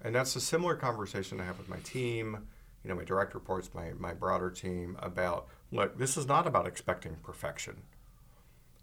And 0.01 0.15
that's 0.15 0.35
a 0.35 0.41
similar 0.41 0.75
conversation 0.75 1.39
I 1.39 1.45
have 1.45 1.57
with 1.57 1.69
my 1.69 1.77
team, 1.83 2.47
you 2.83 2.89
know, 2.89 2.95
my 2.95 3.03
direct 3.03 3.33
reports, 3.35 3.69
my, 3.73 3.91
my 3.97 4.13
broader 4.13 4.49
team 4.49 4.97
about 5.01 5.47
look, 5.71 5.97
this 5.97 6.17
is 6.17 6.25
not 6.27 6.47
about 6.47 6.65
expecting 6.67 7.15
perfection. 7.23 7.83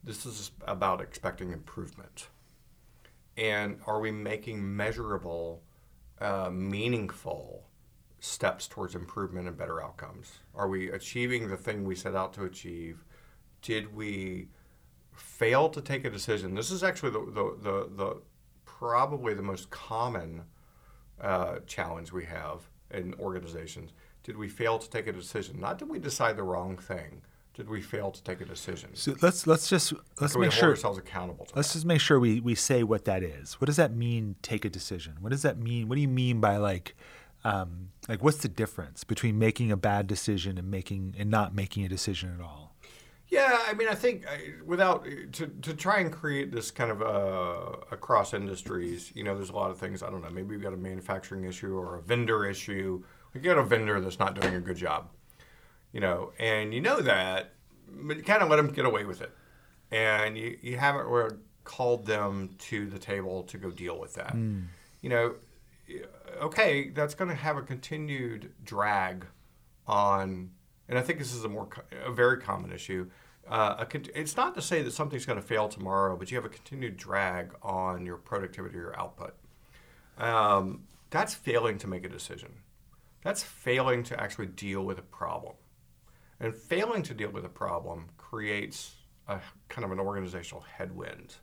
This 0.04 0.24
is 0.24 0.52
about 0.66 1.00
expecting 1.00 1.50
improvement. 1.52 2.28
And 3.36 3.80
are 3.86 3.98
we 4.00 4.12
making 4.12 4.76
measurable, 4.76 5.62
uh, 6.20 6.48
meaningful 6.50 7.64
steps 8.20 8.68
towards 8.68 8.94
improvement 8.94 9.48
and 9.48 9.56
better 9.58 9.82
outcomes? 9.82 10.38
Are 10.54 10.68
we 10.68 10.90
achieving 10.90 11.48
the 11.48 11.56
thing 11.56 11.84
we 11.84 11.96
set 11.96 12.14
out 12.14 12.32
to 12.34 12.44
achieve? 12.44 13.04
Did 13.66 13.96
we 13.96 14.46
fail 15.12 15.68
to 15.70 15.80
take 15.80 16.04
a 16.04 16.10
decision? 16.10 16.54
This 16.54 16.70
is 16.70 16.84
actually 16.84 17.10
the, 17.10 17.18
the, 17.18 17.56
the, 17.62 17.90
the 17.96 18.16
probably 18.64 19.34
the 19.34 19.42
most 19.42 19.70
common 19.70 20.44
uh, 21.20 21.56
challenge 21.66 22.12
we 22.12 22.24
have 22.26 22.68
in 22.92 23.12
organizations. 23.14 23.90
Did 24.22 24.36
we 24.36 24.48
fail 24.48 24.78
to 24.78 24.88
take 24.88 25.08
a 25.08 25.12
decision? 25.12 25.58
Not 25.58 25.78
did 25.78 25.88
we 25.88 25.98
decide 25.98 26.36
the 26.36 26.44
wrong 26.44 26.76
thing. 26.76 27.22
Did 27.54 27.68
we 27.68 27.80
fail 27.80 28.12
to 28.12 28.22
take 28.22 28.40
a 28.40 28.44
decision? 28.44 28.90
So 28.94 29.16
let's 29.20 29.48
let's 29.48 29.68
just 29.68 29.94
let's 30.20 30.34
Can 30.34 30.42
make 30.42 30.52
sure 30.52 30.68
ourselves 30.68 30.98
accountable 30.98 31.46
to 31.46 31.56
let's 31.56 31.68
that? 31.68 31.78
just 31.78 31.86
make 31.86 32.00
sure 32.00 32.20
we, 32.20 32.38
we 32.38 32.54
say 32.54 32.84
what 32.84 33.04
that 33.06 33.24
is. 33.24 33.54
What 33.54 33.66
does 33.66 33.76
that 33.76 33.92
mean? 33.92 34.36
Take 34.42 34.64
a 34.64 34.70
decision. 34.70 35.14
What 35.20 35.30
does 35.30 35.42
that 35.42 35.58
mean? 35.58 35.88
What 35.88 35.96
do 35.96 36.02
you 36.02 36.08
mean 36.08 36.40
by 36.40 36.58
like, 36.58 36.94
um, 37.42 37.88
like 38.08 38.22
what's 38.22 38.38
the 38.38 38.48
difference 38.48 39.02
between 39.02 39.40
making 39.40 39.72
a 39.72 39.76
bad 39.76 40.06
decision 40.06 40.56
and 40.56 40.70
making 40.70 41.16
and 41.18 41.30
not 41.30 41.52
making 41.52 41.84
a 41.84 41.88
decision 41.88 42.32
at 42.32 42.44
all? 42.44 42.75
Yeah, 43.28 43.58
I 43.66 43.74
mean, 43.74 43.88
I 43.88 43.94
think 43.94 44.24
uh, 44.26 44.36
without 44.64 45.06
uh, 45.06 45.10
to, 45.32 45.46
to 45.62 45.74
try 45.74 45.98
and 45.98 46.12
create 46.12 46.52
this 46.52 46.70
kind 46.70 46.90
of 46.90 47.02
uh, 47.02 47.76
across 47.90 48.32
industries, 48.34 49.10
you 49.14 49.24
know, 49.24 49.34
there's 49.34 49.50
a 49.50 49.54
lot 49.54 49.70
of 49.70 49.78
things. 49.78 50.02
I 50.02 50.10
don't 50.10 50.22
know. 50.22 50.30
Maybe 50.30 50.54
you've 50.54 50.62
got 50.62 50.72
a 50.72 50.76
manufacturing 50.76 51.44
issue 51.44 51.76
or 51.76 51.96
a 51.96 52.02
vendor 52.02 52.44
issue. 52.44 53.02
You 53.34 53.40
got 53.40 53.58
a 53.58 53.64
vendor 53.64 54.00
that's 54.00 54.18
not 54.18 54.40
doing 54.40 54.54
a 54.54 54.60
good 54.60 54.76
job, 54.76 55.10
you 55.92 56.00
know, 56.00 56.32
and 56.38 56.72
you 56.72 56.80
know 56.80 57.00
that, 57.00 57.52
but 57.88 58.16
you 58.16 58.22
kind 58.22 58.42
of 58.42 58.48
let 58.48 58.56
them 58.56 58.68
get 58.68 58.86
away 58.86 59.04
with 59.04 59.20
it, 59.20 59.30
and 59.90 60.38
you, 60.38 60.56
you 60.62 60.76
haven't 60.78 61.40
called 61.64 62.06
them 62.06 62.54
to 62.58 62.86
the 62.86 62.98
table 62.98 63.42
to 63.42 63.58
go 63.58 63.70
deal 63.70 63.98
with 63.98 64.14
that. 64.14 64.30
Hmm. 64.30 64.60
You 65.02 65.10
know, 65.10 65.34
okay, 66.40 66.90
that's 66.90 67.14
going 67.14 67.28
to 67.28 67.36
have 67.36 67.56
a 67.56 67.62
continued 67.62 68.52
drag 68.64 69.26
on, 69.86 70.50
and 70.88 70.98
I 70.98 71.02
think 71.02 71.18
this 71.18 71.34
is 71.34 71.44
a 71.44 71.48
more 71.48 71.68
a 72.04 72.12
very 72.12 72.38
common 72.38 72.72
issue. 72.72 73.10
Uh, 73.48 73.84
a, 73.92 74.18
it's 74.18 74.36
not 74.36 74.54
to 74.56 74.62
say 74.62 74.82
that 74.82 74.92
something's 74.92 75.24
going 75.24 75.40
to 75.40 75.46
fail 75.46 75.68
tomorrow, 75.68 76.16
but 76.16 76.30
you 76.30 76.36
have 76.36 76.44
a 76.44 76.48
continued 76.48 76.96
drag 76.96 77.52
on 77.62 78.04
your 78.04 78.16
productivity 78.16 78.76
or 78.76 78.80
your 78.80 78.98
output. 78.98 79.34
Um, 80.18 80.84
that's 81.10 81.34
failing 81.34 81.78
to 81.78 81.86
make 81.86 82.04
a 82.04 82.08
decision. 82.08 82.50
That's 83.22 83.42
failing 83.42 84.02
to 84.04 84.20
actually 84.20 84.46
deal 84.46 84.84
with 84.84 84.98
a 84.98 85.02
problem. 85.02 85.54
And 86.40 86.54
failing 86.54 87.02
to 87.04 87.14
deal 87.14 87.30
with 87.30 87.44
a 87.44 87.50
problem 87.50 88.06
creates 88.18 88.96
a 89.28 89.40
kind 89.68 89.84
of 89.84 89.92
an 89.92 90.00
organizational 90.00 90.64
headwind 90.76 91.36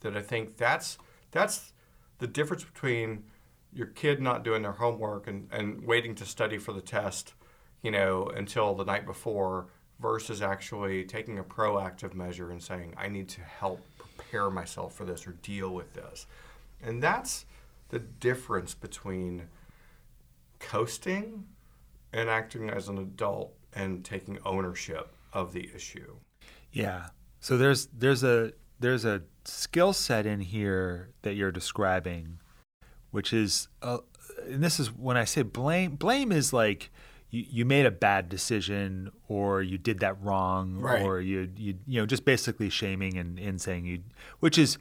that 0.00 0.16
I 0.16 0.22
think 0.22 0.56
that's 0.56 0.98
that's 1.30 1.72
the 2.18 2.26
difference 2.26 2.64
between 2.64 3.24
your 3.72 3.88
kid 3.88 4.20
not 4.20 4.42
doing 4.42 4.62
their 4.62 4.72
homework 4.72 5.26
and, 5.26 5.48
and 5.52 5.86
waiting 5.86 6.14
to 6.14 6.24
study 6.24 6.56
for 6.56 6.72
the 6.72 6.80
test, 6.80 7.34
you 7.82 7.90
know, 7.90 8.26
until 8.34 8.74
the 8.74 8.84
night 8.84 9.06
before 9.06 9.66
versus 10.00 10.42
actually 10.42 11.04
taking 11.04 11.38
a 11.38 11.44
proactive 11.44 12.14
measure 12.14 12.50
and 12.50 12.62
saying, 12.62 12.94
I 12.96 13.08
need 13.08 13.28
to 13.30 13.40
help 13.40 13.80
prepare 13.98 14.50
myself 14.50 14.94
for 14.94 15.04
this 15.04 15.26
or 15.26 15.32
deal 15.42 15.70
with 15.70 15.94
this. 15.94 16.26
And 16.82 17.02
that's 17.02 17.46
the 17.88 17.98
difference 17.98 18.74
between 18.74 19.48
coasting 20.58 21.46
and 22.12 22.28
acting 22.28 22.70
as 22.70 22.88
an 22.88 22.98
adult 22.98 23.54
and 23.74 24.04
taking 24.04 24.38
ownership 24.44 25.12
of 25.32 25.52
the 25.52 25.70
issue. 25.74 26.16
Yeah. 26.72 27.08
So 27.40 27.56
there's 27.56 27.86
there's 27.86 28.24
a 28.24 28.52
there's 28.80 29.04
a 29.04 29.22
skill 29.44 29.92
set 29.92 30.26
in 30.26 30.40
here 30.40 31.10
that 31.22 31.34
you're 31.34 31.52
describing, 31.52 32.40
which 33.10 33.32
is, 33.32 33.68
uh, 33.82 33.98
and 34.44 34.62
this 34.62 34.78
is 34.80 34.92
when 34.92 35.16
I 35.16 35.24
say 35.24 35.42
blame. 35.42 35.96
Blame 35.96 36.32
is 36.32 36.52
like 36.52 36.90
you, 37.30 37.44
you 37.48 37.64
made 37.64 37.86
a 37.86 37.90
bad 37.90 38.28
decision, 38.28 39.10
or 39.28 39.62
you 39.62 39.78
did 39.78 40.00
that 40.00 40.20
wrong, 40.22 40.78
Right. 40.78 41.02
or 41.02 41.20
you 41.20 41.50
you 41.56 41.74
you 41.86 42.00
know 42.00 42.06
just 42.06 42.24
basically 42.24 42.70
shaming 42.70 43.16
and, 43.16 43.38
and 43.38 43.60
saying 43.60 43.84
you, 43.84 44.02
which 44.40 44.58
is, 44.58 44.78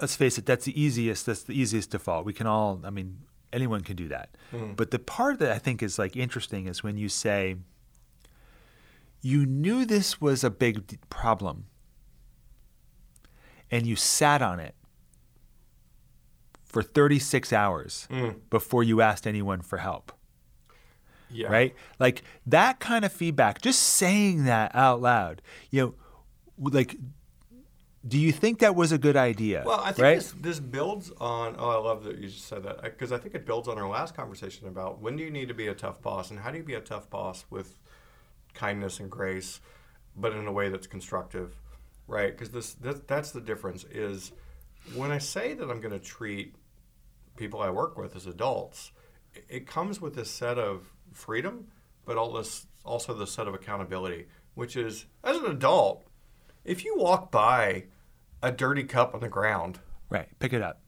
let's 0.00 0.16
face 0.16 0.38
it, 0.38 0.46
that's 0.46 0.64
the 0.64 0.80
easiest. 0.80 1.26
That's 1.26 1.42
the 1.42 1.58
easiest 1.58 1.90
default. 1.90 2.24
We 2.24 2.32
can 2.32 2.46
all. 2.46 2.80
I 2.84 2.90
mean, 2.90 3.18
anyone 3.52 3.82
can 3.82 3.96
do 3.96 4.08
that. 4.08 4.36
Hmm. 4.50 4.72
But 4.74 4.90
the 4.90 4.98
part 4.98 5.38
that 5.38 5.52
I 5.52 5.58
think 5.58 5.82
is 5.82 5.98
like 5.98 6.16
interesting 6.16 6.66
is 6.66 6.82
when 6.82 6.96
you 6.96 7.08
say. 7.08 7.56
You 9.22 9.44
knew 9.44 9.84
this 9.84 10.18
was 10.18 10.42
a 10.42 10.48
big 10.48 10.98
problem 11.10 11.66
and 13.70 13.86
you 13.86 13.96
sat 13.96 14.42
on 14.42 14.60
it 14.60 14.74
for 16.64 16.82
36 16.82 17.52
hours 17.52 18.06
hmm. 18.10 18.30
before 18.48 18.82
you 18.82 19.00
asked 19.00 19.26
anyone 19.26 19.60
for 19.60 19.78
help, 19.78 20.12
Yeah. 21.32 21.48
right? 21.48 21.74
Like 21.98 22.22
that 22.46 22.80
kind 22.80 23.04
of 23.04 23.12
feedback, 23.12 23.60
just 23.62 23.80
saying 23.80 24.44
that 24.44 24.74
out 24.74 25.00
loud, 25.00 25.42
you 25.70 25.80
know, 26.58 26.70
like, 26.70 26.96
do 28.06 28.18
you 28.18 28.32
think 28.32 28.60
that 28.60 28.74
was 28.74 28.92
a 28.92 28.98
good 28.98 29.16
idea? 29.16 29.62
Well, 29.64 29.80
I 29.80 29.92
think 29.92 30.02
right? 30.02 30.14
this, 30.16 30.32
this 30.32 30.60
builds 30.60 31.10
on. 31.20 31.54
Oh, 31.58 31.68
I 31.68 31.76
love 31.76 32.04
that 32.04 32.18
you 32.18 32.28
just 32.28 32.46
said 32.46 32.62
that 32.62 32.78
uh, 32.78 32.82
because 32.82 33.12
I 33.12 33.18
think 33.18 33.34
it 33.34 33.44
builds 33.44 33.68
on 33.68 33.78
our 33.78 33.88
last 33.88 34.14
conversation 34.16 34.68
about 34.68 35.00
when 35.02 35.16
do 35.16 35.22
you 35.22 35.30
need 35.30 35.48
to 35.48 35.54
be 35.54 35.66
a 35.68 35.74
tough 35.74 36.00
boss 36.00 36.30
and 36.30 36.40
how 36.40 36.50
do 36.50 36.56
you 36.58 36.64
be 36.64 36.74
a 36.74 36.80
tough 36.80 37.10
boss 37.10 37.44
with 37.50 37.78
kindness 38.54 39.00
and 39.00 39.10
grace, 39.10 39.60
but 40.16 40.32
in 40.32 40.46
a 40.46 40.52
way 40.52 40.70
that's 40.70 40.86
constructive, 40.86 41.54
right? 42.06 42.32
Because 42.32 42.50
this 42.50 42.72
that, 42.74 43.06
that's 43.06 43.32
the 43.32 43.40
difference. 43.40 43.84
Is 43.84 44.32
when 44.94 45.10
I 45.10 45.18
say 45.18 45.52
that 45.54 45.70
I'm 45.70 45.80
going 45.80 45.92
to 45.92 45.98
treat 46.04 46.54
people 47.36 47.60
I 47.60 47.68
work 47.70 47.98
with 47.98 48.16
as 48.16 48.26
adults, 48.26 48.92
it- 49.34 49.44
it 49.48 49.66
comes 49.66 50.00
with 50.00 50.14
this 50.14 50.30
set 50.30 50.58
of 50.58 50.92
freedom, 51.12 51.68
but 52.04 52.16
all 52.16 52.32
this 52.32 52.66
also 52.84 53.12
the 53.14 53.26
set 53.26 53.46
of 53.46 53.54
accountability, 53.54 54.26
which 54.54 54.76
is 54.76 55.06
as 55.24 55.36
an 55.36 55.46
adult, 55.46 56.04
if 56.64 56.84
you 56.84 56.96
walk 56.96 57.30
by 57.30 57.84
a 58.42 58.50
dirty 58.50 58.84
cup 58.84 59.14
on 59.14 59.20
the 59.20 59.28
ground 59.28 59.80
right. 60.08 60.28
Pick 60.38 60.52
it 60.52 60.62
up. 60.62 60.80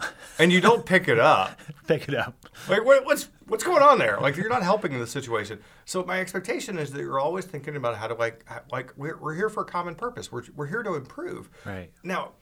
and 0.40 0.52
you 0.52 0.60
don't 0.60 0.84
pick 0.84 1.06
it 1.06 1.20
up, 1.20 1.60
Pick 1.86 2.08
it 2.08 2.14
up. 2.14 2.34
like 2.68 2.84
what, 2.84 3.04
what's 3.04 3.28
what's 3.46 3.62
going 3.62 3.82
on 3.82 3.98
there? 3.98 4.18
Like 4.20 4.36
you're 4.36 4.48
not 4.48 4.62
helping 4.64 4.92
in 4.92 4.98
the 4.98 5.06
situation. 5.06 5.60
So 5.84 6.02
my 6.02 6.18
expectation 6.20 6.78
is 6.78 6.90
that 6.92 7.00
you're 7.00 7.20
always 7.20 7.44
thinking 7.44 7.76
about 7.76 7.96
how 7.96 8.08
to 8.08 8.14
like 8.14 8.42
how- 8.46 8.62
like 8.72 8.92
we're, 8.96 9.16
we're 9.16 9.34
here 9.34 9.48
for 9.48 9.62
a 9.62 9.66
common 9.66 9.94
purpose. 9.94 10.32
We're 10.32 10.42
we're 10.56 10.66
here 10.66 10.82
to 10.82 10.94
improve. 10.94 11.48
Right. 11.64 11.90
Now, 12.02 12.32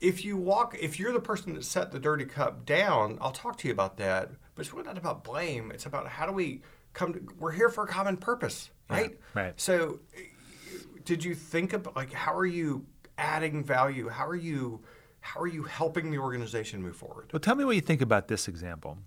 if 0.00 0.24
you 0.24 0.36
walk, 0.38 0.74
if 0.80 0.98
you're 0.98 1.12
the 1.12 1.20
person 1.20 1.52
that 1.54 1.64
set 1.64 1.92
the 1.92 1.98
dirty 1.98 2.24
cup 2.24 2.64
down, 2.64 3.18
I'll 3.20 3.30
talk 3.30 3.58
to 3.58 3.68
you 3.68 3.72
about 3.74 3.98
that. 3.98 4.30
But 4.54 4.60
it's 4.64 4.72
really 4.72 4.86
not 4.86 4.96
about 4.98 5.22
blame. 5.22 5.70
It's 5.70 5.84
about 5.86 6.08
how 6.08 6.24
do 6.26 6.32
we 6.32 6.62
come. 6.92 7.14
To, 7.14 7.20
we're 7.38 7.52
here 7.52 7.68
for 7.68 7.84
a 7.84 7.86
common 7.86 8.16
purpose, 8.16 8.70
right? 8.88 9.18
right. 9.34 9.52
So, 9.60 10.00
did 11.04 11.24
you 11.24 11.34
think 11.34 11.72
about 11.72 11.96
like 11.96 12.12
how 12.12 12.34
are 12.34 12.46
you 12.46 12.86
adding 13.18 13.64
value? 13.64 14.08
How 14.08 14.26
are 14.26 14.36
you 14.36 14.80
how 15.20 15.40
are 15.40 15.46
you 15.46 15.62
helping 15.62 16.10
the 16.10 16.18
organization 16.18 16.82
move 16.82 16.96
forward? 16.96 17.30
Well, 17.32 17.40
tell 17.40 17.54
me 17.54 17.64
what 17.64 17.76
you 17.76 17.80
think 17.80 18.02
about 18.02 18.28
this 18.28 18.48
example. 18.48 18.98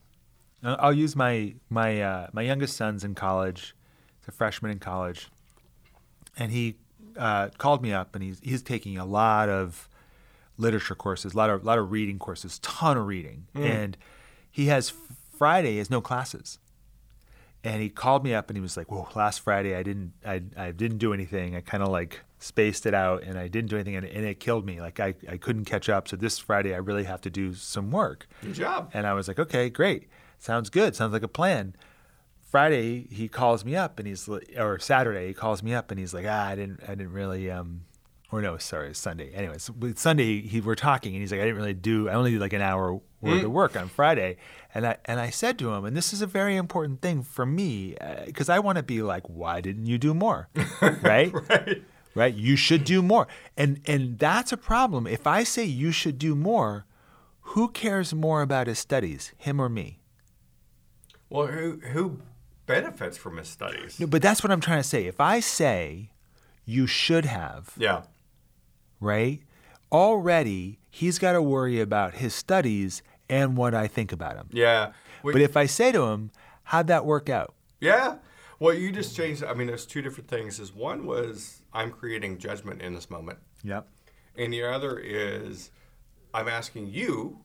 Uh, 0.63 0.77
I'll 0.79 0.93
use 0.93 1.15
my 1.15 1.55
my 1.69 2.01
uh, 2.01 2.27
my 2.33 2.41
youngest 2.41 2.75
son's 2.75 3.03
in 3.03 3.15
college. 3.15 3.75
He's 4.19 4.29
a 4.29 4.31
freshman 4.31 4.71
in 4.71 4.79
college, 4.79 5.29
and 6.37 6.51
he 6.51 6.77
uh, 7.17 7.49
called 7.57 7.81
me 7.83 7.93
up, 7.93 8.15
and 8.15 8.23
he's 8.23 8.39
he's 8.41 8.63
taking 8.63 8.97
a 8.97 9.05
lot 9.05 9.49
of 9.49 9.87
literature 10.57 10.95
courses, 10.95 11.33
a 11.33 11.37
lot 11.37 11.49
of 11.49 11.63
lot 11.63 11.77
of 11.77 11.91
reading 11.91 12.17
courses, 12.17 12.59
ton 12.59 12.97
of 12.97 13.05
reading, 13.05 13.47
and 13.53 13.97
he 14.49 14.67
has 14.67 14.93
Friday 15.37 15.77
has 15.77 15.89
no 15.89 16.01
classes. 16.01 16.59
And 17.65 17.81
he 17.81 17.89
called 17.89 18.23
me 18.23 18.33
up 18.33 18.49
and 18.49 18.55
he 18.55 18.61
was 18.61 18.77
like, 18.77 18.91
"Whoa, 18.91 19.07
last 19.15 19.39
Friday 19.41 19.75
I 19.75 19.83
didn't 19.83 20.13
I, 20.25 20.43
I 20.55 20.71
didn't 20.71 20.99
do 20.99 21.13
anything. 21.13 21.55
I 21.55 21.61
kind 21.61 21.83
of 21.83 21.89
like 21.89 22.21
spaced 22.39 22.85
it 22.85 22.93
out 22.93 23.23
and 23.23 23.37
I 23.39 23.47
didn't 23.47 23.69
do 23.71 23.75
anything 23.75 23.95
and, 23.95 24.05
and 24.05 24.23
it 24.25 24.39
killed 24.39 24.65
me. 24.65 24.79
Like 24.79 24.99
I, 24.99 25.15
I 25.27 25.37
couldn't 25.37 25.65
catch 25.65 25.89
up. 25.89 26.07
So 26.07 26.15
this 26.15 26.37
Friday 26.39 26.73
I 26.73 26.77
really 26.77 27.05
have 27.05 27.21
to 27.21 27.29
do 27.29 27.53
some 27.55 27.91
work." 27.91 28.27
Good 28.41 28.53
job. 28.53 28.91
And 28.93 29.07
I 29.07 29.13
was 29.13 29.27
like, 29.27 29.39
okay, 29.39 29.69
great. 29.69 30.07
sounds 30.37 30.69
good. 30.69 30.95
Sounds 30.95 31.11
like 31.11 31.23
a 31.23 31.27
plan. 31.27 31.75
Friday 32.41 33.07
he 33.09 33.27
calls 33.27 33.65
me 33.65 33.75
up 33.75 33.99
and 33.99 34.07
he's 34.07 34.29
or 34.57 34.79
Saturday 34.79 35.27
he 35.27 35.33
calls 35.33 35.61
me 35.63 35.73
up 35.73 35.91
and 35.91 35.99
he's 35.99 36.13
like, 36.13 36.25
ah, 36.27 36.45
I 36.47 36.55
didn't, 36.55 36.81
I 36.83 36.95
didn't 36.95 37.11
really, 37.13 37.49
um, 37.51 37.81
or 38.35 38.41
no, 38.41 38.57
sorry, 38.57 38.89
it's 38.89 38.99
Sunday. 38.99 39.31
Anyways, 39.33 39.69
with 39.71 39.97
Sunday 39.97 40.41
he 40.41 40.59
we're 40.61 40.75
talking 40.75 41.13
and 41.13 41.21
he's 41.21 41.31
like, 41.31 41.41
I 41.41 41.43
didn't 41.43 41.57
really 41.57 41.73
do, 41.73 42.09
I 42.09 42.13
only 42.13 42.31
did 42.31 42.41
like 42.41 42.53
an 42.53 42.61
hour 42.61 42.99
worth 43.21 43.43
of 43.43 43.49
mm. 43.49 43.53
work 43.53 43.75
on 43.75 43.87
Friday, 43.87 44.37
and 44.73 44.85
I 44.85 44.97
and 45.05 45.19
I 45.19 45.29
said 45.29 45.57
to 45.59 45.73
him, 45.73 45.85
and 45.85 45.95
this 45.95 46.13
is 46.13 46.21
a 46.21 46.27
very 46.27 46.55
important 46.55 47.01
thing 47.01 47.23
for 47.23 47.45
me 47.45 47.95
uh, 47.97 48.25
because 48.25 48.49
I 48.49 48.59
want 48.59 48.77
to 48.77 48.83
be 48.83 49.01
like, 49.01 49.23
why 49.27 49.61
didn't 49.61 49.85
you 49.85 49.97
do 49.97 50.13
more, 50.13 50.49
right? 51.01 51.31
Right. 51.49 51.83
right? 52.13 52.33
You 52.33 52.55
should 52.55 52.83
do 52.83 53.01
more. 53.01 53.27
And 53.55 53.81
and 53.85 54.19
that's 54.19 54.51
a 54.51 54.57
problem. 54.57 55.07
If 55.07 55.25
I 55.25 55.43
say 55.43 55.63
you 55.63 55.91
should 55.91 56.19
do 56.19 56.35
more, 56.35 56.85
who 57.39 57.69
cares 57.69 58.13
more 58.13 58.41
about 58.41 58.67
his 58.67 58.79
studies, 58.79 59.33
him 59.37 59.59
or 59.59 59.69
me? 59.69 59.99
Well, 61.29 61.47
who 61.47 61.79
who 61.91 62.19
benefits 62.65 63.17
from 63.17 63.37
his 63.37 63.47
studies? 63.47 63.99
No, 63.99 64.07
but 64.07 64.21
that's 64.21 64.43
what 64.43 64.51
I'm 64.51 64.61
trying 64.61 64.81
to 64.81 64.87
say. 64.87 65.05
If 65.05 65.19
I 65.19 65.39
say 65.39 66.11
you 66.65 66.87
should 66.87 67.25
have, 67.25 67.73
Yeah. 67.77 68.03
Right? 68.99 69.41
Already 69.91 70.79
he's 70.89 71.19
got 71.19 71.33
to 71.33 71.41
worry 71.41 71.79
about 71.79 72.15
his 72.15 72.33
studies 72.33 73.01
and 73.29 73.57
what 73.57 73.73
I 73.73 73.87
think 73.87 74.11
about 74.11 74.35
him. 74.35 74.47
Yeah. 74.51 74.91
But 75.23 75.41
if 75.41 75.57
I 75.57 75.65
say 75.65 75.91
to 75.91 76.03
him, 76.07 76.31
how'd 76.63 76.87
that 76.87 77.05
work 77.05 77.29
out? 77.29 77.53
Yeah. 77.81 78.17
Well, 78.59 78.73
you 78.73 78.91
just 78.91 79.15
changed. 79.15 79.43
I 79.43 79.53
mean, 79.53 79.67
there's 79.67 79.85
two 79.85 80.01
different 80.01 80.29
things. 80.29 80.59
Is 80.59 80.73
one 80.73 81.05
was 81.05 81.61
I'm 81.73 81.91
creating 81.91 82.37
judgment 82.37 82.81
in 82.81 82.93
this 82.93 83.09
moment, 83.09 83.39
Yep. 83.63 83.87
and 84.37 84.53
the 84.53 84.63
other 84.63 84.97
is 84.97 85.71
I'm 86.33 86.47
asking 86.47 86.87
you, 86.91 87.39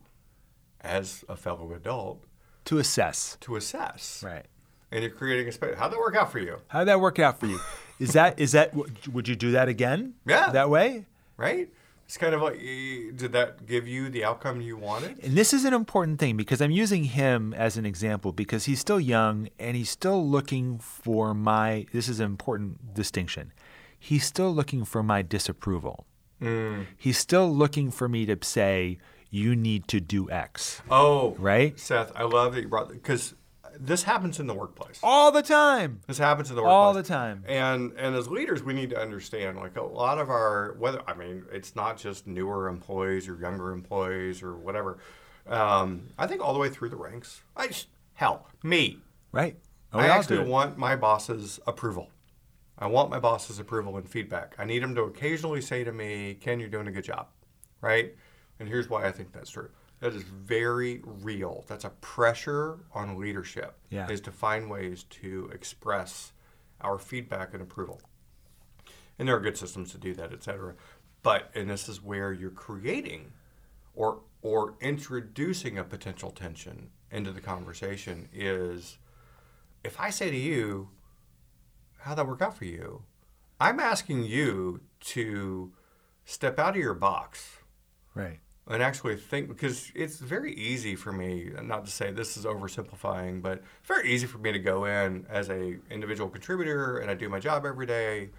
as 0.80 1.24
a 1.28 1.36
fellow 1.36 1.72
adult, 1.74 2.24
To 2.66 2.78
assess. 2.78 3.36
to 3.40 3.56
assess. 3.56 4.22
Right. 4.24 4.46
And 4.92 5.02
you're 5.02 5.12
creating 5.12 5.48
a 5.48 5.52
space. 5.52 5.76
How'd 5.78 5.92
that 5.92 5.98
work 5.98 6.16
out 6.16 6.30
for 6.32 6.38
you? 6.38 6.58
How'd 6.68 6.88
that 6.88 7.00
work 7.00 7.18
out 7.18 7.38
for 7.40 7.46
you? 7.46 7.58
Is 7.98 8.12
that 8.14 8.38
is 8.40 8.52
that 8.52 8.72
would 9.12 9.28
you 9.28 9.36
do 9.36 9.52
that 9.52 9.68
again? 9.68 10.14
Yeah. 10.26 10.50
That 10.50 10.70
way? 10.70 11.06
Right? 11.40 11.68
It's 12.06 12.16
kind 12.16 12.34
of 12.34 12.42
like, 12.42 12.58
did 12.58 13.30
that 13.32 13.66
give 13.66 13.86
you 13.86 14.10
the 14.10 14.24
outcome 14.24 14.60
you 14.60 14.76
wanted? 14.76 15.20
And 15.22 15.36
this 15.36 15.54
is 15.54 15.64
an 15.64 15.72
important 15.72 16.18
thing 16.18 16.36
because 16.36 16.60
I'm 16.60 16.72
using 16.72 17.04
him 17.04 17.54
as 17.54 17.76
an 17.76 17.86
example 17.86 18.32
because 18.32 18.64
he's 18.64 18.80
still 18.80 18.98
young 18.98 19.48
and 19.60 19.76
he's 19.76 19.90
still 19.90 20.28
looking 20.28 20.80
for 20.80 21.34
my. 21.34 21.86
This 21.92 22.08
is 22.08 22.18
an 22.18 22.26
important 22.26 22.94
distinction. 22.94 23.52
He's 23.96 24.24
still 24.24 24.52
looking 24.52 24.84
for 24.84 25.04
my 25.04 25.22
disapproval. 25.22 26.04
Mm. 26.42 26.86
He's 26.96 27.16
still 27.16 27.48
looking 27.54 27.92
for 27.92 28.08
me 28.08 28.26
to 28.26 28.36
say, 28.42 28.98
you 29.30 29.54
need 29.54 29.86
to 29.88 30.00
do 30.00 30.28
X. 30.30 30.82
Oh, 30.90 31.36
Right? 31.38 31.78
Seth, 31.78 32.10
I 32.16 32.24
love 32.24 32.54
that 32.54 32.62
you 32.62 32.68
brought 32.68 32.88
because 32.88 33.34
this 33.78 34.02
happens 34.02 34.40
in 34.40 34.46
the 34.46 34.54
workplace. 34.54 35.00
All 35.02 35.30
the 35.32 35.42
time. 35.42 36.00
This 36.06 36.18
happens 36.18 36.50
in 36.50 36.56
the 36.56 36.62
workplace 36.62 36.74
All 36.74 36.92
the 36.92 37.02
time. 37.02 37.44
And 37.46 37.92
and 37.96 38.14
as 38.14 38.28
leaders, 38.28 38.62
we 38.62 38.72
need 38.72 38.90
to 38.90 39.00
understand 39.00 39.58
like 39.58 39.76
a 39.76 39.82
lot 39.82 40.18
of 40.18 40.30
our 40.30 40.74
whether 40.78 41.02
I 41.06 41.14
mean 41.14 41.44
it's 41.52 41.76
not 41.76 41.96
just 41.96 42.26
newer 42.26 42.68
employees 42.68 43.28
or 43.28 43.38
younger 43.38 43.72
employees 43.72 44.42
or 44.42 44.56
whatever. 44.56 44.98
Um, 45.46 46.08
I 46.18 46.26
think 46.26 46.42
all 46.42 46.52
the 46.52 46.58
way 46.58 46.68
through 46.68 46.90
the 46.90 46.96
ranks. 46.96 47.42
I 47.56 47.66
just, 47.68 47.88
hell 48.14 48.46
me. 48.62 48.98
Right? 49.32 49.56
Oh, 49.92 49.98
I 49.98 50.06
actually 50.06 50.48
want 50.48 50.78
my 50.78 50.94
boss's 50.94 51.58
approval. 51.66 52.10
I 52.78 52.86
want 52.86 53.10
my 53.10 53.18
boss's 53.18 53.58
approval 53.58 53.96
and 53.96 54.08
feedback. 54.08 54.54
I 54.58 54.64
need 54.64 54.82
him 54.82 54.94
to 54.94 55.02
occasionally 55.02 55.60
say 55.60 55.84
to 55.84 55.92
me, 55.92 56.34
"Ken, 56.40 56.60
you're 56.60 56.68
doing 56.68 56.86
a 56.86 56.92
good 56.92 57.04
job," 57.04 57.28
right? 57.80 58.14
And 58.58 58.68
here's 58.68 58.88
why 58.88 59.06
I 59.06 59.12
think 59.12 59.32
that's 59.32 59.50
true. 59.50 59.70
That 60.00 60.14
is 60.14 60.22
very 60.22 61.02
real. 61.04 61.64
That's 61.68 61.84
a 61.84 61.90
pressure 61.90 62.78
on 62.92 63.18
leadership. 63.18 63.76
Yeah. 63.90 64.08
Is 64.08 64.20
to 64.22 64.32
find 64.32 64.70
ways 64.70 65.04
to 65.04 65.50
express 65.52 66.32
our 66.80 66.98
feedback 66.98 67.52
and 67.52 67.62
approval. 67.62 68.00
And 69.18 69.28
there 69.28 69.36
are 69.36 69.40
good 69.40 69.58
systems 69.58 69.92
to 69.92 69.98
do 69.98 70.14
that, 70.14 70.32
et 70.32 70.42
cetera. 70.42 70.74
But 71.22 71.50
and 71.54 71.68
this 71.68 71.88
is 71.88 72.02
where 72.02 72.32
you're 72.32 72.50
creating 72.50 73.32
or 73.94 74.20
or 74.42 74.74
introducing 74.80 75.76
a 75.76 75.84
potential 75.84 76.30
tension 76.30 76.90
into 77.10 77.30
the 77.30 77.40
conversation 77.40 78.28
is 78.32 78.96
if 79.84 80.00
I 80.00 80.10
say 80.10 80.30
to 80.30 80.36
you, 80.36 80.88
how'd 81.98 82.16
that 82.18 82.26
work 82.26 82.40
out 82.40 82.56
for 82.56 82.64
you? 82.64 83.02
I'm 83.60 83.80
asking 83.80 84.24
you 84.24 84.80
to 85.00 85.72
step 86.24 86.58
out 86.58 86.70
of 86.70 86.76
your 86.76 86.94
box 86.94 87.58
Right. 88.14 88.40
And 88.70 88.82
actually 88.82 89.16
think 89.16 89.48
because 89.48 89.90
it's 89.94 90.18
very 90.18 90.54
easy 90.54 90.94
for 90.94 91.12
me 91.12 91.50
not 91.62 91.84
to 91.84 91.90
say 91.90 92.10
this 92.10 92.36
is 92.36 92.44
oversimplifying 92.44 93.42
but 93.42 93.62
very 93.84 94.08
easy 94.08 94.26
for 94.26 94.38
me 94.38 94.52
to 94.52 94.58
go 94.58 94.84
in 94.84 95.26
as 95.28 95.50
a 95.50 95.76
individual 95.90 96.30
contributor 96.30 96.98
and 96.98 97.10
i 97.10 97.14
do 97.14 97.28
my 97.28 97.40
job 97.40 97.66
every 97.66 97.86
day 97.86 98.30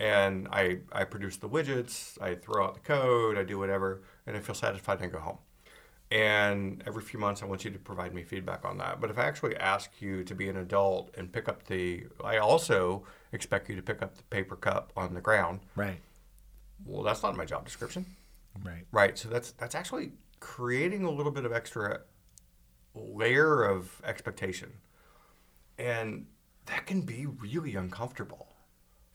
and 0.00 0.48
i 0.50 0.78
i 0.92 1.04
produce 1.04 1.36
the 1.36 1.48
widgets 1.48 2.20
i 2.20 2.34
throw 2.34 2.64
out 2.64 2.74
the 2.74 2.80
code 2.80 3.38
i 3.38 3.44
do 3.44 3.58
whatever 3.58 4.02
and 4.26 4.36
i 4.36 4.40
feel 4.40 4.54
satisfied 4.54 5.00
and 5.00 5.04
i 5.04 5.08
go 5.08 5.18
home. 5.18 5.38
And 6.10 6.82
every 6.86 7.02
few 7.02 7.20
months 7.20 7.42
i 7.42 7.46
want 7.46 7.64
you 7.64 7.70
to 7.70 7.78
provide 7.78 8.14
me 8.14 8.22
feedback 8.22 8.64
on 8.64 8.78
that. 8.78 8.98
But 9.00 9.10
if 9.10 9.18
i 9.18 9.24
actually 9.24 9.56
ask 9.56 10.00
you 10.00 10.24
to 10.24 10.34
be 10.34 10.48
an 10.48 10.56
adult 10.56 11.14
and 11.18 11.30
pick 11.30 11.48
up 11.48 11.64
the 11.64 12.06
i 12.24 12.38
also 12.38 13.04
expect 13.32 13.68
you 13.68 13.76
to 13.76 13.82
pick 13.82 14.00
up 14.00 14.16
the 14.16 14.22
paper 14.24 14.56
cup 14.56 14.92
on 14.96 15.12
the 15.14 15.20
ground. 15.20 15.60
Right. 15.76 16.00
well 16.86 17.02
that's 17.02 17.22
not 17.22 17.36
my 17.36 17.44
job 17.44 17.64
description 17.64 18.06
Right. 18.64 18.84
Right. 18.90 19.18
So 19.18 19.28
that's 19.28 19.52
that's 19.52 19.74
actually 19.74 20.12
creating 20.40 21.04
a 21.04 21.10
little 21.10 21.32
bit 21.32 21.44
of 21.44 21.52
extra 21.52 22.00
layer 22.94 23.62
of 23.64 24.00
expectation. 24.04 24.72
And 25.78 26.26
that 26.66 26.86
can 26.86 27.02
be 27.02 27.26
really 27.26 27.74
uncomfortable 27.76 28.48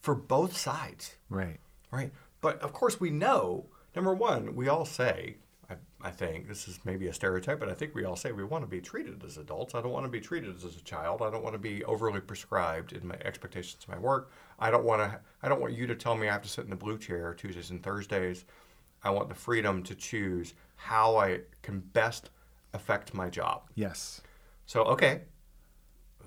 for 0.02 0.16
both 0.16 0.58
sides. 0.58 1.16
Right. 1.30 1.60
Right. 1.92 2.12
But 2.42 2.62
of 2.62 2.74
course 2.74 3.00
we 3.00 3.10
know, 3.10 3.68
number 3.96 4.14
one, 4.14 4.56
we 4.56 4.68
all 4.68 4.86
say, 4.86 5.38
I, 5.70 5.76
I 6.02 6.12
think, 6.12 6.48
this 6.48 6.68
is 6.68 6.80
maybe 6.84 7.08
a 7.08 7.14
stereotype, 7.14 7.60
but 7.60 7.70
I 7.70 7.74
think 7.74 7.96
we 7.96 8.04
all 8.04 8.16
say 8.16 8.32
we 8.32 8.44
want 8.44 8.64
to 8.64 8.70
be 8.70 8.82
treated 8.82 9.24
as 9.24 9.38
adults. 9.38 9.76
I 9.76 9.82
don't 9.82 9.92
want 9.92 10.06
to 10.06 10.12
be 10.12 10.20
treated 10.20 10.56
as 10.56 10.64
a 10.64 10.84
child. 10.84 11.22
I 11.22 11.30
don't 11.30 11.44
want 11.44 11.54
to 11.54 11.60
be 11.60 11.84
overly 11.86 12.20
prescribed 12.20 12.92
in 12.92 13.08
my 13.08 13.16
expectations 13.24 13.84
of 13.84 13.90
my 13.90 14.00
work. 14.00 14.32
I 14.60 14.72
don't 14.72 14.84
want 14.84 15.02
to 15.02 15.20
I 15.42 15.48
don't 15.48 15.62
want 15.62 15.74
you 15.74 15.88
to 15.88 15.96
tell 15.96 16.16
me 16.16 16.28
I 16.28 16.34
have 16.34 16.42
to 16.42 16.50
sit 16.50 16.66
in 16.66 16.70
the 16.70 16.76
blue 16.76 16.98
chair 16.98 17.34
Tuesdays 17.34 17.70
and 17.70 17.82
Thursdays. 17.82 18.46
I 19.04 19.10
want 19.10 19.30
the 19.30 19.36
freedom 19.36 19.84
to 19.84 19.96
choose 19.96 20.54
how 20.76 21.18
I 21.18 21.42
can 21.62 21.80
best 21.80 22.30
affect 22.74 23.14
my 23.14 23.30
job. 23.30 23.64
Yes. 23.76 24.22
So, 24.66 24.84
okay. 24.84 25.22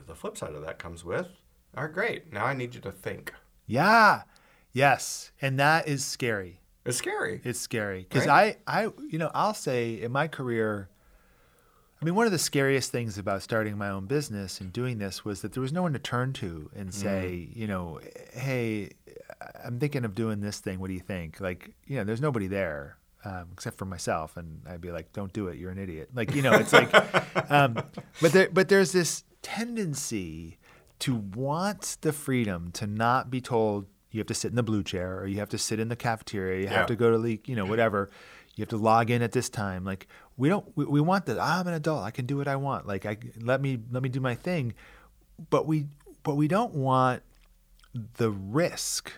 The 0.07 0.15
flip 0.15 0.37
side 0.37 0.55
of 0.55 0.65
that 0.65 0.79
comes 0.79 1.05
with, 1.05 1.29
all 1.77 1.85
right, 1.85 1.93
great. 1.93 2.33
Now 2.33 2.45
I 2.45 2.55
need 2.55 2.75
you 2.75 2.81
to 2.83 2.93
think. 2.93 3.33
Yeah. 3.67 4.23
Yes. 4.73 5.33
And 5.41 5.59
that 5.59 5.89
is 5.89 6.05
scary. 6.05 6.61
It's 6.85 6.99
scary. 6.99 7.41
It's 7.45 7.59
scary 7.59 8.07
because 8.09 8.27
Right. 8.27 8.59
I, 8.67 8.85
I, 8.85 8.93
you 9.11 9.19
know, 9.19 9.31
I'll 9.35 9.55
say 9.55 10.01
in 10.01 10.13
my 10.13 10.29
career, 10.29 10.89
I 12.01 12.05
mean, 12.05 12.15
one 12.15 12.27
of 12.27 12.33
the 12.33 12.39
scariest 12.39 12.93
things 12.93 13.19
about 13.19 13.43
starting 13.43 13.77
my 13.77 13.89
own 13.89 14.07
business 14.07 14.61
and 14.61 14.73
doing 14.73 14.99
this 14.99 15.25
was 15.25 15.43
that 15.43 15.55
there 15.55 15.63
was 15.63 15.73
no 15.73 15.83
one 15.83 15.95
to 15.95 15.99
turn 15.99 16.33
to 16.35 16.71
and 16.77 16.91
mm-hmm. 16.91 17.03
say, 17.03 17.49
you 17.53 17.67
know, 17.67 18.01
hey, 18.33 18.91
I'm 19.65 19.79
thinking 19.79 20.05
of 20.05 20.15
doing 20.15 20.41
this 20.41 20.61
thing. 20.61 20.81
What 20.81 20.89
do 20.89 20.95
you 20.95 21.01
think? 21.01 21.41
Like, 21.41 21.75
you 21.87 21.97
know, 21.97 22.05
there's 22.05 22.21
nobody 22.21 22.47
there 22.47 22.97
um, 23.25 23.49
except 23.53 23.77
for 23.79 23.85
myself, 23.85 24.37
and 24.37 24.63
I'd 24.69 24.81
be 24.81 24.91
like, 24.93 25.13
don't 25.13 25.33
do 25.33 25.49
it. 25.49 25.59
You're 25.59 25.71
an 25.71 25.79
idiot. 25.79 26.11
Like, 26.15 26.35
you 26.35 26.43
know, 26.43 26.53
it's 26.55 26.73
like, 26.73 26.91
um, 27.51 27.75
but 28.21 28.33
there, 28.33 28.49
but 28.53 28.69
there's 28.69 28.93
this 28.93 29.25
tendency 29.43 30.59
to 31.01 31.15
want 31.17 31.99
the 32.01 32.13
freedom 32.13 32.71
to 32.73 32.87
not 32.87 33.31
be 33.31 33.41
told 33.41 33.87
you 34.11 34.21
have 34.21 34.27
to 34.29 34.35
sit 34.35 34.49
in 34.51 34.57
the 34.57 34.63
blue 34.63 34.83
chair 34.83 35.19
or 35.19 35.27
you 35.27 35.37
have 35.39 35.49
to 35.51 35.59
sit 35.59 35.79
in 35.79 35.89
the 35.89 35.97
cafeteria, 35.97 36.59
you 36.61 36.65
Yeah. 36.65 36.73
have 36.79 36.87
to 36.87 36.97
go 36.97 37.11
to 37.11 37.19
the, 37.19 37.41
you 37.45 37.55
know, 37.57 37.67
whatever. 37.67 38.09
You 38.55 38.63
have 38.63 38.71
to 38.71 38.79
log 38.79 39.11
in 39.11 39.21
at 39.21 39.33
this 39.33 39.51
time. 39.51 39.85
Like 39.85 40.07
we 40.39 40.49
don't, 40.49 40.65
we, 40.77 40.87
we 40.87 41.01
want 41.03 41.27
that. 41.27 41.39
I'm 41.39 41.67
an 41.67 41.75
adult. 41.75 42.03
I 42.05 42.11
can 42.11 42.25
do 42.25 42.39
what 42.39 42.49
I 42.49 42.57
want. 42.57 42.87
Like 42.87 43.05
I 43.05 43.19
let 43.43 43.61
me 43.61 43.79
let 43.91 44.03
me 44.03 44.09
do 44.09 44.21
my 44.21 44.35
thing. 44.35 44.73
But 45.51 45.67
we 45.67 45.89
but 46.23 46.37
we 46.37 46.49
don't 46.49 46.73
want 46.73 47.23
the 48.17 48.31
risk 48.31 49.13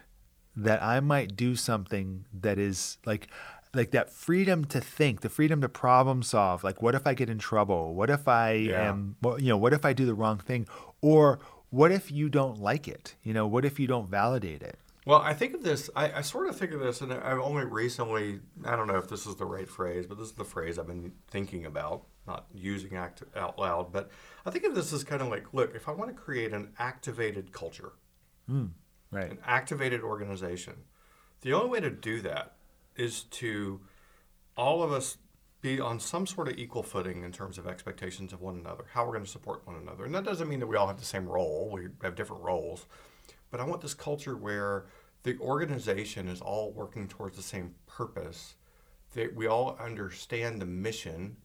that 0.64 0.82
I 0.82 1.00
might 1.00 1.36
do 1.36 1.56
something 1.56 2.24
that 2.32 2.58
is 2.58 2.98
like 3.06 3.28
like 3.74 3.90
that 3.90 4.10
freedom 4.10 4.64
to 4.64 4.80
think, 4.80 5.20
the 5.20 5.28
freedom 5.28 5.60
to 5.60 5.68
problem 5.68 6.22
solve. 6.22 6.64
Like 6.64 6.80
what 6.82 6.94
if 6.94 7.06
I 7.06 7.14
get 7.14 7.28
in 7.28 7.38
trouble? 7.38 7.94
What 7.94 8.10
if 8.10 8.26
I 8.26 8.52
Yeah. 8.52 8.88
am 8.88 9.16
you 9.38 9.48
know, 9.48 9.58
what 9.58 9.72
if 9.72 9.84
I 9.84 9.92
do 9.92 10.06
the 10.06 10.14
wrong 10.14 10.38
thing? 10.38 10.66
Or 11.00 11.38
what 11.70 11.92
if 11.92 12.10
you 12.10 12.28
don't 12.28 12.58
like 12.58 12.88
it? 12.88 13.14
You 13.22 13.34
know, 13.34 13.46
what 13.46 13.64
if 13.64 13.78
you 13.78 13.86
don't 13.86 14.08
validate 14.08 14.62
it? 14.62 14.78
Well, 15.04 15.22
I 15.22 15.32
think 15.32 15.54
of 15.54 15.62
this, 15.62 15.88
I, 15.96 16.12
I 16.12 16.20
sort 16.20 16.48
of 16.48 16.56
think 16.58 16.72
of 16.72 16.80
this, 16.80 17.00
and 17.00 17.10
I've 17.10 17.38
only 17.38 17.64
recently, 17.64 18.40
I 18.66 18.76
don't 18.76 18.86
know 18.86 18.98
if 18.98 19.08
this 19.08 19.26
is 19.26 19.36
the 19.36 19.46
right 19.46 19.66
phrase, 19.66 20.04
but 20.06 20.18
this 20.18 20.28
is 20.28 20.34
the 20.34 20.44
phrase 20.44 20.78
I've 20.78 20.86
been 20.86 21.12
thinking 21.28 21.64
about, 21.64 22.04
not 22.26 22.44
using 22.54 22.94
act 22.94 23.22
out 23.34 23.58
loud, 23.58 23.90
but 23.90 24.10
I 24.44 24.50
think 24.50 24.64
of 24.66 24.74
this 24.74 24.92
as 24.92 25.04
kind 25.04 25.22
of 25.22 25.28
like, 25.28 25.54
look, 25.54 25.74
if 25.74 25.88
I 25.88 25.92
want 25.92 26.10
to 26.10 26.14
create 26.14 26.52
an 26.52 26.74
activated 26.78 27.52
culture, 27.52 27.92
hmm. 28.46 28.66
Right. 29.10 29.30
an 29.30 29.38
activated 29.46 30.02
organization, 30.02 30.74
the 31.40 31.54
only 31.54 31.70
way 31.70 31.80
to 31.80 31.90
do 31.90 32.20
that 32.22 32.54
is 32.96 33.22
to 33.22 33.80
all 34.56 34.82
of 34.82 34.92
us 34.92 35.16
be 35.60 35.80
on 35.80 35.98
some 35.98 36.26
sort 36.26 36.48
of 36.48 36.58
equal 36.58 36.82
footing 36.82 37.24
in 37.24 37.32
terms 37.32 37.58
of 37.58 37.66
expectations 37.66 38.32
of 38.32 38.40
one 38.40 38.56
another, 38.56 38.84
how 38.92 39.04
we're 39.04 39.12
going 39.12 39.24
to 39.24 39.30
support 39.30 39.66
one 39.66 39.76
another. 39.76 40.04
And 40.04 40.14
that 40.14 40.24
doesn't 40.24 40.48
mean 40.48 40.60
that 40.60 40.66
we 40.66 40.76
all 40.76 40.86
have 40.86 40.98
the 40.98 41.04
same 41.04 41.26
role, 41.26 41.70
we 41.72 41.88
have 42.02 42.14
different 42.14 42.42
roles. 42.42 42.86
But 43.50 43.60
I 43.60 43.64
want 43.64 43.80
this 43.80 43.94
culture 43.94 44.36
where 44.36 44.86
the 45.22 45.38
organization 45.38 46.28
is 46.28 46.40
all 46.40 46.72
working 46.72 47.08
towards 47.08 47.36
the 47.36 47.42
same 47.42 47.74
purpose, 47.86 48.54
that 49.14 49.34
we 49.34 49.46
all 49.46 49.76
understand 49.80 50.60
the 50.60 50.66
mission, 50.66 51.36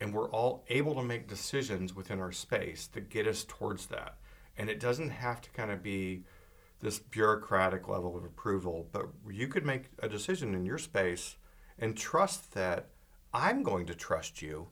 and 0.00 0.12
we're 0.12 0.30
all 0.30 0.64
able 0.68 0.94
to 0.94 1.02
make 1.02 1.28
decisions 1.28 1.94
within 1.94 2.20
our 2.20 2.32
space 2.32 2.86
that 2.88 3.10
get 3.10 3.26
us 3.26 3.44
towards 3.44 3.86
that. 3.86 4.18
And 4.56 4.70
it 4.70 4.78
doesn't 4.78 5.10
have 5.10 5.40
to 5.40 5.50
kind 5.50 5.70
of 5.70 5.82
be 5.82 6.24
this 6.84 6.98
bureaucratic 6.98 7.88
level 7.88 8.14
of 8.14 8.24
approval, 8.24 8.86
but 8.92 9.06
you 9.28 9.48
could 9.48 9.64
make 9.64 9.84
a 10.00 10.08
decision 10.08 10.54
in 10.54 10.66
your 10.66 10.76
space 10.76 11.36
and 11.78 11.96
trust 11.96 12.52
that 12.52 12.90
I'm 13.32 13.62
going 13.62 13.86
to 13.86 13.94
trust 13.94 14.42
you 14.42 14.68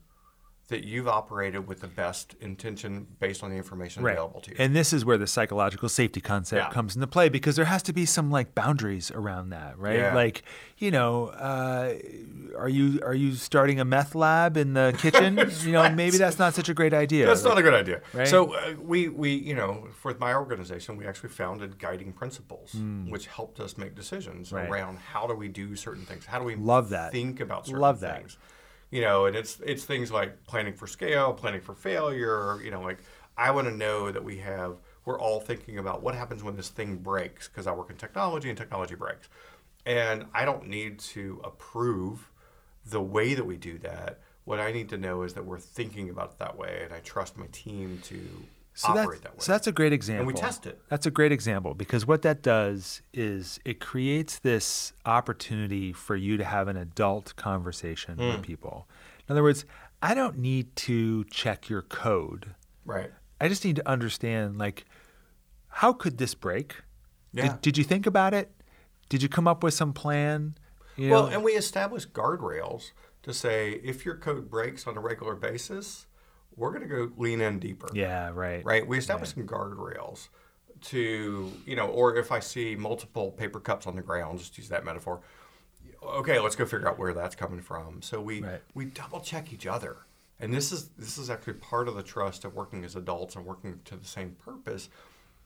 that 0.69 0.85
you've 0.85 1.09
operated 1.09 1.67
with 1.67 1.81
the 1.81 1.87
best 1.87 2.35
intention 2.41 3.07
based 3.21 3.43
on 3.43 3.51
the 3.51 3.57
information 3.57 4.03
available 4.07 4.41
to 4.41 4.51
you. 4.53 4.57
And 4.59 4.75
this 4.75 4.93
is 4.93 5.05
where 5.05 5.19
the 5.19 5.27
psychological 5.27 5.89
safety 5.89 6.21
concept 6.21 6.63
Yeah. 6.65 6.71
comes 6.73 6.95
into 6.95 7.07
play 7.09 7.29
because 7.29 7.57
there 7.57 7.67
has 7.67 7.83
to 7.85 7.93
be 7.93 8.07
some 8.07 8.31
like 8.31 8.55
boundaries 8.55 9.11
around 9.11 9.51
that, 9.51 9.77
right? 9.79 9.99
Yeah. 9.99 10.15
Like, 10.15 10.45
you 10.79 10.91
know, 10.91 11.27
uh, 11.27 11.95
are 12.57 12.69
you 12.69 13.01
are 13.05 13.15
you 13.15 13.35
starting 13.35 13.81
a 13.81 13.85
meth 13.85 14.15
lab 14.15 14.57
in 14.57 14.73
the 14.73 14.95
kitchen? 14.97 15.37
you 15.63 15.73
know, 15.73 15.91
maybe 15.91 16.17
that's 16.17 16.39
not 16.39 16.55
such 16.55 16.69
a 16.71 16.75
great 16.75 16.95
idea. 16.95 17.27
That's 17.27 17.45
not 17.45 17.59
a 17.59 17.63
good 17.63 17.75
idea. 17.75 18.01
Right? 18.15 18.27
So 18.29 18.55
uh, 18.55 18.75
we, 18.81 19.09
we, 19.09 19.33
you 19.35 19.55
know, 19.55 19.89
for 20.01 20.15
my 20.19 20.33
organization, 20.35 20.97
we 20.97 21.07
actually 21.07 21.31
founded 21.31 21.79
guiding 21.79 22.13
principles, 22.13 22.75
which 23.09 23.27
helped 23.27 23.61
us 23.61 23.77
make 23.77 23.95
decisions. 23.95 24.53
Right. 24.53 24.69
around 24.71 24.99
how 24.99 25.27
do 25.27 25.35
we 25.35 25.49
do 25.49 25.77
certain 25.77 26.05
things, 26.05 26.25
how 26.25 26.39
do 26.39 26.45
we 26.45 26.55
Love 26.55 26.91
that. 26.91 27.13
think 27.13 27.41
about 27.41 27.67
certain 27.67 27.81
Love 27.81 28.01
that. 28.01 28.19
things. 28.19 28.39
You 28.93 29.01
know, 29.01 29.25
and 29.25 29.35
it's 29.35 29.59
it's 29.65 29.85
things 29.85 30.13
like 30.13 30.45
planning 30.45 30.75
for 30.75 30.87
scale, 30.87 31.33
planning 31.33 31.63
for 31.63 31.75
failure. 31.75 32.63
You 32.63 32.71
know, 32.71 32.83
like 32.83 32.99
I 33.37 33.51
want 33.51 33.67
to 33.67 33.75
know 33.75 34.13
that 34.13 34.23
we 34.23 34.37
have 34.39 34.77
we're 35.05 35.19
all 35.19 35.41
thinking 35.41 35.79
about 35.79 36.03
what 36.03 36.15
happens 36.15 36.45
when 36.45 36.57
this 36.57 36.69
thing 36.69 36.99
breaks 36.99 37.49
because 37.49 37.67
I 37.67 37.73
work 37.73 37.91
in 37.91 37.97
technology 37.97 38.51
and 38.51 38.57
technology 38.57 38.95
breaks, 38.95 39.29
and 39.87 40.27
I 40.35 40.45
don't 40.45 40.69
need 40.69 40.99
to 41.01 41.41
approve 41.43 42.31
the 42.85 43.01
way 43.01 43.35
that 43.35 43.45
we 43.45 43.57
do 43.57 43.79
that. 43.79 44.21
What 44.45 44.61
I 44.61 44.73
need 44.73 44.89
to 44.91 44.99
know 44.99 45.23
is 45.23 45.35
that 45.35 45.47
we're 45.47 45.59
thinking 45.59 46.11
about 46.11 46.33
it 46.33 46.39
that 46.39 46.59
way, 46.59 46.83
and 46.85 46.93
I 46.93 47.01
trust 47.01 47.39
my 47.39 47.47
team 47.51 48.01
to 48.05 48.21
so 48.75 48.89
operate 48.89 49.07
that's, 49.09 49.21
that 49.23 49.33
way. 49.33 49.39
So 49.39 49.53
that's 49.53 49.67
a 49.67 49.73
great 49.73 49.93
example. 49.93 50.33
test 50.33 50.67
it. 50.67 50.81
That's 50.89 51.07
a 51.07 51.11
great 51.11 51.33
example 51.33 51.75
because 51.75 52.07
what 52.07 52.23
that 52.23 52.43
does 52.43 53.03
is 53.13 53.61
it 53.65 53.81
creates 53.81 54.39
this 54.39 54.93
opportunity 55.05 55.93
for 55.93 56.17
you 56.17 56.37
to 56.37 56.45
have 56.45 56.69
an 56.69 56.77
adult 56.77 57.37
conversation 57.37 58.17
Hmm. 58.17 58.29
with 58.29 58.43
people. 58.43 58.89
In 59.29 59.33
other 59.33 59.43
words, 59.43 59.65
I 60.03 60.15
don't 60.15 60.39
need 60.39 60.75
to 60.77 61.25
check 61.25 61.69
your 61.69 61.83
code. 61.83 62.55
right. 62.85 63.11
I 63.41 63.49
just 63.49 63.65
need 63.65 63.75
to 63.77 63.89
understand 63.89 64.57
like 64.59 64.85
how 65.69 65.93
could 65.93 66.19
this 66.19 66.35
break? 66.35 66.77
Yeah. 67.33 67.49
Did, 67.49 67.61
did 67.63 67.79
you 67.79 67.83
think 67.85 68.07
about 68.07 68.35
it? 68.35 68.53
Did 69.09 69.23
you 69.23 69.29
come 69.29 69.49
up 69.49 69.63
with 69.65 69.75
some 69.75 69.93
plan? 69.93 70.55
You 70.97 71.11
Well, 71.11 71.27
know? 71.27 71.33
and 71.35 71.43
we 71.45 71.53
establish 71.53 72.07
guardrails 72.07 72.93
to 73.25 73.33
say 73.35 73.81
if 73.83 74.05
your 74.05 74.17
code 74.17 74.49
breaks 74.51 74.87
on 74.87 74.97
a 74.97 75.01
regular 75.01 75.35
basis, 75.35 76.07
we're 76.57 76.71
going 76.71 76.83
to 76.83 76.89
go 76.89 77.11
lean 77.17 77.41
in 77.41 77.59
deeper. 77.59 77.89
yeah, 77.95 78.31
right. 78.33 78.65
Right. 78.65 78.87
We 78.87 78.99
establish 78.99 79.35
some 79.35 79.47
guardrails 79.47 80.29
to, 80.83 81.53
you 81.67 81.77
know, 81.77 81.87
or 81.87 82.17
if 82.17 82.33
I 82.33 82.41
see 82.41 82.75
multiple 82.75 83.31
paper 83.31 83.61
cups 83.61 83.87
on 83.87 83.97
the 83.97 84.03
ground, 84.03 84.39
just 84.39 84.59
use 84.59 84.69
that 84.69 84.85
metaphor. 84.85 85.21
Okay, 86.03 86.39
let's 86.41 86.57
go 86.57 86.65
figure 86.65 86.89
out 86.89 86.99
where 86.99 87.13
that's 87.13 87.37
coming 87.37 87.61
from. 87.61 88.03
So 88.03 88.21
we 88.21 88.43
Right. 88.43 88.61
we 88.75 88.87
double 88.87 89.21
check 89.21 89.53
each 89.53 89.67
other. 89.67 89.99
And 90.41 90.53
this 90.53 90.73
is 90.73 90.89
this 90.99 91.19
is 91.19 91.31
actually 91.31 91.55
part 91.55 91.87
of 91.87 91.95
the 91.95 92.03
trust 92.03 92.45
of 92.45 92.55
working 92.55 92.85
as 92.85 92.97
adults 92.97 93.37
and 93.37 93.47
working 93.47 93.81
to 93.85 93.97
the 93.97 94.05
same 94.05 94.35
purpose 94.45 94.89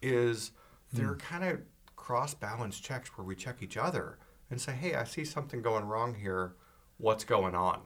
is 0.00 0.52
hmm. 0.90 0.98
there 0.98 1.10
are 1.10 1.16
kind 1.16 1.44
of 1.44 1.60
cross 1.96 2.32
balance 2.32 2.80
checks 2.80 3.10
where 3.16 3.24
we 3.26 3.34
check 3.34 3.62
each 3.62 3.76
other 3.76 4.18
and 4.50 4.60
say, 4.60 4.72
"Hey, 4.72 4.94
I 4.94 5.04
see 5.04 5.24
something 5.24 5.60
going 5.60 5.84
wrong 5.84 6.14
here. 6.14 6.54
What's 6.96 7.24
going 7.24 7.54
on?" 7.54 7.82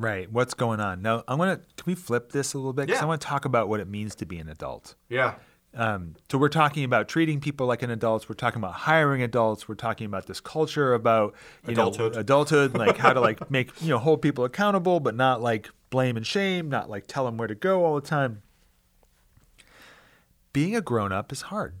Right. 0.00 0.30
What's 0.32 0.54
going 0.54 0.80
on? 0.80 1.02
Now, 1.02 1.24
I'm 1.28 1.36
going 1.38 1.56
to, 1.58 1.62
can 1.76 1.84
we 1.84 1.94
flip 1.94 2.32
this 2.32 2.54
a 2.54 2.58
little 2.58 2.72
bit? 2.72 2.86
Because 2.86 3.00
Yeah. 3.00 3.04
I 3.04 3.08
want 3.08 3.20
to 3.20 3.26
talk 3.26 3.44
about 3.44 3.68
what 3.68 3.80
it 3.80 3.86
means 3.88 4.14
to 4.16 4.26
be 4.26 4.38
an 4.38 4.48
adult. 4.48 4.94
Yeah. 5.10 5.34
Um, 5.74 6.14
so 6.30 6.38
we're 6.38 6.48
talking 6.48 6.84
about 6.84 7.06
treating 7.06 7.38
people 7.38 7.66
like 7.66 7.82
an 7.82 7.90
adult. 7.90 8.28
We're 8.28 8.34
talking 8.34 8.60
about 8.60 8.72
hiring 8.72 9.22
adults. 9.22 9.68
We're 9.68 9.74
talking 9.76 10.06
about 10.06 10.26
this 10.26 10.40
culture 10.40 10.94
about 10.94 11.34
you 11.66 11.72
Adulthood. 11.72 12.14
know 12.14 12.20
adulthood, 12.20 12.74
like 12.74 12.96
how 12.96 13.12
to 13.12 13.20
like 13.28 13.50
make 13.52 13.70
you 13.80 13.90
know 13.90 13.98
hold 13.98 14.20
people 14.22 14.44
accountable, 14.44 14.98
but 14.98 15.14
not 15.14 15.40
like 15.42 15.70
blame 15.90 16.16
and 16.16 16.26
shame, 16.26 16.68
not 16.70 16.90
like 16.90 17.06
tell 17.06 17.24
them 17.24 17.36
where 17.36 17.46
to 17.46 17.54
go 17.54 17.84
all 17.84 17.94
the 17.94 18.00
time. 18.06 18.42
Being 20.52 20.74
a 20.74 20.80
grown 20.80 21.12
up 21.12 21.30
is 21.30 21.42
hard. 21.42 21.74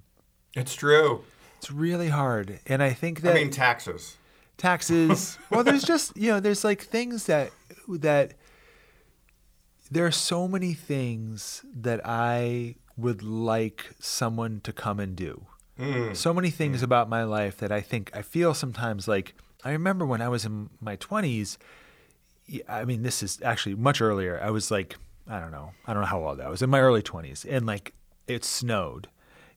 It's 0.54 0.74
true. 0.74 1.24
It's 1.58 1.70
really 1.72 2.08
hard, 2.10 2.60
and 2.66 2.82
I 2.84 2.92
think 2.92 3.22
that 3.22 3.32
I 3.32 3.40
mean, 3.40 3.50
taxes. 3.50 4.16
taxes. 4.56 5.36
well, 5.50 5.64
there's 5.64 5.82
just 5.82 6.16
you 6.16 6.30
know, 6.30 6.38
there's 6.40 6.62
like 6.62 6.80
things 6.82 7.26
that 7.26 7.50
that 7.98 8.34
there 9.90 10.06
are 10.06 10.12
so 10.12 10.46
many 10.46 10.74
things 10.74 11.64
that 11.74 12.00
I 12.04 12.76
would 12.96 13.22
like 13.22 13.90
someone 13.98 14.60
to 14.62 14.72
come 14.72 15.00
and 15.00 15.16
do. 15.16 15.46
Mm. 15.78 16.14
So 16.14 16.34
many 16.34 16.50
things 16.50 16.80
mm. 16.80 16.84
about 16.84 17.08
my 17.08 17.24
life 17.24 17.56
that 17.58 17.72
I 17.72 17.80
think 17.80 18.10
I 18.14 18.22
feel 18.22 18.54
sometimes 18.54 19.08
like 19.08 19.34
I 19.64 19.72
remember 19.72 20.06
when 20.06 20.22
I 20.22 20.28
was 20.28 20.44
in 20.44 20.70
my 20.80 20.96
20s. 20.96 21.56
I 22.68 22.84
mean, 22.84 23.02
this 23.02 23.22
is 23.22 23.40
actually 23.42 23.74
much 23.74 24.00
earlier. 24.00 24.40
I 24.42 24.50
was 24.50 24.70
like, 24.70 24.96
I 25.28 25.38
don't 25.38 25.52
know, 25.52 25.72
I 25.86 25.92
don't 25.92 26.02
know 26.02 26.08
how 26.08 26.24
old 26.24 26.40
I 26.40 26.48
was 26.48 26.62
in 26.62 26.70
my 26.70 26.80
early 26.80 27.02
20s, 27.02 27.46
and 27.48 27.64
like 27.64 27.94
it 28.26 28.44
snowed, 28.44 29.08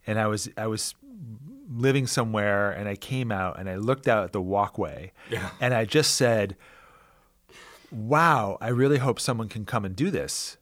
and 0.06 0.20
I 0.20 0.28
was 0.28 0.50
I 0.56 0.68
was 0.68 0.94
living 1.70 2.06
somewhere, 2.06 2.72
and 2.72 2.88
I 2.88 2.96
came 2.96 3.32
out 3.32 3.60
and 3.60 3.70
I 3.70 3.76
looked 3.78 4.08
out 4.08 4.24
at 4.24 4.32
the 4.34 4.42
walkway, 4.42 5.12
Yeah. 5.30 5.50
and 5.60 5.74
I 5.74 5.86
just 5.86 6.16
said, 6.16 6.56
"Wow, 7.94 8.58
I 8.62 8.70
really 8.70 8.98
hope 8.98 9.20
someone 9.20 9.50
can 9.50 9.66
come 9.66 9.86
and 9.86 9.96
do 9.96 10.12
this." 10.12 10.58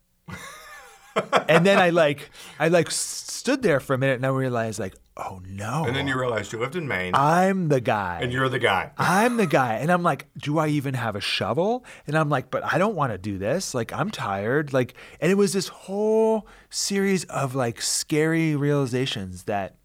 and 1.48 1.66
then 1.66 1.78
I 1.78 1.90
like 1.90 2.30
I 2.60 2.70
like 2.70 2.90
stood 2.92 3.62
there 3.62 3.80
for 3.80 3.94
a 3.94 3.98
minute, 3.98 4.16
and 4.16 4.26
I 4.26 4.30
realized 4.30 4.80
like, 4.80 4.96
oh 5.18 5.42
no, 5.46 5.84
And 5.86 5.96
then 5.96 6.08
you 6.08 6.18
realized 6.18 6.54
you 6.54 6.60
lived 6.60 6.76
in 6.76 6.88
Maine 6.88 7.12
I'm 7.14 7.68
the 7.68 7.82
guy. 7.82 8.20
and 8.22 8.32
you're 8.32 8.48
the 8.50 8.60
guy. 8.60 8.92
I'm 8.98 9.38
the 9.38 9.46
guy. 9.46 9.76
And 9.76 9.92
I'm 9.92 10.04
like, 10.04 10.28
do 10.38 10.58
I 10.58 10.68
even 10.68 10.94
have 10.94 11.16
a 11.16 11.22
shovel? 11.22 11.86
And 12.08 12.18
I'm 12.18 12.30
like, 12.30 12.50
but 12.50 12.64
I 12.64 12.78
don't 12.78 12.96
want 12.96 13.12
to 13.12 13.18
do 13.18 13.38
this. 13.38 13.74
Like, 13.76 13.92
I'm 13.92 14.10
tired. 14.10 14.72
Like, 14.74 14.94
and 15.20 15.32
it 15.32 15.36
was 15.36 15.54
this 15.54 15.68
whole 15.68 16.48
series 16.70 17.26
of 17.26 17.56
like 17.56 17.82
scary 17.82 18.56
realizations 18.56 19.44
that 19.44 19.76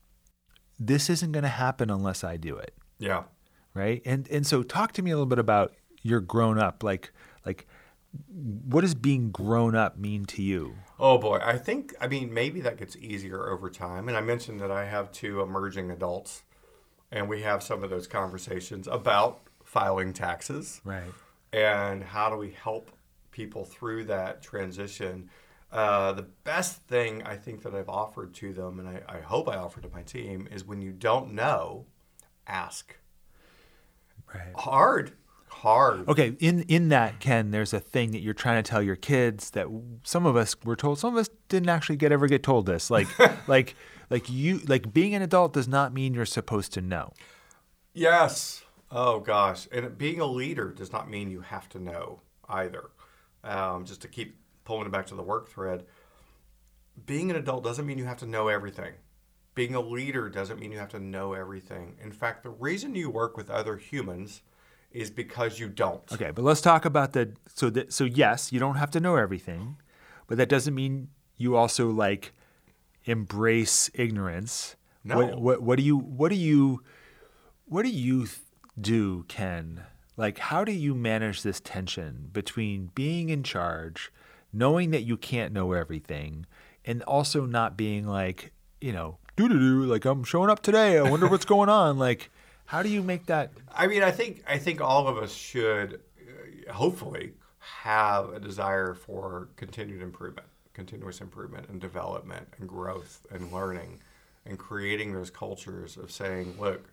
this 0.78 1.11
isn't 1.11 1.32
going 1.32 1.42
to 1.42 1.49
happen 1.49 1.90
unless 1.90 2.22
I 2.22 2.36
do 2.36 2.57
it. 2.57 2.74
Yeah. 2.99 3.24
Right. 3.74 4.03
And, 4.07 4.28
and 4.30 4.47
so 4.47 4.62
talk 4.62 4.92
to 4.92 5.03
me 5.03 5.11
a 5.11 5.14
little 5.14 5.26
bit 5.26 5.38
about 5.40 5.74
your 6.03 6.20
grown 6.20 6.59
up. 6.59 6.82
Like, 6.84 7.11
like, 7.47 7.66
what 8.28 8.80
does 8.82 8.94
being 8.94 9.30
grown 9.30 9.74
up 9.74 9.97
mean 9.99 10.24
to 10.26 10.42
you? 10.42 10.74
Oh 10.99 11.18
boy, 11.18 11.38
I 11.42 11.59
think 11.59 11.94
I 12.01 12.09
mean 12.09 12.32
maybe 12.32 12.61
that 12.62 12.76
gets 12.78 12.97
easier 12.97 13.49
over 13.49 13.70
time. 13.70 14.09
And 14.09 14.16
I 14.16 14.20
mentioned 14.20 14.61
that 14.61 14.70
I 14.70 14.86
have 14.86 15.12
two 15.12 15.40
emerging 15.40 15.90
adults, 15.90 16.42
and 17.12 17.28
we 17.28 17.42
have 17.42 17.62
some 17.62 17.84
of 17.84 17.90
those 17.90 18.07
conversations 18.07 18.88
about 18.88 19.42
filing 19.64 20.12
taxes 20.12 20.80
Right. 20.84 21.12
and 21.53 22.03
how 22.03 22.30
do 22.30 22.36
we 22.36 22.51
help 22.53 22.90
people 23.30 23.64
through 23.64 24.05
that 24.05 24.42
transition. 24.42 25.28
Uh, 25.72 26.12
the 26.12 26.22
best 26.22 26.82
thing 26.84 27.22
I 27.24 27.36
think 27.36 27.62
that 27.62 27.74
I've 27.74 27.88
offered 27.88 28.32
to 28.34 28.53
them, 28.53 28.78
and 28.78 28.88
I, 28.88 29.03
I 29.09 29.20
hope 29.20 29.49
I 29.49 29.57
offer 29.57 29.80
to 29.82 29.88
my 29.90 30.03
team, 30.03 30.49
is 30.51 30.64
when 30.64 30.80
you 30.80 30.92
don't 30.92 31.32
know, 31.34 31.86
ask. 32.47 32.97
Right. 34.32 34.55
Hard, 34.55 35.12
hard. 35.66 36.08
Okay, 36.08 36.36
in 36.38 36.62
in 36.62 36.90
that 36.90 37.18
Ken, 37.18 37.50
there's 37.50 37.74
a 37.74 37.80
thing 37.80 38.12
that 38.12 38.20
you're 38.20 38.34
trying 38.34 38.62
to 38.62 38.70
tell 38.70 38.80
your 38.80 38.94
kids 38.94 39.50
that 39.50 39.66
some 40.04 40.24
of 40.24 40.36
us 40.36 40.54
were 40.64 40.76
told, 40.76 41.00
some 41.00 41.14
of 41.14 41.20
us 41.20 41.28
didn't 41.48 41.68
actually 41.68 41.96
get 41.96 42.12
ever 42.12 42.28
get 42.28 42.44
told 42.44 42.66
this. 42.66 42.88
Like 42.88 43.08
like 43.48 43.74
like 44.08 44.30
you 44.30 44.58
like 44.68 44.92
being 44.92 45.14
an 45.14 45.22
adult 45.22 45.52
does 45.52 45.66
not 45.66 45.92
mean 45.92 46.14
you're 46.14 46.24
supposed 46.24 46.72
to 46.74 46.80
know. 46.80 47.12
Yes. 47.92 48.62
Oh 48.92 49.18
gosh, 49.18 49.66
and 49.72 49.98
being 49.98 50.20
a 50.20 50.26
leader 50.26 50.70
does 50.70 50.92
not 50.92 51.10
mean 51.10 51.30
you 51.30 51.40
have 51.40 51.68
to 51.70 51.80
know 51.80 52.20
either. 52.48 52.84
Um, 53.42 53.84
just 53.84 54.02
to 54.02 54.08
keep 54.08 54.36
pulling 54.64 54.86
it 54.86 54.92
back 54.92 55.06
to 55.06 55.16
the 55.16 55.22
work 55.22 55.48
thread, 55.48 55.84
being 57.04 57.28
an 57.30 57.36
adult 57.36 57.64
doesn't 57.64 57.84
mean 57.84 57.98
you 57.98 58.04
have 58.04 58.18
to 58.18 58.26
know 58.26 58.46
everything. 58.46 58.92
Being 59.56 59.74
a 59.74 59.80
leader 59.80 60.28
doesn't 60.28 60.60
mean 60.60 60.70
you 60.70 60.78
have 60.78 60.90
to 60.90 61.00
know 61.00 61.32
everything. 61.32 61.96
In 62.00 62.12
fact, 62.12 62.44
the 62.44 62.50
reason 62.50 62.94
you 62.94 63.10
work 63.10 63.36
with 63.36 63.50
other 63.50 63.76
humans 63.76 64.42
is 64.97 65.11
because 65.11 65.59
you 65.59 65.68
don't. 65.68 66.03
Okay, 66.12 66.30
but 66.30 66.42
let's 66.42 66.61
talk 66.61 66.84
about 66.84 67.12
the 67.12 67.32
so 67.47 67.70
that 67.70 67.92
so 67.92 68.05
yes, 68.05 68.53
you 68.53 68.59
don't 68.59 68.76
have 68.76 68.90
to 68.92 69.01
know 69.01 69.16
everything, 69.16 69.76
but 70.26 70.38
that 70.38 70.49
doesn't 70.49 70.74
mean 70.74 71.09
you 71.36 71.57
also 71.57 71.90
like 71.90 72.32
embrace 73.05 73.90
ignorance. 73.94 74.76
No. 75.05 75.16
What 75.16 75.40
what, 75.40 75.62
what 75.62 75.76
do 75.78 75.84
you 75.84 75.99
what 75.99 76.30
do 76.30 76.36
you 76.36 76.82
what 77.66 77.84
do 77.84 77.90
you 77.90 78.26
th- 78.26 78.38
do, 78.80 79.24
Ken? 79.28 79.84
like 80.16 80.38
how 80.38 80.64
do 80.64 80.72
you 80.72 80.94
manage 80.94 81.42
this 81.42 81.61
tension 81.61 82.30
between 82.32 82.90
being 82.94 83.28
in 83.28 83.42
charge, 83.42 84.11
knowing 84.53 84.90
that 84.90 85.03
you 85.03 85.16
can't 85.16 85.53
know 85.53 85.72
everything, 85.72 86.47
and 86.84 87.03
also 87.03 87.44
not 87.44 87.76
being 87.76 88.07
like, 88.07 88.53
you 88.80 88.92
know, 88.92 89.18
doo 89.36 89.49
doo 89.49 89.59
doo, 89.59 89.84
like 89.84 90.05
I'm 90.05 90.24
showing 90.24 90.51
up 90.51 90.62
today. 90.62 90.99
I 90.99 91.03
wonder 91.03 91.28
what's 91.28 91.44
going 91.55 91.68
on. 91.68 91.99
Like, 91.99 92.30
how 92.66 92.82
do 92.82 92.88
you 92.88 93.02
make 93.02 93.26
that? 93.26 93.52
I 93.74 93.86
mean, 93.86 94.02
I 94.02 94.10
think 94.10 94.42
I 94.46 94.58
think 94.58 94.80
all 94.80 95.08
of 95.08 95.16
us 95.16 95.32
should, 95.32 96.00
uh, 96.68 96.72
hopefully, 96.72 97.32
have 97.60 98.30
a 98.30 98.40
desire 98.40 98.94
for 98.94 99.48
continued 99.56 100.02
improvement, 100.02 100.48
continuous 100.74 101.20
improvement, 101.20 101.68
and 101.68 101.80
development, 101.80 102.46
and 102.58 102.68
growth, 102.68 103.26
and 103.30 103.52
learning, 103.52 104.00
and 104.44 104.58
creating 104.58 105.12
those 105.12 105.30
cultures 105.30 105.96
of 105.96 106.10
saying, 106.10 106.56
look, 106.58 106.90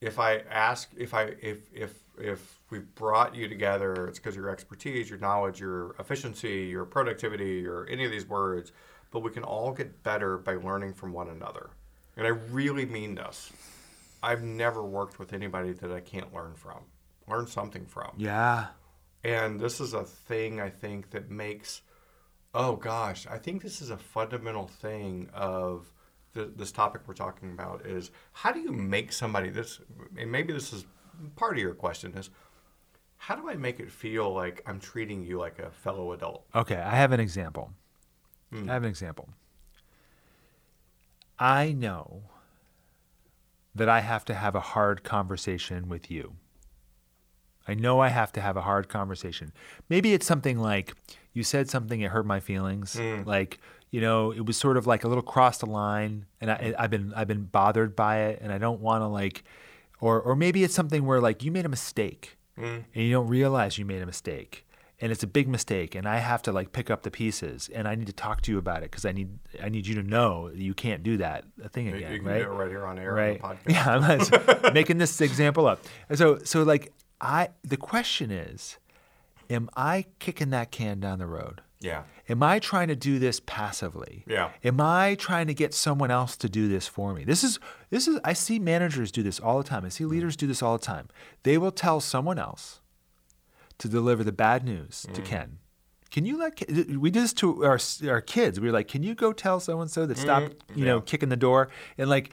if 0.00 0.18
I 0.18 0.38
ask, 0.50 0.90
if 0.96 1.12
I 1.12 1.34
if 1.40 1.58
if 1.74 1.94
if 2.18 2.58
we've 2.70 2.94
brought 2.94 3.34
you 3.34 3.48
together, 3.48 4.06
it's 4.06 4.18
because 4.18 4.36
your 4.36 4.48
expertise, 4.48 5.10
your 5.10 5.18
knowledge, 5.18 5.60
your 5.60 5.94
efficiency, 5.98 6.66
your 6.66 6.84
productivity, 6.84 7.66
or 7.66 7.86
any 7.86 8.04
of 8.04 8.10
these 8.10 8.26
words, 8.26 8.72
but 9.10 9.20
we 9.20 9.30
can 9.30 9.42
all 9.42 9.72
get 9.72 10.02
better 10.02 10.38
by 10.38 10.54
learning 10.54 10.94
from 10.94 11.12
one 11.12 11.28
another. 11.28 11.70
And 12.16 12.26
I 12.26 12.30
really 12.30 12.86
mean 12.86 13.14
this. 13.14 13.52
I've 14.22 14.42
never 14.42 14.84
worked 14.84 15.18
with 15.18 15.32
anybody 15.32 15.72
that 15.72 15.90
I 15.90 16.00
can't 16.00 16.32
learn 16.34 16.54
from, 16.54 16.84
learn 17.28 17.46
something 17.46 17.86
from. 17.86 18.12
Yeah. 18.16 18.66
And 19.24 19.60
this 19.60 19.80
is 19.80 19.94
a 19.94 20.04
thing 20.04 20.60
I 20.60 20.70
think 20.70 21.10
that 21.10 21.30
makes, 21.30 21.82
oh 22.54 22.76
gosh, 22.76 23.26
I 23.26 23.38
think 23.38 23.62
this 23.62 23.80
is 23.80 23.90
a 23.90 23.96
fundamental 23.96 24.66
thing 24.66 25.28
of 25.32 25.92
the, 26.32 26.44
this 26.44 26.72
topic 26.72 27.02
we're 27.06 27.14
talking 27.14 27.50
about 27.50 27.86
is 27.86 28.10
how 28.32 28.52
do 28.52 28.60
you 28.60 28.72
make 28.72 29.12
somebody 29.12 29.50
this, 29.50 29.80
and 30.18 30.30
maybe 30.30 30.52
this 30.52 30.72
is 30.72 30.86
part 31.36 31.56
of 31.56 31.62
your 31.62 31.74
question 31.74 32.16
is, 32.16 32.30
how 33.16 33.34
do 33.34 33.50
I 33.50 33.54
make 33.54 33.80
it 33.80 33.90
feel 33.90 34.32
like 34.32 34.62
I'm 34.66 34.80
treating 34.80 35.22
you 35.22 35.38
like 35.38 35.58
a 35.58 35.70
fellow 35.70 36.12
adult? 36.12 36.46
Okay, 36.54 36.76
I 36.76 36.96
have 36.96 37.12
an 37.12 37.20
example. 37.20 37.70
I 38.52 38.56
hmm. 38.56 38.68
have 38.68 38.82
an 38.82 38.88
example. 38.88 39.28
I 41.38 41.72
know 41.72 42.22
that 43.74 43.88
I 43.88 44.00
have 44.00 44.24
to 44.26 44.34
have 44.34 44.54
a 44.54 44.60
hard 44.60 45.04
conversation 45.04 45.88
with 45.88 46.10
you. 46.10 46.36
I 47.68 47.74
know 47.74 48.00
I 48.00 48.08
have 48.08 48.32
to 48.32 48.40
have 48.40 48.56
a 48.56 48.62
hard 48.62 48.88
conversation. 48.88 49.52
Maybe 49.88 50.12
it's 50.12 50.26
something 50.26 50.58
like 50.58 50.94
you 51.32 51.44
said 51.44 51.70
something 51.70 52.00
that 52.00 52.08
hurt 52.08 52.26
my 52.26 52.40
feelings. 52.40 52.98
Hmm. 52.98 53.22
Like, 53.24 53.60
you 53.90 54.00
know, 54.00 54.32
it 54.32 54.44
was 54.46 54.56
sort 54.56 54.76
of 54.76 54.86
like 54.86 55.04
a 55.04 55.08
little 55.08 55.22
cross 55.22 55.58
the 55.58 55.66
line 55.66 56.26
and 56.40 56.50
I, 56.50 56.74
I've 56.78 56.90
been 56.90 57.12
I've 57.14 57.28
been 57.28 57.44
bothered 57.44 57.94
by 57.94 58.22
it 58.22 58.40
and 58.42 58.52
I 58.52 58.58
don't 58.58 58.80
want 58.80 59.02
to 59.02 59.06
like 59.06 59.44
or 60.00 60.20
or 60.20 60.34
maybe 60.34 60.64
it's 60.64 60.74
something 60.74 61.04
where 61.04 61.20
like 61.20 61.44
you 61.44 61.52
made 61.52 61.66
a 61.66 61.68
mistake 61.68 62.38
hmm. 62.56 62.64
and 62.64 63.04
you 63.04 63.12
don't 63.12 63.28
realize 63.28 63.78
you 63.78 63.84
made 63.84 64.02
a 64.02 64.06
mistake 64.06 64.66
and 65.00 65.10
it's 65.10 65.22
a 65.22 65.26
big 65.26 65.48
mistake 65.48 65.94
and 65.94 66.08
i 66.08 66.18
have 66.18 66.42
to 66.42 66.52
like 66.52 66.72
pick 66.72 66.90
up 66.90 67.02
the 67.02 67.10
pieces 67.10 67.70
and 67.74 67.88
i 67.88 67.94
need 67.94 68.06
to 68.06 68.12
talk 68.12 68.40
to 68.42 68.50
you 68.52 68.58
about 68.58 68.78
it 68.78 68.90
because 68.90 69.04
i 69.04 69.12
need 69.12 69.38
i 69.62 69.68
need 69.68 69.86
you 69.86 69.94
to 69.94 70.02
know 70.02 70.48
that 70.50 70.58
you 70.58 70.74
can't 70.74 71.02
do 71.02 71.16
that 71.16 71.44
thing 71.70 71.88
again 71.88 72.12
you 72.12 72.18
can 72.18 72.28
right 72.28 72.38
do 72.38 72.44
it 72.44 72.54
right 72.54 72.68
here 72.68 72.84
on 72.84 72.98
air 72.98 73.12
right 73.14 73.42
on 73.42 73.58
the 73.64 73.72
podcast. 73.72 74.30
yeah 74.52 74.66
i'm 74.66 74.74
making 74.74 74.98
this 74.98 75.20
example 75.20 75.66
up 75.66 75.80
And 76.08 76.18
so 76.18 76.38
so 76.44 76.62
like 76.62 76.92
i 77.20 77.48
the 77.62 77.76
question 77.76 78.30
is 78.30 78.78
am 79.48 79.68
i 79.76 80.06
kicking 80.18 80.50
that 80.50 80.70
can 80.70 81.00
down 81.00 81.18
the 81.18 81.26
road 81.26 81.62
Yeah. 81.80 82.02
Am 82.28 82.42
I 82.42 82.58
trying 82.60 82.88
to 82.88 82.94
do 82.94 83.18
this 83.18 83.40
passively? 83.40 84.24
Yeah. 84.28 84.50
Am 84.62 84.80
I 84.80 85.16
trying 85.16 85.46
to 85.46 85.54
get 85.54 85.72
someone 85.74 86.10
else 86.10 86.36
to 86.36 86.48
do 86.48 86.68
this 86.68 86.86
for 86.86 87.14
me? 87.14 87.24
This 87.24 87.42
is 87.42 87.58
this 87.88 88.06
is 88.06 88.20
I 88.22 88.34
see 88.34 88.58
managers 88.58 89.10
do 89.10 89.22
this 89.22 89.40
all 89.40 89.58
the 89.58 89.64
time. 89.64 89.84
I 89.84 89.88
see 89.88 90.04
mm. 90.04 90.10
leaders 90.10 90.36
do 90.36 90.46
this 90.46 90.62
all 90.62 90.76
the 90.78 90.84
time. 90.84 91.08
They 91.42 91.56
will 91.58 91.72
tell 91.72 91.98
someone 92.00 92.38
else 92.38 92.80
to 93.80 93.88
deliver 93.88 94.22
the 94.22 94.32
bad 94.32 94.64
news 94.64 95.06
to 95.12 95.20
mm. 95.20 95.24
Ken. 95.24 95.58
Can 96.10 96.26
you 96.26 96.38
let 96.38 96.70
we 96.98 97.10
did 97.10 97.22
this 97.22 97.32
to 97.34 97.64
our 97.64 97.78
our 98.08 98.20
kids. 98.20 98.58
We 98.58 98.66
were 98.66 98.72
like, 98.72 98.88
"Can 98.88 99.02
you 99.02 99.14
go 99.14 99.32
tell 99.32 99.60
so 99.60 99.80
and 99.80 99.90
so 99.90 100.06
that 100.06 100.18
stop, 100.18 100.42
mm, 100.42 100.76
you 100.76 100.84
know, 100.84 101.00
kicking 101.00 101.28
the 101.28 101.36
door?" 101.36 101.68
And 101.96 102.10
like 102.10 102.30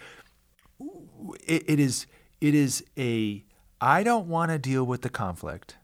it, 1.46 1.64
it 1.68 1.80
is 1.80 2.08
it 2.42 2.56
is 2.56 2.84
a 2.98 3.44
I 3.80 4.04
don't 4.04 4.28
want 4.28 4.52
to 4.52 4.58
deal 4.58 4.84
with 4.84 5.04
the 5.04 5.10
conflict. 5.10 5.78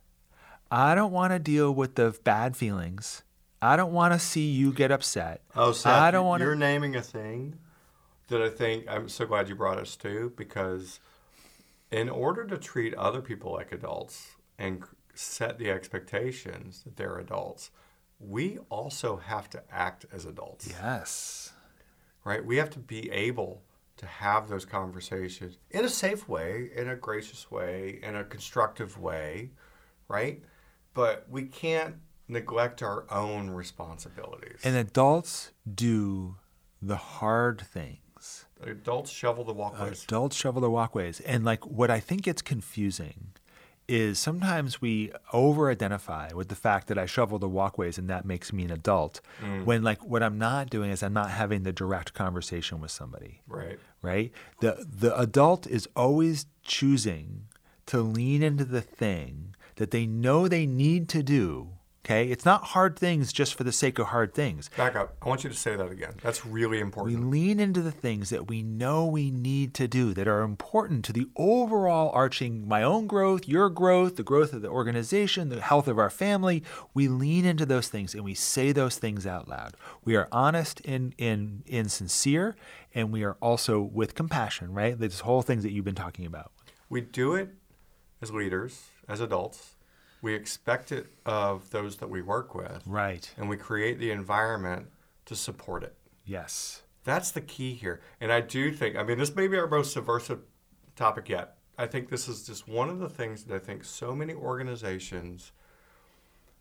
I 0.70 0.96
don't 0.96 1.12
want 1.12 1.32
to 1.32 1.38
deal 1.38 1.72
with 1.72 1.94
the 1.94 2.16
bad 2.24 2.56
feelings. 2.56 3.22
I 3.62 3.76
don't 3.76 3.92
want 3.92 4.12
to 4.12 4.18
see 4.18 4.50
you 4.50 4.72
get 4.72 4.90
upset. 4.90 5.42
Oh, 5.54 5.70
Seth, 5.70 5.92
I 5.92 6.10
don't 6.10 6.26
want 6.26 6.42
you're 6.42 6.56
naming 6.56 6.96
a 6.96 7.02
thing 7.02 7.58
that 8.28 8.42
I 8.42 8.48
think 8.48 8.86
I'm 8.88 9.08
so 9.08 9.24
glad 9.24 9.48
you 9.48 9.54
brought 9.54 9.78
us 9.78 9.94
to 9.96 10.32
because 10.36 10.98
in 11.92 12.08
order 12.08 12.44
to 12.44 12.58
treat 12.58 12.92
other 12.94 13.20
people 13.20 13.52
like 13.52 13.70
adults 13.70 14.32
and 14.58 14.82
set 15.14 15.58
the 15.58 15.70
expectations 15.70 16.82
that 16.84 16.96
they're 16.96 17.18
adults, 17.18 17.70
we 18.18 18.58
also 18.70 19.16
have 19.16 19.50
to 19.50 19.62
act 19.70 20.06
as 20.12 20.24
adults, 20.24 20.68
Yes. 20.68 21.52
right? 22.24 22.44
We 22.44 22.56
have 22.56 22.70
to 22.70 22.78
be 22.78 23.10
able 23.10 23.62
to 23.96 24.06
have 24.06 24.48
those 24.48 24.64
conversations 24.64 25.58
in 25.70 25.84
a 25.84 25.88
safe 25.88 26.28
way, 26.28 26.70
in 26.74 26.88
a 26.88 26.96
gracious 26.96 27.50
way, 27.50 28.00
in 28.02 28.16
a 28.16 28.24
constructive 28.24 28.98
way, 28.98 29.50
right? 30.08 30.42
But 30.94 31.26
we 31.28 31.44
can't 31.44 31.96
neglect 32.28 32.82
our 32.82 33.04
own 33.10 33.50
responsibilities. 33.50 34.60
And 34.64 34.76
adults 34.76 35.52
do 35.72 36.36
the 36.80 36.96
hard 36.96 37.60
things. 37.60 38.46
Adults 38.62 39.10
shovel 39.10 39.44
the 39.44 39.52
walkways. 39.52 40.04
Adults 40.04 40.36
shovel 40.36 40.60
the 40.62 40.70
walkways. 40.70 41.20
And 41.20 41.44
like 41.44 41.66
what 41.66 41.90
I 41.90 42.00
think 42.00 42.22
gets 42.22 42.42
confusing 42.42 43.32
is 43.88 44.18
sometimes 44.18 44.80
we 44.80 45.12
over 45.32 45.70
identify 45.70 46.32
with 46.32 46.48
the 46.48 46.54
fact 46.54 46.88
that 46.88 46.98
I 46.98 47.06
shovel 47.06 47.38
the 47.38 47.48
walkways 47.48 47.98
and 47.98 48.08
that 48.08 48.24
makes 48.24 48.52
me 48.52 48.64
an 48.64 48.70
adult. 48.70 49.20
Mm. 49.42 49.64
When 49.64 49.82
like 49.82 50.04
what 50.04 50.22
I'm 50.22 50.38
not 50.38 50.70
doing 50.70 50.90
is 50.90 51.02
I'm 51.02 51.12
not 51.12 51.30
having 51.30 51.62
the 51.62 51.72
direct 51.72 52.14
conversation 52.14 52.80
with 52.80 52.90
somebody. 52.90 53.42
right. 53.46 53.78
right? 54.02 54.32
The 54.60 54.86
the 54.88 55.18
adult 55.18 55.66
is 55.66 55.88
always 55.94 56.46
choosing 56.62 57.46
to 57.86 58.00
lean 58.00 58.42
into 58.42 58.64
the 58.64 58.80
thing 58.80 59.54
that 59.76 59.90
they 59.90 60.06
know 60.06 60.48
they 60.48 60.66
need 60.66 61.08
to 61.10 61.22
do. 61.22 61.73
Okay, 62.04 62.28
it's 62.28 62.44
not 62.44 62.64
hard 62.64 62.98
things 62.98 63.32
just 63.32 63.54
for 63.54 63.64
the 63.64 63.72
sake 63.72 63.98
of 63.98 64.08
hard 64.08 64.34
things. 64.34 64.68
Back 64.76 64.94
up. 64.94 65.16
I 65.22 65.28
want 65.28 65.42
you 65.42 65.48
to 65.48 65.56
say 65.56 65.74
that 65.74 65.90
again. 65.90 66.12
That's 66.22 66.44
really 66.44 66.78
important. 66.78 67.18
We 67.18 67.24
lean 67.24 67.58
into 67.58 67.80
the 67.80 67.90
things 67.90 68.28
that 68.28 68.46
we 68.46 68.62
know 68.62 69.06
we 69.06 69.30
need 69.30 69.72
to 69.74 69.88
do 69.88 70.12
that 70.12 70.28
are 70.28 70.42
important 70.42 71.06
to 71.06 71.14
the 71.14 71.26
overall 71.34 72.10
arching 72.12 72.68
my 72.68 72.82
own 72.82 73.06
growth, 73.06 73.48
your 73.48 73.70
growth, 73.70 74.16
the 74.16 74.22
growth 74.22 74.52
of 74.52 74.60
the 74.60 74.68
organization, 74.68 75.48
the 75.48 75.62
health 75.62 75.88
of 75.88 75.98
our 75.98 76.10
family. 76.10 76.62
We 76.92 77.08
lean 77.08 77.46
into 77.46 77.64
those 77.64 77.88
things 77.88 78.14
and 78.14 78.22
we 78.22 78.34
say 78.34 78.72
those 78.72 78.98
things 78.98 79.26
out 79.26 79.48
loud. 79.48 79.74
We 80.04 80.14
are 80.14 80.28
honest 80.30 80.82
and 80.84 81.14
in 81.16 81.62
in 81.64 81.88
sincere 81.88 82.54
and 82.94 83.12
we 83.12 83.24
are 83.24 83.38
also 83.40 83.80
with 83.80 84.14
compassion, 84.14 84.74
right? 84.74 84.98
This 84.98 85.20
whole 85.20 85.40
things 85.40 85.62
that 85.62 85.72
you've 85.72 85.86
been 85.86 85.94
talking 85.94 86.26
about. 86.26 86.52
We 86.90 87.00
do 87.00 87.34
it 87.34 87.48
as 88.20 88.30
leaders, 88.30 88.88
as 89.08 89.20
adults. 89.20 89.73
We 90.24 90.32
expect 90.34 90.90
it 90.90 91.08
of 91.26 91.68
those 91.68 91.98
that 91.98 92.08
we 92.08 92.22
work 92.22 92.54
with, 92.54 92.82
Right. 92.86 93.30
and 93.36 93.46
we 93.46 93.58
create 93.58 93.98
the 93.98 94.10
environment 94.10 94.86
to 95.26 95.36
support 95.36 95.82
it. 95.82 95.94
Yes. 96.24 96.80
That's 97.04 97.30
the 97.30 97.42
key 97.42 97.74
here. 97.74 98.00
And 98.22 98.32
I 98.32 98.40
do 98.40 98.72
think, 98.72 98.96
I 98.96 99.02
mean, 99.02 99.18
this 99.18 99.36
may 99.36 99.48
be 99.48 99.58
our 99.58 99.66
most 99.68 99.92
subversive 99.92 100.40
topic 100.96 101.28
yet. 101.28 101.58
I 101.76 101.86
think 101.86 102.08
this 102.08 102.26
is 102.26 102.46
just 102.46 102.66
one 102.66 102.88
of 102.88 103.00
the 103.00 103.10
things 103.10 103.44
that 103.44 103.54
I 103.54 103.58
think 103.58 103.84
so 103.84 104.14
many 104.14 104.32
organizations, 104.32 105.52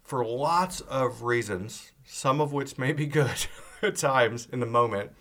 for 0.04 0.26
lots 0.26 0.82
of 0.82 1.24
reasons, 1.24 1.94
some 2.04 2.42
of 2.42 2.52
which 2.52 2.78
may 2.78 2.92
be 2.92 3.06
good 3.06 3.46
at 3.82 3.96
times 3.96 4.46
in 4.52 4.60
the 4.60 4.66
moment, 4.66 5.12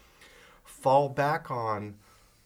fall 0.65 1.09
back 1.09 1.49
on 1.49 1.95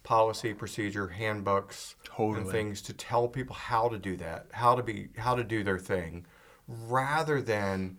policy, 0.06 0.54
procedure, 0.54 1.08
handbooks, 1.08 1.96
Totally. 2.04 2.40
and 2.42 2.50
things 2.50 2.80
to 2.82 2.92
tell 2.92 3.26
people 3.28 3.56
how 3.56 3.88
to 3.88 3.98
do 3.98 4.16
that, 4.18 4.46
how 4.52 4.76
to 4.76 4.82
be, 4.82 5.08
how 5.18 5.34
to 5.34 5.42
do 5.44 5.64
their 5.64 5.78
thing, 5.80 6.24
rather 6.68 7.42
than 7.42 7.98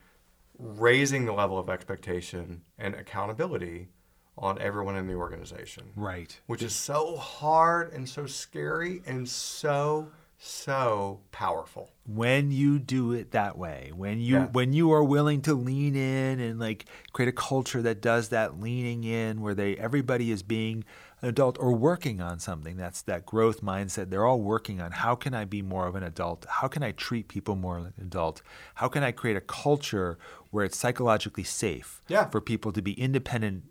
raising 0.57 1.25
the 1.25 1.33
level 1.33 1.59
of 1.59 1.69
expectation 1.69 2.61
and 2.79 2.95
accountability 2.95 3.89
on 4.37 4.57
everyone 4.59 4.95
in 4.95 5.05
the 5.07 5.13
organization, 5.15 5.83
Right. 5.95 6.39
which 6.47 6.61
is 6.63 6.73
so 6.73 7.17
hard 7.17 7.91
and 7.91 8.07
so 8.07 8.25
scary 8.25 9.01
and 9.05 9.27
so 9.27 10.09
so 10.39 11.19
powerful. 11.31 11.89
when 12.05 12.51
you 12.51 12.77
do 12.77 13.11
it 13.11 13.31
that 13.31 13.57
way 13.57 13.91
when 13.95 14.19
you 14.21 14.35
Yeah. 14.35 14.45
when 14.51 14.71
you 14.71 14.91
are 14.91 15.03
willing 15.03 15.41
to 15.41 15.55
lean 15.55 15.95
in 15.95 16.39
and 16.39 16.59
like 16.59 16.85
create 17.11 17.27
a 17.27 17.31
culture 17.31 17.81
that 17.81 18.01
does 18.01 18.29
that 18.29 18.59
leaning 18.59 19.03
in 19.03 19.41
where 19.41 19.55
they 19.55 19.75
everybody 19.77 20.29
is 20.29 20.43
being 20.43 20.85
an 21.21 21.29
adult 21.29 21.57
or 21.59 21.73
working 21.73 22.21
on 22.21 22.37
something 22.39 22.77
that's 22.77 23.01
that 23.03 23.25
growth 23.25 23.61
mindset. 23.61 24.09
They're 24.09 24.25
all 24.25 24.39
working 24.41 24.79
on 24.81 24.91
how 24.91 25.15
can 25.15 25.33
i 25.33 25.45
be 25.45 25.61
more 25.61 25.87
of 25.87 25.95
an 25.95 26.03
adult? 26.03 26.45
How 26.47 26.67
can 26.67 26.83
i 26.83 26.91
treat 26.91 27.27
people 27.27 27.55
more 27.55 27.79
like 27.81 27.93
an 27.97 28.03
adult? 28.05 28.41
How 28.75 28.87
can 28.87 29.03
i 29.03 29.11
create 29.11 29.35
a 29.37 29.41
culture 29.41 30.17
where 30.51 30.63
it's 30.65 30.77
psychologically 30.77 31.43
safe 31.43 32.01
Yeah. 32.07 32.25
for 32.29 32.39
people 32.41 32.71
to 32.71 32.81
be 32.81 32.93
independent 32.93 33.63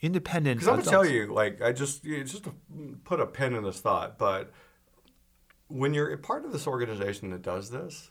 independent 0.00 0.60
Because 0.60 0.68
I'm 0.68 0.78
gonna 0.80 0.90
tell 0.90 1.06
you, 1.06 1.32
like, 1.32 1.62
I 1.62 1.72
just 1.72 2.04
just 2.04 2.46
put 3.04 3.20
a 3.20 3.26
pin 3.26 3.54
in 3.54 3.64
this 3.64 3.80
thought, 3.80 4.18
but 4.18 4.52
when 5.68 5.94
you're 5.94 6.12
a 6.12 6.18
part 6.18 6.44
of 6.44 6.52
this 6.52 6.66
organization 6.66 7.30
that 7.30 7.42
does 7.42 7.70
this, 7.70 8.10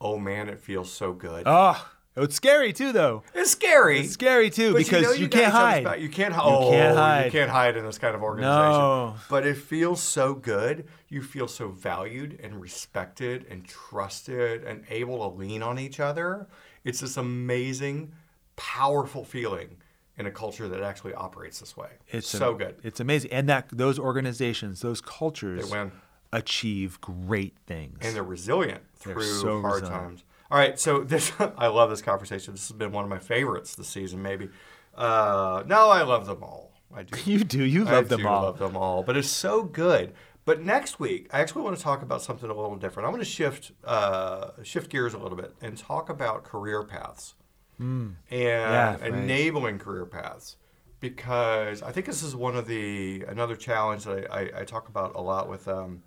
oh 0.00 0.18
man, 0.18 0.48
it 0.48 0.58
feels 0.60 0.90
so 0.90 1.12
good. 1.12 1.42
Oh, 1.46 1.90
Oh, 2.16 2.24
it's 2.24 2.34
scary 2.34 2.72
too, 2.72 2.92
though. 2.92 3.22
it's 3.34 3.52
scary. 3.52 4.00
It's 4.00 4.12
scary 4.12 4.50
too 4.50 4.72
But 4.72 4.78
because 4.78 5.02
know 5.04 5.12
you, 5.12 5.28
got 5.28 5.40
can't 5.40 5.52
hide. 5.52 5.84
back. 5.84 6.00
You 6.00 6.08
can't, 6.08 6.34
You 6.34 6.40
oh, 6.42 6.70
can't 6.70 6.96
hide. 6.96 7.24
You 7.26 7.30
can't 7.30 7.50
hide 7.50 7.76
in 7.76 7.84
this 7.84 7.98
kind 7.98 8.14
of 8.16 8.22
organization. 8.22 8.52
No. 8.72 9.14
But 9.30 9.46
it 9.46 9.56
feels 9.56 10.02
so 10.02 10.34
good. 10.34 10.86
You 11.08 11.22
feel 11.22 11.46
so 11.46 11.68
valued 11.68 12.38
and 12.42 12.60
respected 12.60 13.46
and 13.48 13.64
trusted 13.66 14.64
and 14.64 14.84
able 14.90 15.18
to 15.30 15.36
lean 15.36 15.62
on 15.62 15.78
each 15.78 16.00
other. 16.00 16.48
It's 16.84 17.00
this 17.00 17.16
amazing, 17.16 18.12
powerful 18.56 19.24
feeling 19.24 19.76
in 20.18 20.26
a 20.26 20.30
culture 20.30 20.68
that 20.68 20.82
actually 20.82 21.14
operates 21.14 21.60
this 21.60 21.76
way. 21.76 21.90
It's 22.08 22.28
so 22.28 22.54
a- 22.54 22.58
good. 22.58 22.74
It's 22.82 23.00
amazing, 23.00 23.30
and 23.32 23.48
that 23.48 23.68
those 23.72 23.98
organizations, 23.98 24.80
those 24.80 25.00
cultures, 25.00 25.70
They 25.70 25.78
win. 25.78 25.92
achieve 26.32 27.00
great 27.00 27.56
things. 27.66 27.98
and 28.02 28.14
they're 28.16 28.22
resilient 28.22 28.82
They're 29.04 29.14
through 29.14 29.22
so 29.22 29.60
hard 29.60 29.82
resilient. 29.82 30.02
times. 30.04 30.24
All 30.50 30.58
right, 30.58 30.78
so 30.78 31.04
this 31.04 31.32
I 31.56 31.68
love 31.68 31.90
this 31.90 32.02
conversation. 32.02 32.54
This 32.54 32.68
has 32.68 32.76
been 32.76 32.92
one 32.92 33.04
of 33.04 33.10
my 33.10 33.18
favorites 33.18 33.74
this 33.74 33.88
season, 33.88 34.22
maybe. 34.22 34.48
Uh, 34.94 35.62
no, 35.66 35.88
I 35.90 36.02
love 36.02 36.26
them 36.26 36.42
all. 36.42 36.72
I 36.94 37.04
do. 37.04 37.18
you 37.30 37.44
do. 37.44 37.62
You 37.62 37.86
I 37.86 37.92
love 37.92 38.08
them 38.08 38.20
do 38.22 38.28
all. 38.28 38.42
love 38.42 38.58
them 38.58 38.76
all, 38.76 39.02
but 39.02 39.16
it's 39.16 39.28
so 39.28 39.62
good. 39.62 40.12
But 40.44 40.62
next 40.62 40.98
week, 40.98 41.28
I 41.32 41.40
actually 41.40 41.62
want 41.62 41.76
to 41.76 41.82
talk 41.82 42.02
about 42.02 42.22
something 42.22 42.50
a 42.50 42.54
little 42.54 42.74
different. 42.76 43.06
I'm 43.06 43.12
going 43.12 43.22
to 43.22 43.30
shift 43.30 43.72
uh, 43.84 44.50
shift 44.62 44.90
gears 44.90 45.14
a 45.14 45.18
little 45.18 45.36
bit 45.36 45.54
and 45.60 45.76
talk 45.76 46.08
about 46.08 46.44
career 46.44 46.82
paths 46.82 47.34
and 48.30 49.00
right. 49.00 49.14
enabling 49.14 49.78
career 49.78 50.06
paths 50.06 50.56
because 50.98 51.82
I 51.82 51.92
think 51.92 52.06
this 52.06 52.22
is 52.22 52.34
one 52.34 52.56
of 52.56 52.66
the 52.66 53.24
another 53.28 53.56
challenge 53.56 54.04
that 54.04 54.30
I, 54.30 54.40
I, 54.40 54.60
I 54.60 54.64
talk 54.64 54.88
about 54.88 55.14
a 55.14 55.20
lot 55.20 55.48
with 55.48 55.68
um, 55.68 56.02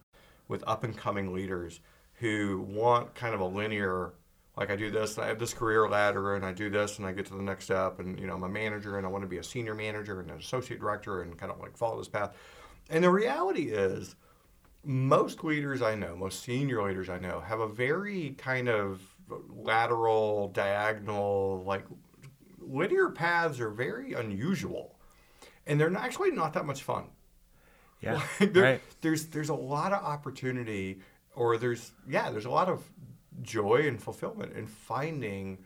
with 0.47 0.63
up 0.67 0.83
and 0.83 0.95
coming 0.97 1.33
leaders 1.33 1.79
who 2.15 2.65
want 2.67 3.15
kind 3.15 3.33
of 3.33 3.39
a 3.39 3.45
linear 3.45 4.13
like 4.55 4.69
I 4.69 4.75
do 4.75 4.91
this 4.91 5.15
and 5.15 5.25
I 5.25 5.27
have 5.29 5.39
this 5.39 5.53
career 5.53 5.87
ladder 5.89 6.35
and 6.35 6.45
I 6.45 6.51
do 6.53 6.69
this 6.69 6.97
and 6.99 7.07
I 7.07 7.11
get 7.11 7.25
to 7.27 7.33
the 7.35 7.41
next 7.41 7.65
step 7.65 7.99
and 7.99 8.19
you 8.19 8.27
know 8.27 8.33
I'm 8.35 8.43
a 8.43 8.49
manager 8.49 8.97
and 8.97 9.05
I 9.05 9.09
want 9.09 9.23
to 9.23 9.27
be 9.27 9.37
a 9.37 9.43
senior 9.43 9.73
manager 9.75 10.19
and 10.19 10.29
an 10.29 10.37
associate 10.37 10.79
director 10.79 11.21
and 11.21 11.37
kind 11.37 11.51
of 11.51 11.59
like 11.59 11.75
follow 11.77 11.97
this 11.97 12.07
path. 12.07 12.35
And 12.89 13.03
the 13.03 13.09
reality 13.09 13.69
is 13.71 14.15
most 14.83 15.43
leaders 15.43 15.81
I 15.81 15.95
know, 15.95 16.15
most 16.15 16.43
senior 16.43 16.83
leaders 16.83 17.09
I 17.09 17.17
know 17.19 17.39
have 17.39 17.59
a 17.61 17.67
very 17.67 18.35
kind 18.37 18.67
of 18.67 19.01
lateral, 19.49 20.49
diagonal, 20.49 21.63
like 21.65 21.85
linear 22.59 23.09
paths 23.09 23.59
are 23.59 23.69
very 23.69 24.13
unusual. 24.13 24.95
And 25.65 25.79
they're 25.79 25.95
actually 25.95 26.31
not 26.31 26.53
that 26.53 26.65
much 26.65 26.83
fun. 26.83 27.05
Yeah, 28.01 28.21
Like, 28.39 28.53
there- 28.53 28.63
right. 28.63 28.81
There's 29.01 29.27
there's 29.27 29.49
a 29.49 29.53
lot 29.55 29.93
of 29.93 30.03
opportunity, 30.03 30.99
or 31.35 31.57
there's 31.57 31.91
yeah, 32.07 32.29
there's 32.31 32.45
a 32.45 32.49
lot 32.49 32.67
of 32.69 32.83
joy 33.41 33.85
and 33.87 34.01
fulfillment 34.01 34.53
in 34.53 34.67
finding 34.67 35.57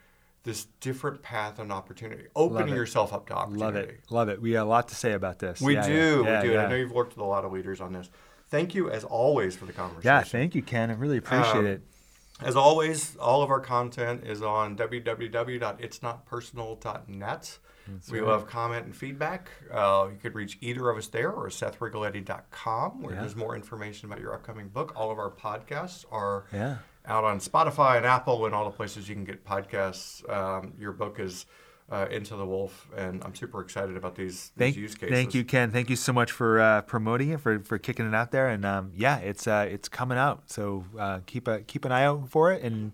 this 0.43 0.65
different 0.79 1.21
path 1.21 1.59
and 1.59 1.71
opportunity, 1.73 2.23
opening 2.35 2.73
yourself 2.73 3.11
up 3.13 3.27
to 3.27 3.33
opportunity. 3.33 3.65
Love 3.65 3.75
it. 3.75 3.99
Love 4.09 4.29
it. 4.29 4.41
We 4.41 4.51
have 4.53 4.65
a 4.65 4.69
lot 4.69 4.87
to 4.89 4.95
say 4.95 5.11
about 5.13 5.39
this. 5.39 5.59
We 5.59 5.73
Yeah, 5.75 5.85
do, 5.87 6.23
yeah, 6.25 6.41
we 6.41 6.47
do. 6.47 6.53
Yeah. 6.53 6.65
I 6.65 6.69
know 6.69 6.75
you've 6.75 6.91
worked 6.93 7.17
with 7.17 7.23
a 7.23 7.27
lot 7.27 7.43
of 7.43 7.51
leaders 7.51 7.81
on 7.81 7.91
this. 7.91 8.09
Thank 8.49 8.73
you 8.73 8.89
as 8.89 9.03
always 9.03 9.57
for 9.57 9.65
the 9.65 9.73
conversation. 9.73 10.07
Yeah, 10.07 10.21
thank 10.23 10.55
you, 10.55 10.61
Ken. 10.61 10.89
I 10.89 10.93
really 10.93 11.17
appreciate 11.17 11.57
Um, 11.57 11.65
it. 11.65 11.81
As 12.41 12.55
always, 12.55 13.17
all 13.17 13.41
of 13.43 13.49
our 13.49 13.59
content 13.59 14.23
is 14.25 14.41
on 14.41 14.77
www.itsnotpersonal.net. 14.77 17.57
we 18.11 18.21
love 18.21 18.47
comment 18.47 18.85
and 18.85 18.95
feedback. 18.95 19.49
Uh, 19.71 20.07
you 20.11 20.17
could 20.21 20.35
reach 20.35 20.57
either 20.61 20.89
of 20.89 20.97
us 20.97 21.07
there 21.07 21.31
or 21.31 21.47
SethRigoletti.com 21.49 23.01
where 23.01 23.13
Yeah. 23.15 23.21
there's 23.21 23.35
more 23.35 23.55
information 23.55 24.09
about 24.09 24.21
your 24.21 24.33
upcoming 24.33 24.67
book. 24.69 24.93
All 24.95 25.11
of 25.11 25.19
our 25.19 25.31
podcasts 25.31 26.05
are 26.11 26.45
Yeah. 26.53 26.77
Out 27.07 27.23
on 27.23 27.39
Spotify 27.39 27.97
and 27.97 28.05
Apple 28.05 28.45
and 28.45 28.53
all 28.53 28.65
the 28.65 28.75
places 28.75 29.07
you 29.07 29.15
can 29.15 29.23
get 29.23 29.45
podcasts. 29.45 30.27
Um, 30.29 30.73
your 30.77 30.91
book 30.91 31.19
is 31.19 31.45
uh, 31.89 32.07
Into 32.11 32.35
the 32.35 32.45
Wolf, 32.45 32.87
and 32.95 33.23
I'm 33.23 33.33
super 33.33 33.61
excited 33.61 33.95
about 33.95 34.15
these, 34.15 34.51
Thank, 34.57 34.75
use 34.75 34.93
cases. 34.93 35.15
thank 35.15 35.33
you, 35.33 35.45
Ken. 35.45 35.71
Thank 35.71 35.89
you 35.89 35.95
so 35.95 36.11
much 36.11 36.31
for 36.31 36.59
uh, 36.59 36.81
promoting 36.81 37.29
it, 37.29 37.39
for, 37.39 37.59
for 37.59 37.77
kicking 37.77 38.05
it 38.05 38.13
out 38.13 38.31
there, 38.31 38.49
and 38.49 38.65
um, 38.65 38.91
yeah, 38.93 39.19
it's 39.19 39.47
uh, 39.47 39.67
it's 39.69 39.87
coming 39.87 40.17
out. 40.17 40.49
So 40.49 40.83
uh, 40.99 41.21
keep 41.25 41.47
a 41.47 41.61
keep 41.61 41.85
an 41.85 41.91
eye 41.91 42.03
out 42.03 42.29
for 42.29 42.51
it, 42.51 42.61
and 42.61 42.91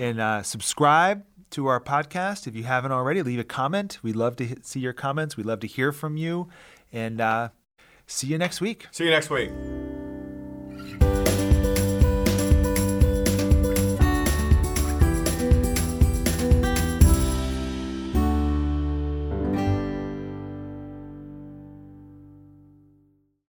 and 0.00 0.20
uh, 0.20 0.42
subscribe 0.42 1.24
to 1.50 1.66
our 1.66 1.80
podcast 1.80 2.46
if 2.46 2.54
you 2.54 2.62
haven't 2.62 2.92
already. 2.92 3.22
Leave 3.22 3.40
a 3.40 3.44
comment. 3.44 3.98
We'd 4.02 4.16
love 4.16 4.36
to 4.36 4.56
see 4.62 4.80
your 4.80 4.92
comments. 4.92 5.36
We'd 5.36 5.46
love 5.46 5.60
to 5.60 5.66
hear 5.66 5.90
from 5.90 6.16
you, 6.16 6.48
and 6.92 7.20
uh, 7.20 7.48
see 8.06 8.28
you 8.28 8.38
next 8.38 8.60
week. 8.60 8.86
See 8.92 9.04
you 9.04 9.10
next 9.10 9.30
week. 9.30 9.50